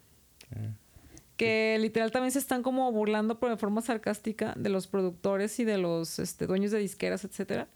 Que 1.37 1.79
literal 1.81 2.11
también 2.13 2.31
se 2.33 2.39
están 2.39 2.63
como 2.63 2.91
burlando, 2.93 3.41
pero 3.41 3.53
de 3.53 3.57
forma 3.57 3.81
sarcástica, 3.81 4.55
de 4.57 4.69
los 4.69 4.87
productores 4.87 5.59
y 5.59 5.65
de 5.65 5.79
los 5.79 6.19
este, 6.19 6.47
dueños 6.47 6.71
de 6.71 6.79
disqueras, 6.79 7.25
etcétera. 7.25 7.69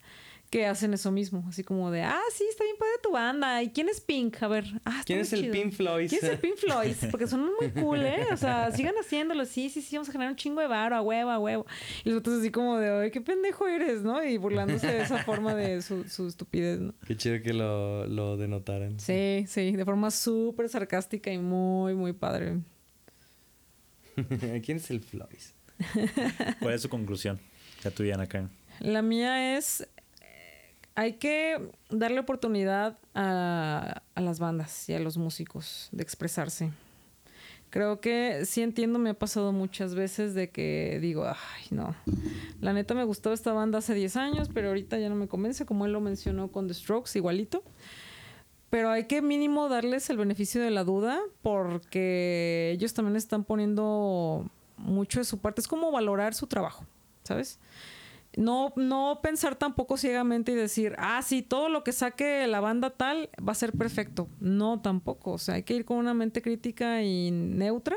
que 0.51 0.65
hacen 0.67 0.95
eso 0.95 1.11
mismo, 1.11 1.45
así 1.49 1.65
como 1.65 1.91
de, 1.91 2.03
ah, 2.03 2.21
sí, 2.33 2.45
está 2.49 2.63
bien 2.63 2.77
padre 2.79 2.93
tu 3.03 3.11
banda. 3.11 3.63
¿Y 3.63 3.71
quién 3.71 3.89
es 3.89 4.01
Pink? 4.01 4.41
A 4.43 4.49
ver, 4.49 4.65
ah, 4.85 4.91
está 5.01 5.05
¿Quién 5.05 5.19
es 5.21 5.33
el. 5.33 5.51
Pink 5.51 5.73
Floyd? 5.73 6.09
¿Quién 6.09 6.25
es 6.25 6.31
el 6.31 6.39
Pink 6.39 6.57
Floyd? 6.57 6.95
Porque 7.11 7.27
son 7.27 7.51
muy 7.59 7.71
cool, 7.71 8.05
¿eh? 8.05 8.27
O 8.33 8.37
sea, 8.37 8.71
sigan 8.77 8.95
haciéndolo, 9.01 9.45
sí, 9.45 9.71
sí, 9.71 9.83
sí, 9.83 9.97
vamos 9.97 10.09
a 10.09 10.13
generar 10.13 10.31
un 10.31 10.37
chingo 10.37 10.61
de 10.61 10.69
varo, 10.69 10.95
a 10.95 11.03
huevo, 11.03 11.31
a 11.31 11.39
huevo. 11.39 11.67
Y 12.05 12.11
los 12.11 12.19
otros 12.19 12.41
así 12.41 12.51
como 12.51 12.79
de, 12.79 12.91
ay, 12.91 13.11
qué 13.11 13.21
pendejo 13.21 13.67
eres, 13.67 14.03
¿no? 14.03 14.23
Y 14.23 14.37
burlándose 14.39 14.87
de 14.87 15.03
esa 15.03 15.25
forma 15.25 15.55
de 15.55 15.83
su, 15.83 16.05
su 16.05 16.29
estupidez, 16.29 16.79
¿no? 16.79 16.95
Qué 17.07 17.17
chido 17.17 17.43
que 17.43 17.53
lo, 17.53 18.07
lo 18.07 18.37
denotaran. 18.37 19.01
Sí, 19.01 19.47
sí, 19.49 19.73
de 19.73 19.85
forma 19.85 20.13
súper 20.13 20.69
sarcástica 20.69 21.33
y 21.33 21.39
muy, 21.39 21.95
muy 21.95 22.13
padre. 22.13 22.59
¿Quién 24.65 24.79
es 24.79 24.91
el 24.91 25.01
Floyd? 25.01 25.41
¿Cuál 26.61 26.75
es 26.75 26.83
su 26.83 26.89
conclusión? 26.89 27.39
La 27.85 27.91
tuya. 27.91 28.17
La 28.81 29.03
mía 29.03 29.57
es, 29.57 29.83
eh, 30.21 30.75
hay 30.95 31.15
que 31.15 31.71
darle 31.91 32.21
oportunidad 32.21 32.99
a, 33.15 34.03
a 34.15 34.21
las 34.21 34.39
bandas 34.39 34.89
y 34.89 34.95
a 34.95 34.99
los 34.99 35.19
músicos 35.19 35.89
de 35.93 36.03
expresarse. 36.03 36.71
Creo 37.71 38.01
que 38.01 38.47
sí 38.47 38.63
entiendo, 38.63 38.99
me 38.99 39.11
ha 39.11 39.15
pasado 39.15 39.53
muchas 39.53 39.95
veces 39.95 40.35
de 40.35 40.51
que 40.51 40.99
digo, 41.01 41.27
ay, 41.27 41.67
no. 41.71 41.95
La 42.61 42.73
neta 42.73 42.95
me 42.95 43.05
gustó 43.05 43.33
esta 43.33 43.53
banda 43.53 43.79
hace 43.79 43.93
10 43.93 44.17
años, 44.17 44.49
pero 44.55 44.69
ahorita 44.69 44.99
ya 44.99 45.09
no 45.09 45.15
me 45.15 45.29
convence, 45.29 45.67
como 45.67 45.85
él 45.85 45.93
lo 45.93 46.01
mencionó 46.01 46.49
con 46.49 46.69
The 46.69 46.75
Strokes, 46.75 47.11
igualito. 47.17 47.63
Pero 48.71 48.91
hay 48.91 49.05
que 49.05 49.23
mínimo 49.23 49.69
darles 49.69 50.11
el 50.11 50.17
beneficio 50.17 50.61
de 50.61 50.71
la 50.71 50.85
duda 50.85 51.21
porque 51.43 52.73
ellos 52.75 52.95
también 52.95 53.17
están 53.17 53.45
poniendo 53.45 54.51
mucho 54.77 55.21
de 55.21 55.25
su 55.25 55.39
parte. 55.39 55.61
Es 55.61 55.69
como 55.69 55.91
valorar 55.93 56.35
su 56.35 56.47
trabajo, 56.47 56.85
¿sabes? 57.23 57.61
No, 58.37 58.73
no 58.77 59.21
pensar 59.23 59.55
tampoco 59.57 59.97
ciegamente 59.97 60.53
y 60.53 60.57
decir, 60.57 60.95
ah, 60.99 61.23
sí, 61.23 61.43
todo 61.43 61.69
lo 61.69 61.85
que 61.85 61.93
saque 61.93 62.47
la 62.47 62.61
banda 62.61 62.91
tal 62.91 63.31
va 63.37 63.53
a 63.53 63.55
ser 63.55 63.73
perfecto. 63.73 64.29
No, 64.41 64.81
tampoco. 64.81 65.33
O 65.33 65.39
sea, 65.39 65.55
hay 65.55 65.63
que 65.63 65.75
ir 65.75 65.85
con 65.85 65.97
una 65.97 66.13
mente 66.13 66.43
crítica 66.43 67.03
y 67.03 67.31
neutra, 67.31 67.97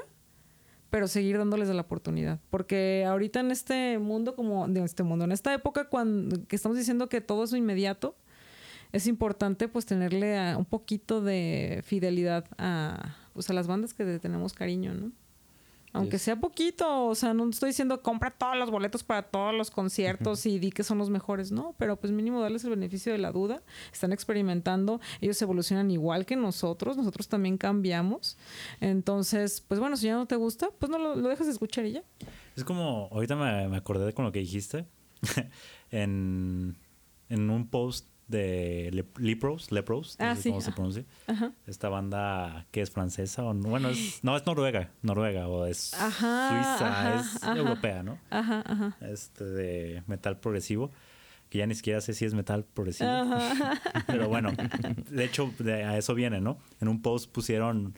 pero 0.90 1.08
seguir 1.08 1.38
dándoles 1.38 1.68
la 1.68 1.82
oportunidad. 1.82 2.40
Porque 2.52 3.06
ahorita 3.06 3.42
en 3.42 3.52
este 3.52 3.98
mundo, 4.00 4.36
como 4.36 4.66
en 4.66 4.78
este 4.78 5.04
mundo, 5.04 5.26
en 5.26 5.34
esta 5.34 5.54
época 5.54 5.90
cuando 5.90 6.48
que 6.48 6.56
estamos 6.56 6.78
diciendo 6.78 7.10
que 7.10 7.20
todo 7.20 7.44
es 7.44 7.54
inmediato, 7.54 8.16
es 8.92 9.08
importante 9.08 9.68
pues 9.68 9.86
tenerle 9.86 10.38
a- 10.38 10.58
un 10.58 10.66
poquito 10.66 11.22
de 11.22 11.82
fidelidad 11.86 12.46
a, 12.58 13.16
pues, 13.34 13.50
a 13.50 13.54
las 13.54 13.68
bandas 13.68 13.94
que 13.94 14.04
le 14.04 14.20
tenemos 14.20 14.54
cariño, 14.54 14.94
¿no? 14.94 15.12
Aunque 15.92 16.18
Yes. 16.18 16.22
sea 16.22 16.36
poquito, 16.40 17.08
o 17.08 17.16
sea, 17.16 17.34
no 17.34 17.50
estoy 17.50 17.70
diciendo 17.72 18.04
compra 18.04 18.30
todos 18.30 18.56
los 18.56 18.70
boletos 18.70 19.04
para 19.04 19.24
todos 19.24 19.56
los 19.56 19.72
conciertos 19.72 20.46
y 20.46 20.60
di 20.60 20.70
que 20.72 20.84
son 20.84 21.00
los 21.00 21.10
mejores, 21.10 21.52
no, 21.52 21.74
pero 21.80 21.96
pues 22.00 22.14
mínimo 22.14 22.40
darles 22.42 22.64
el 22.64 22.70
beneficio 22.70 23.12
de 23.12 23.18
la 23.18 23.32
duda. 23.32 23.64
Están 23.92 24.12
experimentando, 24.14 25.02
ellos 25.20 25.42
evolucionan 25.42 25.90
igual 25.90 26.28
que 26.28 26.36
nosotros, 26.36 26.96
nosotros 26.96 27.28
también 27.28 27.58
cambiamos. 27.58 28.38
Entonces, 28.82 29.62
pues 29.68 29.80
bueno, 29.80 29.98
si 29.98 30.06
ya 30.06 30.14
no 30.14 30.28
te 30.28 30.36
gusta, 30.36 30.70
pues 30.78 30.92
no 30.92 31.00
lo, 31.00 31.16
lo 31.16 31.28
dejas 31.28 31.48
de 31.48 31.54
escuchar 31.54 31.84
y 31.88 31.94
ya. 31.94 32.04
Es 32.56 32.64
como, 32.64 33.10
ahorita 33.12 33.36
me, 33.36 33.68
me 33.68 33.78
acordé 33.78 34.06
de 34.06 34.14
con 34.14 34.26
lo 34.26 34.32
que 34.32 34.40
dijiste. 34.40 34.86
en, 35.92 36.78
en 37.30 37.50
un 37.50 37.68
post 37.68 38.08
de 38.30 38.90
Le- 38.94 39.06
Lepros, 39.18 39.72
Lepros, 39.72 40.16
no 40.20 40.26
Ah, 40.28 40.36
sé 40.36 40.44
sí, 40.44 40.50
cómo 40.50 40.62
se 40.62 40.68
ajá. 40.70 40.76
pronuncia. 40.76 41.04
Ajá. 41.28 41.52
Esta 41.68 41.90
banda 41.90 42.66
que 42.72 42.82
es 42.82 42.92
francesa 42.92 43.44
o 43.44 43.54
no- 43.54 43.68
bueno, 43.70 43.90
es, 43.90 44.20
no 44.24 44.38
es 44.38 44.46
noruega, 44.46 44.92
noruega 45.02 45.48
o 45.48 45.66
es 45.66 45.94
Ajá, 45.96 46.48
suiza, 46.50 46.88
ajá, 46.88 47.20
es 47.20 47.44
europea, 47.58 48.04
¿no? 48.04 48.18
Ajá, 48.30 48.64
ajá. 48.66 48.96
Este 49.02 49.44
de 49.44 50.04
metal 50.08 50.40
progresivo, 50.40 50.92
que 51.50 51.58
ya 51.58 51.66
ni 51.68 51.74
siquiera 51.76 52.00
sé 52.02 52.14
si 52.14 52.24
es 52.26 52.34
metal 52.36 52.64
progresivo. 52.64 53.10
Pero 54.08 54.30
bueno, 54.30 54.54
de 55.10 55.26
hecho, 55.26 55.52
de- 55.60 55.84
a 55.84 55.98
eso 55.98 56.14
viene, 56.14 56.40
¿no? 56.40 56.60
En 56.80 56.88
un 56.88 57.02
post 57.02 57.32
pusieron 57.32 57.96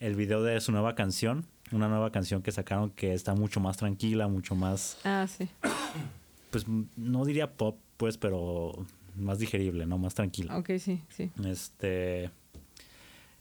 el 0.00 0.14
video 0.14 0.42
de 0.42 0.60
su 0.60 0.70
nueva 0.70 0.94
canción, 0.94 1.46
una 1.72 1.88
nueva 1.88 2.12
canción 2.12 2.42
que 2.42 2.52
sacaron 2.52 2.90
que 2.90 3.12
está 3.14 3.34
mucho 3.34 3.58
más 3.58 3.76
tranquila, 3.76 4.28
mucho 4.28 4.54
más, 4.54 4.98
Ah, 5.04 5.26
sí. 5.28 5.48
pues 6.50 6.66
no 6.96 7.24
diría 7.24 7.50
pop, 7.56 7.78
pues, 7.96 8.16
pero 8.18 8.86
más 9.16 9.38
digerible, 9.38 9.86
¿no? 9.86 9.98
Más 9.98 10.14
tranquila. 10.14 10.56
Ok, 10.56 10.70
sí, 10.78 11.02
sí. 11.08 11.30
Este, 11.44 12.30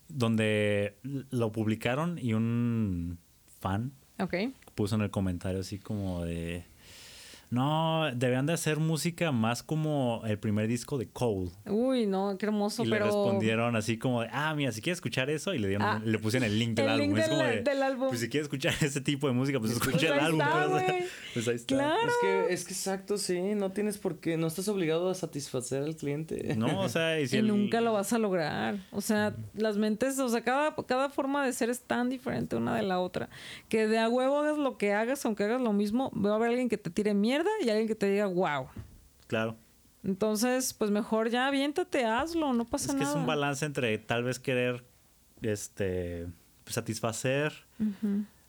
donde 0.07 0.95
lo 1.32 1.51
publicaron 1.51 2.17
y 2.19 2.34
un 2.34 3.17
fan 3.59 3.91
Ok. 4.19 4.36
puso 4.76 4.95
en 4.95 5.01
el 5.01 5.09
comentario 5.11 5.61
así 5.61 5.80
como 5.80 6.24
de... 6.26 6.65
No, 7.54 8.10
deberían 8.16 8.45
de 8.45 8.54
hacer 8.54 8.78
música 8.80 9.32
más 9.32 9.62
como 9.64 10.22
el 10.26 10.39
primer 10.39 10.68
disco 10.68 10.97
de 10.97 11.08
Cole. 11.08 11.51
Uy, 11.68 12.06
no, 12.08 12.36
qué 12.38 12.47
hermoso, 12.47 12.84
Y 12.84 12.89
pero... 12.89 13.06
le 13.06 13.12
respondieron 13.12 13.76
así 13.76 13.97
como 13.97 14.22
de, 14.22 14.30
ah, 14.32 14.54
mira, 14.56 14.72
si 14.72 14.82
quieres 14.82 14.97
escuchar 14.97 15.30
eso, 15.30 15.54
y 15.54 15.60
le 15.60 15.68
dieron, 15.68 15.86
Ah, 15.88 16.01
le 16.04 16.18
pusieron 16.20 16.47
el 16.47 16.58
link 16.58 16.76
del 16.76 16.86
el 16.86 16.91
álbum. 16.91 17.08
link 17.10 17.18
es 17.20 17.30
del- 17.30 17.38
como 17.38 17.49
de, 17.49 17.62
del 17.62 17.84
álbum. 17.84 18.08
Pues 18.10 18.20
si 18.22 18.30
quieres 18.30 18.45
escuchar 18.45 18.74
ese 18.82 19.01
tipo 19.01 19.28
de 19.28 19.34
música, 19.34 19.60
pues 19.60 19.72
escucha 19.74 19.91
Pues 19.97 20.04
el 20.12 20.20
álbum. 20.20 20.41
está, 20.41 20.68
pues, 20.70 20.86
pues 21.34 21.47
ahí 21.47 21.56
está. 21.56 21.76
Claro. 21.76 21.99
Es 22.08 22.14
que, 22.22 22.54
es 22.54 22.66
que 22.66 22.74
exacto, 22.74 23.18
sí. 23.18 23.39
No 23.56 23.72
tienes 23.72 23.97
por 23.97 24.20
qué. 24.20 24.36
No 24.38 24.47
estás 24.47 24.68
obligado 24.68 25.10
a 25.10 25.14
satisfacer 25.14 25.84
al 25.84 25.95
cliente. 25.95 26.56
No, 26.58 26.80
o 26.82 26.89
sea, 26.89 27.20
y 27.20 27.28
si 27.28 27.36
y 27.36 27.39
el- 27.39 27.47
nunca 27.47 27.82
lo 27.82 27.93
vas 27.93 28.12
a 28.14 28.18
lograr. 28.18 28.78
O 28.91 29.01
sea, 29.01 29.36
las 29.54 29.78
mentes, 29.78 30.18
o 30.20 30.30
sea, 30.30 30.41
cada, 30.43 30.76
cada 30.88 31.10
forma 31.10 31.45
de 31.45 31.54
ser 31.54 31.70
es 31.70 31.82
tan 31.82 32.10
diferente 32.10 32.56
una 32.56 32.76
de 32.76 32.82
la 32.84 32.99
otra. 32.99 33.30
Que 33.70 33.88
de 33.88 33.99
a 33.99 34.10
huevo 34.10 34.39
hagas 34.39 34.58
lo 34.58 34.78
que 34.78 34.93
hagas, 34.93 35.24
aunque 35.26 35.43
hagas 35.43 35.62
lo 35.62 35.74
mismo, 35.74 36.12
va 36.20 36.32
a 36.32 36.36
haber 36.36 36.49
alguien 36.49 36.70
que 36.70 36.78
te 36.78 36.89
tire 36.89 37.14
mierda 37.14 37.43
y 37.64 37.70
alguien 37.70 37.88
que 37.88 37.96
te 37.96 38.10
diga, 38.10 38.26
wow. 38.28 38.68
Claro. 39.28 39.56
Entonces, 40.04 40.74
pues 40.74 40.91
mejor 40.91 41.30
ya 41.30 41.48
aviéntate, 41.48 42.06
hazlo, 42.06 42.54
no 42.54 42.66
pasa 42.66 42.88
Es 42.88 42.91
que 42.96 43.00
nada. 43.04 43.12
es 43.12 43.16
un 43.16 43.26
balance 43.26 43.66
entre 43.66 43.98
tal 43.98 44.24
vez 44.24 44.39
querer 44.39 44.84
este 45.41 46.28
satisfacer 46.66 47.54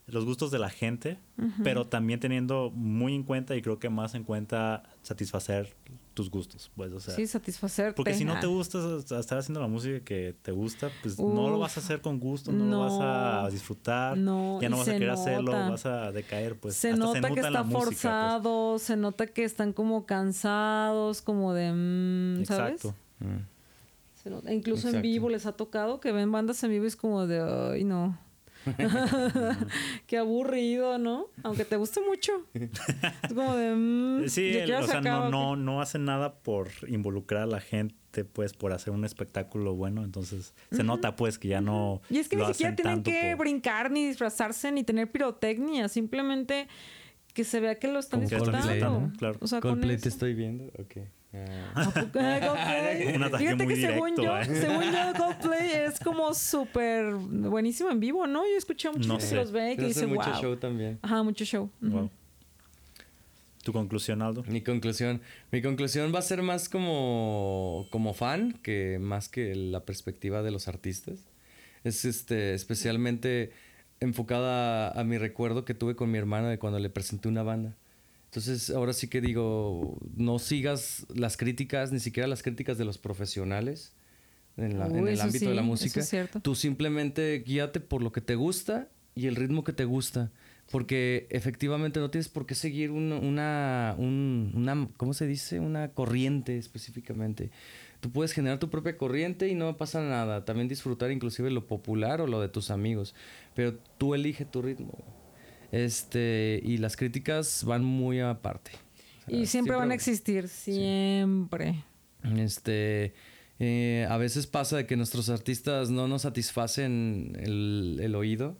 los 0.06 0.24
gustos 0.24 0.50
de 0.50 0.58
la 0.58 0.68
gente, 0.70 1.18
pero 1.62 1.86
también 1.86 2.20
teniendo 2.20 2.70
muy 2.74 3.14
en 3.14 3.22
cuenta 3.22 3.56
y 3.56 3.62
creo 3.62 3.78
que 3.78 3.88
más 3.88 4.14
en 4.14 4.24
cuenta 4.24 4.82
satisfacer 5.02 5.74
tus 6.14 6.30
gustos, 6.30 6.70
pues, 6.76 6.92
o 6.92 7.00
sea, 7.00 7.14
sí, 7.14 7.26
satisfacerte. 7.26 7.94
porque 7.96 8.14
si 8.14 8.24
no 8.24 8.38
te 8.40 8.46
gusta 8.46 8.78
estar 9.18 9.38
haciendo 9.38 9.60
la 9.60 9.66
música 9.66 10.00
que 10.04 10.34
te 10.40 10.52
gusta, 10.52 10.88
pues 11.02 11.18
no 11.18 11.50
lo 11.50 11.58
vas 11.58 11.76
a 11.76 11.80
hacer 11.80 12.00
con 12.00 12.20
gusto, 12.20 12.52
no, 12.52 12.64
lo 12.66 12.78
vas 12.80 13.00
a 13.00 13.50
disfrutar, 13.50 14.16
No, 14.16 14.60
ya 14.62 14.68
no 14.68 14.78
vas 14.78 14.88
a 14.88 14.92
se 14.92 14.96
querer 14.98 15.10
hacerlo, 15.10 15.52
nota. 15.52 15.68
vas 15.70 15.86
a 15.86 16.12
decaer, 16.12 16.56
pues 16.58 16.76
se 16.76 16.90
hasta 16.92 17.04
nota 17.04 17.20
que 17.20 17.40
en 17.40 17.42
la 17.42 17.48
está 17.48 17.62
música, 17.64 17.80
pues. 17.82 18.00
forzado, 18.00 18.78
se 18.78 18.96
nota 18.96 19.26
que 19.26 19.44
están 19.44 19.72
como 19.72 20.06
cansados, 20.06 21.20
como 21.20 21.52
de, 21.52 21.72
mm, 21.72 22.44
¿sabes? 22.46 22.84
Mm. 23.18 23.26
Se 24.22 24.30
nota- 24.30 24.52
Incluso 24.54 24.88
en 24.88 25.02
vivo 25.02 25.28
les 25.28 25.44
ha 25.46 25.52
tocado 25.52 26.00
que 26.00 26.10
ven 26.12 26.30
bandas 26.32 26.62
en 26.64 26.70
vivo 26.70 26.84
y 26.84 26.88
es 26.88 26.96
como 26.96 27.26
de, 27.26 27.40
ay, 27.74 27.84
no. 27.84 28.16
Qué 30.06 30.18
aburrido, 30.18 30.98
¿no? 30.98 31.26
Aunque 31.42 31.64
te 31.64 31.76
guste 31.76 32.00
mucho. 32.00 32.32
Es 32.54 33.32
como 33.34 33.54
de, 33.56 33.74
mm, 33.74 34.28
Sí, 34.28 34.52
¿ya 34.52 34.78
el- 34.78 34.84
o 34.84 34.86
se 34.86 34.92
sea, 34.92 35.00
no, 35.00 35.10
acaba? 35.10 35.28
no, 35.30 35.56
no 35.56 35.80
hacen 35.80 36.04
nada 36.04 36.34
por 36.40 36.68
involucrar 36.88 37.42
a 37.42 37.46
la 37.46 37.60
gente, 37.60 38.24
pues, 38.24 38.52
por 38.52 38.72
hacer 38.72 38.92
un 38.92 39.04
espectáculo 39.04 39.74
bueno. 39.74 40.04
Entonces, 40.04 40.54
se 40.70 40.82
nota, 40.84 41.16
pues, 41.16 41.38
que 41.38 41.48
ya 41.48 41.60
no. 41.60 42.00
Y 42.10 42.18
es 42.18 42.28
que 42.28 42.36
lo 42.36 42.46
ni 42.48 42.54
siquiera 42.54 42.76
tienen 42.76 43.02
que 43.02 43.32
por- 43.36 43.46
brincar, 43.46 43.90
ni 43.90 44.06
disfrazarse, 44.06 44.70
ni 44.72 44.84
tener 44.84 45.10
pirotecnia. 45.10 45.88
Simplemente 45.88 46.68
que 47.32 47.44
se 47.44 47.58
vea 47.60 47.78
que 47.78 47.88
lo 47.88 47.98
están 47.98 48.20
disfrutando. 48.20 49.10
Claro. 49.18 49.38
O 49.40 49.46
sea, 49.48 49.60
con 49.60 49.72
Coldplay 49.72 49.96
te 49.96 50.02
eso. 50.02 50.08
estoy 50.10 50.34
viendo. 50.34 50.66
Ok. 50.78 50.98
Ataque 51.74 53.18
Fíjate 53.38 53.64
muy 53.64 53.74
que 53.74 53.80
según 53.80 54.14
directo, 54.14 54.22
yo, 54.22 54.38
¿eh? 54.38 54.44
según 54.60 54.84
yo, 54.84 55.12
Coldplay 55.18 55.70
es 55.72 55.98
como 56.00 56.32
súper 56.34 57.14
buenísimo 57.14 57.90
en 57.90 58.00
vivo, 58.00 58.26
¿no? 58.26 58.42
Yo 58.44 58.56
escuché 58.56 58.88
a 58.88 58.92
mucha 58.92 59.08
No 59.08 59.14
gente 59.14 59.26
sé. 59.26 59.34
que 59.34 59.40
los 59.40 59.52
ve 59.52 59.66
y 59.66 59.70
que 59.70 59.76
Pero 59.76 59.88
dice, 59.88 60.00
hacen 60.00 60.10
mucho 60.14 60.30
wow. 60.30 60.40
show 60.40 60.56
también. 60.56 60.98
Ajá, 61.02 61.22
mucho 61.22 61.44
show. 61.44 61.70
Wow. 61.80 62.10
¿Tu 63.62 63.72
conclusión, 63.72 64.20
Aldo? 64.20 64.44
Mi 64.46 64.60
conclusión. 64.60 65.22
Mi 65.50 65.62
conclusión 65.62 66.12
va 66.14 66.18
a 66.18 66.22
ser 66.22 66.42
más 66.42 66.68
como, 66.68 67.86
como 67.90 68.12
fan 68.12 68.52
que 68.62 68.98
más 69.00 69.28
que 69.28 69.54
la 69.54 69.84
perspectiva 69.84 70.42
de 70.42 70.50
los 70.50 70.68
artistas. 70.68 71.24
Es 71.82 72.04
este 72.04 72.54
especialmente 72.54 73.52
enfocada 74.00 74.88
a, 74.88 75.00
a 75.00 75.04
mi 75.04 75.16
recuerdo 75.16 75.64
que 75.64 75.72
tuve 75.72 75.96
con 75.96 76.10
mi 76.10 76.18
hermana 76.18 76.50
de 76.50 76.58
cuando 76.58 76.78
le 76.78 76.90
presenté 76.90 77.28
una 77.28 77.42
banda. 77.42 77.74
Entonces, 78.34 78.70
ahora 78.70 78.92
sí 78.92 79.06
que 79.06 79.20
digo, 79.20 79.96
no 80.16 80.40
sigas 80.40 81.06
las 81.14 81.36
críticas, 81.36 81.92
ni 81.92 82.00
siquiera 82.00 82.26
las 82.26 82.42
críticas 82.42 82.76
de 82.78 82.84
los 82.84 82.98
profesionales 82.98 83.92
en, 84.56 84.76
la- 84.80 84.86
en 84.86 84.92
Uy, 85.04 85.10
el 85.10 85.14
eso 85.14 85.22
ámbito 85.22 85.48
de 85.50 85.54
la 85.54 85.62
sí, 85.62 85.68
música. 85.68 86.00
es 86.00 86.08
cierto. 86.08 86.40
Tú 86.40 86.56
simplemente 86.56 87.44
guíate 87.46 87.78
por 87.78 88.02
lo 88.02 88.10
que 88.10 88.20
te 88.20 88.34
gusta 88.34 88.88
y 89.14 89.28
el 89.28 89.36
ritmo 89.36 89.62
que 89.62 89.72
te 89.72 89.84
gusta. 89.84 90.32
Porque 90.72 91.28
efectivamente 91.30 92.00
no 92.00 92.10
tienes 92.10 92.28
por 92.28 92.44
qué 92.44 92.56
seguir 92.56 92.90
un- 92.90 93.12
una, 93.12 93.94
un- 93.98 94.50
una, 94.56 94.88
¿cómo 94.96 95.14
se 95.14 95.28
dice? 95.28 95.60
Una 95.60 95.90
corriente 95.92 96.58
específicamente. 96.58 97.50
Tú 98.00 98.10
puedes 98.10 98.32
generar 98.32 98.58
tu 98.58 98.68
propia 98.68 98.96
corriente 98.98 99.46
y 99.48 99.54
no 99.54 99.76
pasa 99.76 100.02
nada. 100.02 100.44
También 100.44 100.66
disfrutar 100.66 101.12
inclusive 101.12 101.52
lo 101.52 101.68
popular 101.68 102.20
o 102.20 102.26
lo 102.26 102.40
de 102.40 102.48
tus 102.48 102.72
amigos. 102.72 103.14
Pero 103.54 103.74
tú 103.96 104.12
elige 104.16 104.44
tu 104.44 104.60
ritmo. 104.60 104.92
Este, 105.74 106.60
y 106.62 106.76
las 106.76 106.96
críticas 106.96 107.64
van 107.64 107.84
muy 107.84 108.20
aparte. 108.20 108.70
O 109.26 109.30
sea, 109.30 109.40
Y 109.40 109.46
siempre 109.46 109.74
van 109.74 109.90
a 109.90 109.94
existir, 109.94 110.46
siempre. 110.48 111.82
Este, 112.36 113.12
eh, 113.58 114.06
a 114.08 114.16
veces 114.16 114.46
pasa 114.46 114.76
de 114.76 114.86
que 114.86 114.96
nuestros 114.96 115.30
artistas 115.30 115.90
no 115.90 116.06
nos 116.06 116.22
satisfacen 116.22 117.36
el, 117.40 117.98
el 118.00 118.14
oído. 118.14 118.56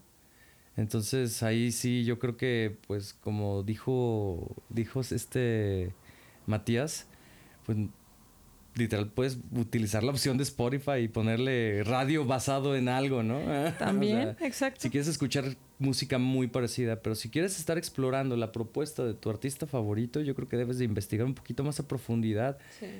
Entonces 0.76 1.44
ahí 1.44 1.70
sí 1.70 2.04
yo 2.04 2.18
creo 2.18 2.36
que 2.36 2.78
pues 2.88 3.14
como 3.14 3.62
dijo 3.62 4.64
dijo 4.68 5.00
este 5.00 5.94
Matías, 6.46 7.06
pues 7.64 7.78
literal 8.74 9.08
puedes 9.08 9.38
utilizar 9.52 10.02
la 10.02 10.10
opción 10.10 10.36
de 10.36 10.42
Spotify 10.42 10.98
y 11.02 11.08
ponerle 11.08 11.84
radio 11.84 12.24
basado 12.24 12.76
en 12.76 12.88
algo, 12.88 13.22
¿no? 13.22 13.38
También, 13.78 14.36
exacto. 14.40 14.80
Si 14.80 14.90
quieres 14.90 15.08
escuchar 15.08 15.56
música 15.78 16.18
muy 16.18 16.48
parecida, 16.48 17.00
pero 17.00 17.14
si 17.14 17.30
quieres 17.30 17.58
estar 17.58 17.78
explorando 17.78 18.36
la 18.36 18.52
propuesta 18.52 19.04
de 19.04 19.14
tu 19.14 19.30
artista 19.30 19.66
favorito, 19.66 20.20
yo 20.20 20.34
creo 20.34 20.48
que 20.48 20.56
debes 20.56 20.78
de 20.78 20.84
investigar 20.84 21.26
un 21.26 21.34
poquito 21.34 21.62
más 21.64 21.78
a 21.80 21.88
profundidad 21.88 22.58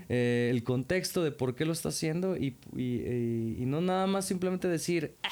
eh, 0.09 0.49
el 0.51 0.62
contexto 0.64 1.22
de 1.22 1.33
por 1.33 1.55
qué 1.55 1.64
lo 1.64 1.72
está 1.72 1.89
haciendo 1.89 2.37
y, 2.37 2.57
y, 2.77 3.57
y 3.59 3.64
no 3.66 3.81
nada 3.81 4.07
más 4.07 4.27
simplemente 4.27 4.68
decir, 4.68 5.14
ah, 5.22 5.29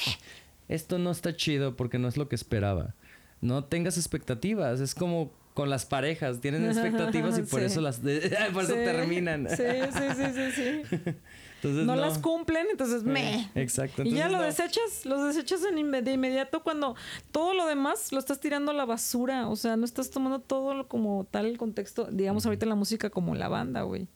esto 0.68 0.98
no 0.98 1.10
está 1.10 1.36
chido 1.36 1.76
porque 1.76 1.98
no 1.98 2.08
es 2.08 2.16
lo 2.16 2.28
que 2.28 2.36
esperaba. 2.36 2.94
No 3.40 3.64
tengas 3.64 3.96
expectativas, 3.96 4.80
es 4.80 4.94
como 4.94 5.32
con 5.54 5.68
las 5.68 5.84
parejas, 5.84 6.40
tienen 6.40 6.64
expectativas 6.64 7.38
y 7.38 7.42
por 7.50 7.62
eso 7.62 7.80
las 7.80 7.98
por 8.52 8.64
eso 8.64 8.74
terminan. 8.74 9.48
Sí, 9.50 9.62
sí, 9.92 10.02
sí, 10.16 10.24
sí, 10.34 10.52
sí. 10.52 11.12
Entonces, 11.56 11.86
no, 11.86 11.94
las 11.94 12.18
cumplen, 12.18 12.66
entonces 12.72 13.04
me. 13.04 13.48
Exacto. 13.54 14.02
y 14.02 14.10
ya 14.14 14.28
lo 14.28 14.42
desechas, 14.42 15.06
los 15.06 15.32
desechas 15.32 15.60
de 15.62 16.12
inmediato 16.12 16.64
cuando 16.64 16.96
todo 17.30 17.54
lo 17.54 17.68
demás 17.68 18.10
lo 18.10 18.18
estás 18.18 18.40
tirando 18.40 18.72
a 18.72 18.74
la 18.74 18.84
basura. 18.84 19.46
O 19.46 19.54
sea, 19.54 19.76
no 19.76 19.84
estás 19.84 20.10
tomando 20.10 20.40
todo 20.40 20.88
como 20.88 21.24
tal 21.30 21.46
el 21.46 21.58
contexto, 21.58 22.08
digamos 22.10 22.46
ahorita 22.46 22.66
la 22.66 22.74
música 22.74 23.10
como 23.10 23.36
la 23.36 23.46
banda, 23.46 23.82
güey. 23.82 24.08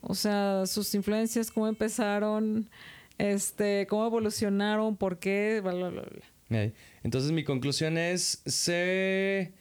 O 0.00 0.14
sea, 0.14 0.64
sus 0.64 0.94
influencias, 0.94 1.50
cómo 1.50 1.68
empezaron, 1.68 2.70
este, 3.18 3.86
cómo 3.86 4.06
evolucionaron, 4.06 4.96
por 4.96 5.18
qué, 5.18 5.60
bla, 5.62 5.74
bla, 5.74 5.90
bla. 5.90 6.72
Entonces 7.02 7.32
mi 7.32 7.44
conclusión 7.44 7.98
es, 7.98 8.40
sé 8.46 9.52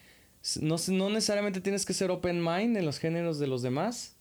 no, 0.62 0.76
no 0.90 1.10
necesariamente 1.10 1.62
tienes 1.62 1.86
que 1.86 1.94
ser 1.94 2.12
open 2.12 2.44
mind 2.44 2.78
en 2.78 2.86
los 2.86 3.00
géneros 3.00 3.40
de 3.40 3.48
los 3.48 3.62
demás, 3.62 4.16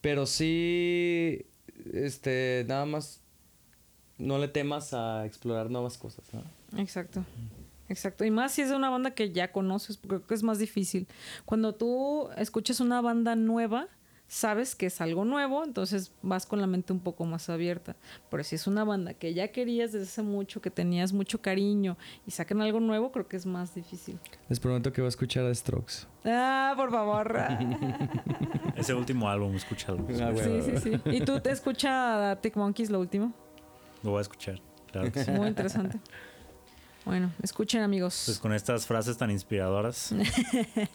pero 0.00 0.26
sí, 0.26 1.46
este, 1.92 2.64
nada 2.68 2.86
más 2.86 3.20
no 4.18 4.38
le 4.38 4.48
temas 4.48 4.94
a 4.94 5.26
explorar 5.26 5.70
nuevas 5.70 5.98
cosas, 5.98 6.24
Exacto. 6.76 7.24
Exacto. 7.88 8.24
Y 8.24 8.30
más 8.30 8.52
si 8.52 8.62
es 8.62 8.70
de 8.70 8.76
una 8.76 8.88
banda 8.88 9.10
que 9.10 9.30
ya 9.30 9.52
conoces, 9.52 9.96
porque 9.96 10.16
creo 10.16 10.26
que 10.26 10.34
es 10.34 10.42
más 10.42 10.58
difícil. 10.58 11.06
Cuando 11.44 11.74
tú 11.74 12.28
escuchas 12.36 12.80
una 12.80 13.00
banda 13.00 13.36
nueva, 13.36 13.88
sabes 14.26 14.74
que 14.74 14.86
es 14.86 15.00
algo 15.00 15.24
nuevo, 15.24 15.64
entonces 15.64 16.12
vas 16.22 16.46
con 16.46 16.60
la 16.60 16.66
mente 16.66 16.92
un 16.92 17.00
poco 17.00 17.24
más 17.24 17.48
abierta. 17.48 17.96
Pero 18.30 18.42
si 18.44 18.56
es 18.56 18.66
una 18.66 18.84
banda 18.84 19.14
que 19.14 19.34
ya 19.34 19.48
querías 19.48 19.92
desde 19.92 20.06
hace 20.06 20.22
mucho, 20.22 20.60
que 20.60 20.70
tenías 20.70 21.12
mucho 21.12 21.40
cariño 21.40 21.96
y 22.26 22.30
sacan 22.30 22.60
algo 22.60 22.80
nuevo, 22.80 23.12
creo 23.12 23.28
que 23.28 23.36
es 23.36 23.46
más 23.46 23.74
difícil. 23.74 24.18
Les 24.48 24.58
prometo 24.60 24.92
que 24.92 25.00
voy 25.00 25.06
a 25.06 25.10
escuchar 25.10 25.44
a 25.44 25.54
Strokes. 25.54 26.06
Ah, 26.24 26.74
por 26.76 26.90
favor. 26.90 27.38
Ese 28.76 28.94
último 28.94 29.28
álbum, 29.28 29.54
escúchalo. 29.54 30.06
Ah, 30.20 30.32
sí, 30.34 30.62
sí, 30.62 30.78
sí. 30.78 31.00
¿Y 31.10 31.20
tú 31.20 31.40
te 31.40 31.50
escuchas 31.50 31.92
a 31.92 32.40
Tick 32.40 32.56
Monkeys 32.56 32.90
lo 32.90 33.00
último? 33.00 33.32
Lo 34.02 34.10
voy 34.10 34.18
a 34.18 34.22
escuchar, 34.22 34.60
claro 34.90 35.10
que 35.10 35.24
sí. 35.24 35.30
Muy 35.30 35.48
interesante. 35.48 35.98
Bueno, 37.04 37.32
escuchen 37.42 37.82
amigos. 37.82 38.22
Pues 38.26 38.38
con 38.38 38.52
estas 38.54 38.86
frases 38.86 39.16
tan 39.18 39.30
inspiradoras. 39.30 40.14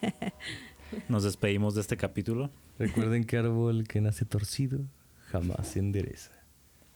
Nos 1.08 1.24
despedimos 1.24 1.76
de 1.76 1.82
este 1.82 1.98
capítulo. 1.98 2.50
Recuerden 2.80 3.26
que 3.26 3.38
árbol 3.38 3.84
que 3.88 4.02
nace 4.02 4.26
torcido 4.26 4.80
jamás 5.28 5.68
se 5.68 5.80
endereza. 5.80 6.32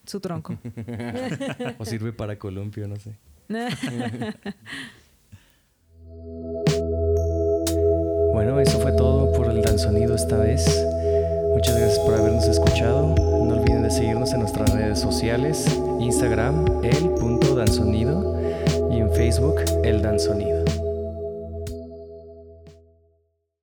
Su 0.05 0.21
tronco. 0.21 0.57
o 1.77 1.85
sirve 1.85 2.13
para 2.13 2.39
columpio, 2.39 2.87
no 2.87 2.95
sé. 2.95 3.17
bueno, 8.33 8.59
eso 8.61 8.79
fue 8.79 8.93
todo 8.93 9.31
por 9.33 9.51
el 9.51 9.61
Dan 9.61 9.77
Sonido 9.77 10.15
esta 10.15 10.37
vez. 10.37 10.65
Muchas 11.53 11.77
gracias 11.77 11.99
por 11.99 12.15
habernos 12.15 12.47
escuchado. 12.47 13.13
No 13.15 13.59
olviden 13.59 13.83
de 13.83 13.91
seguirnos 13.91 14.31
en 14.31 14.39
nuestras 14.39 14.73
redes 14.73 14.99
sociales, 14.99 15.67
Instagram, 15.99 16.65
el.dansonido 16.83 18.39
y 18.89 18.99
en 18.99 19.11
Facebook, 19.13 19.55
el 19.83 20.01
Dan 20.01 20.19
Sonido. 20.19 20.62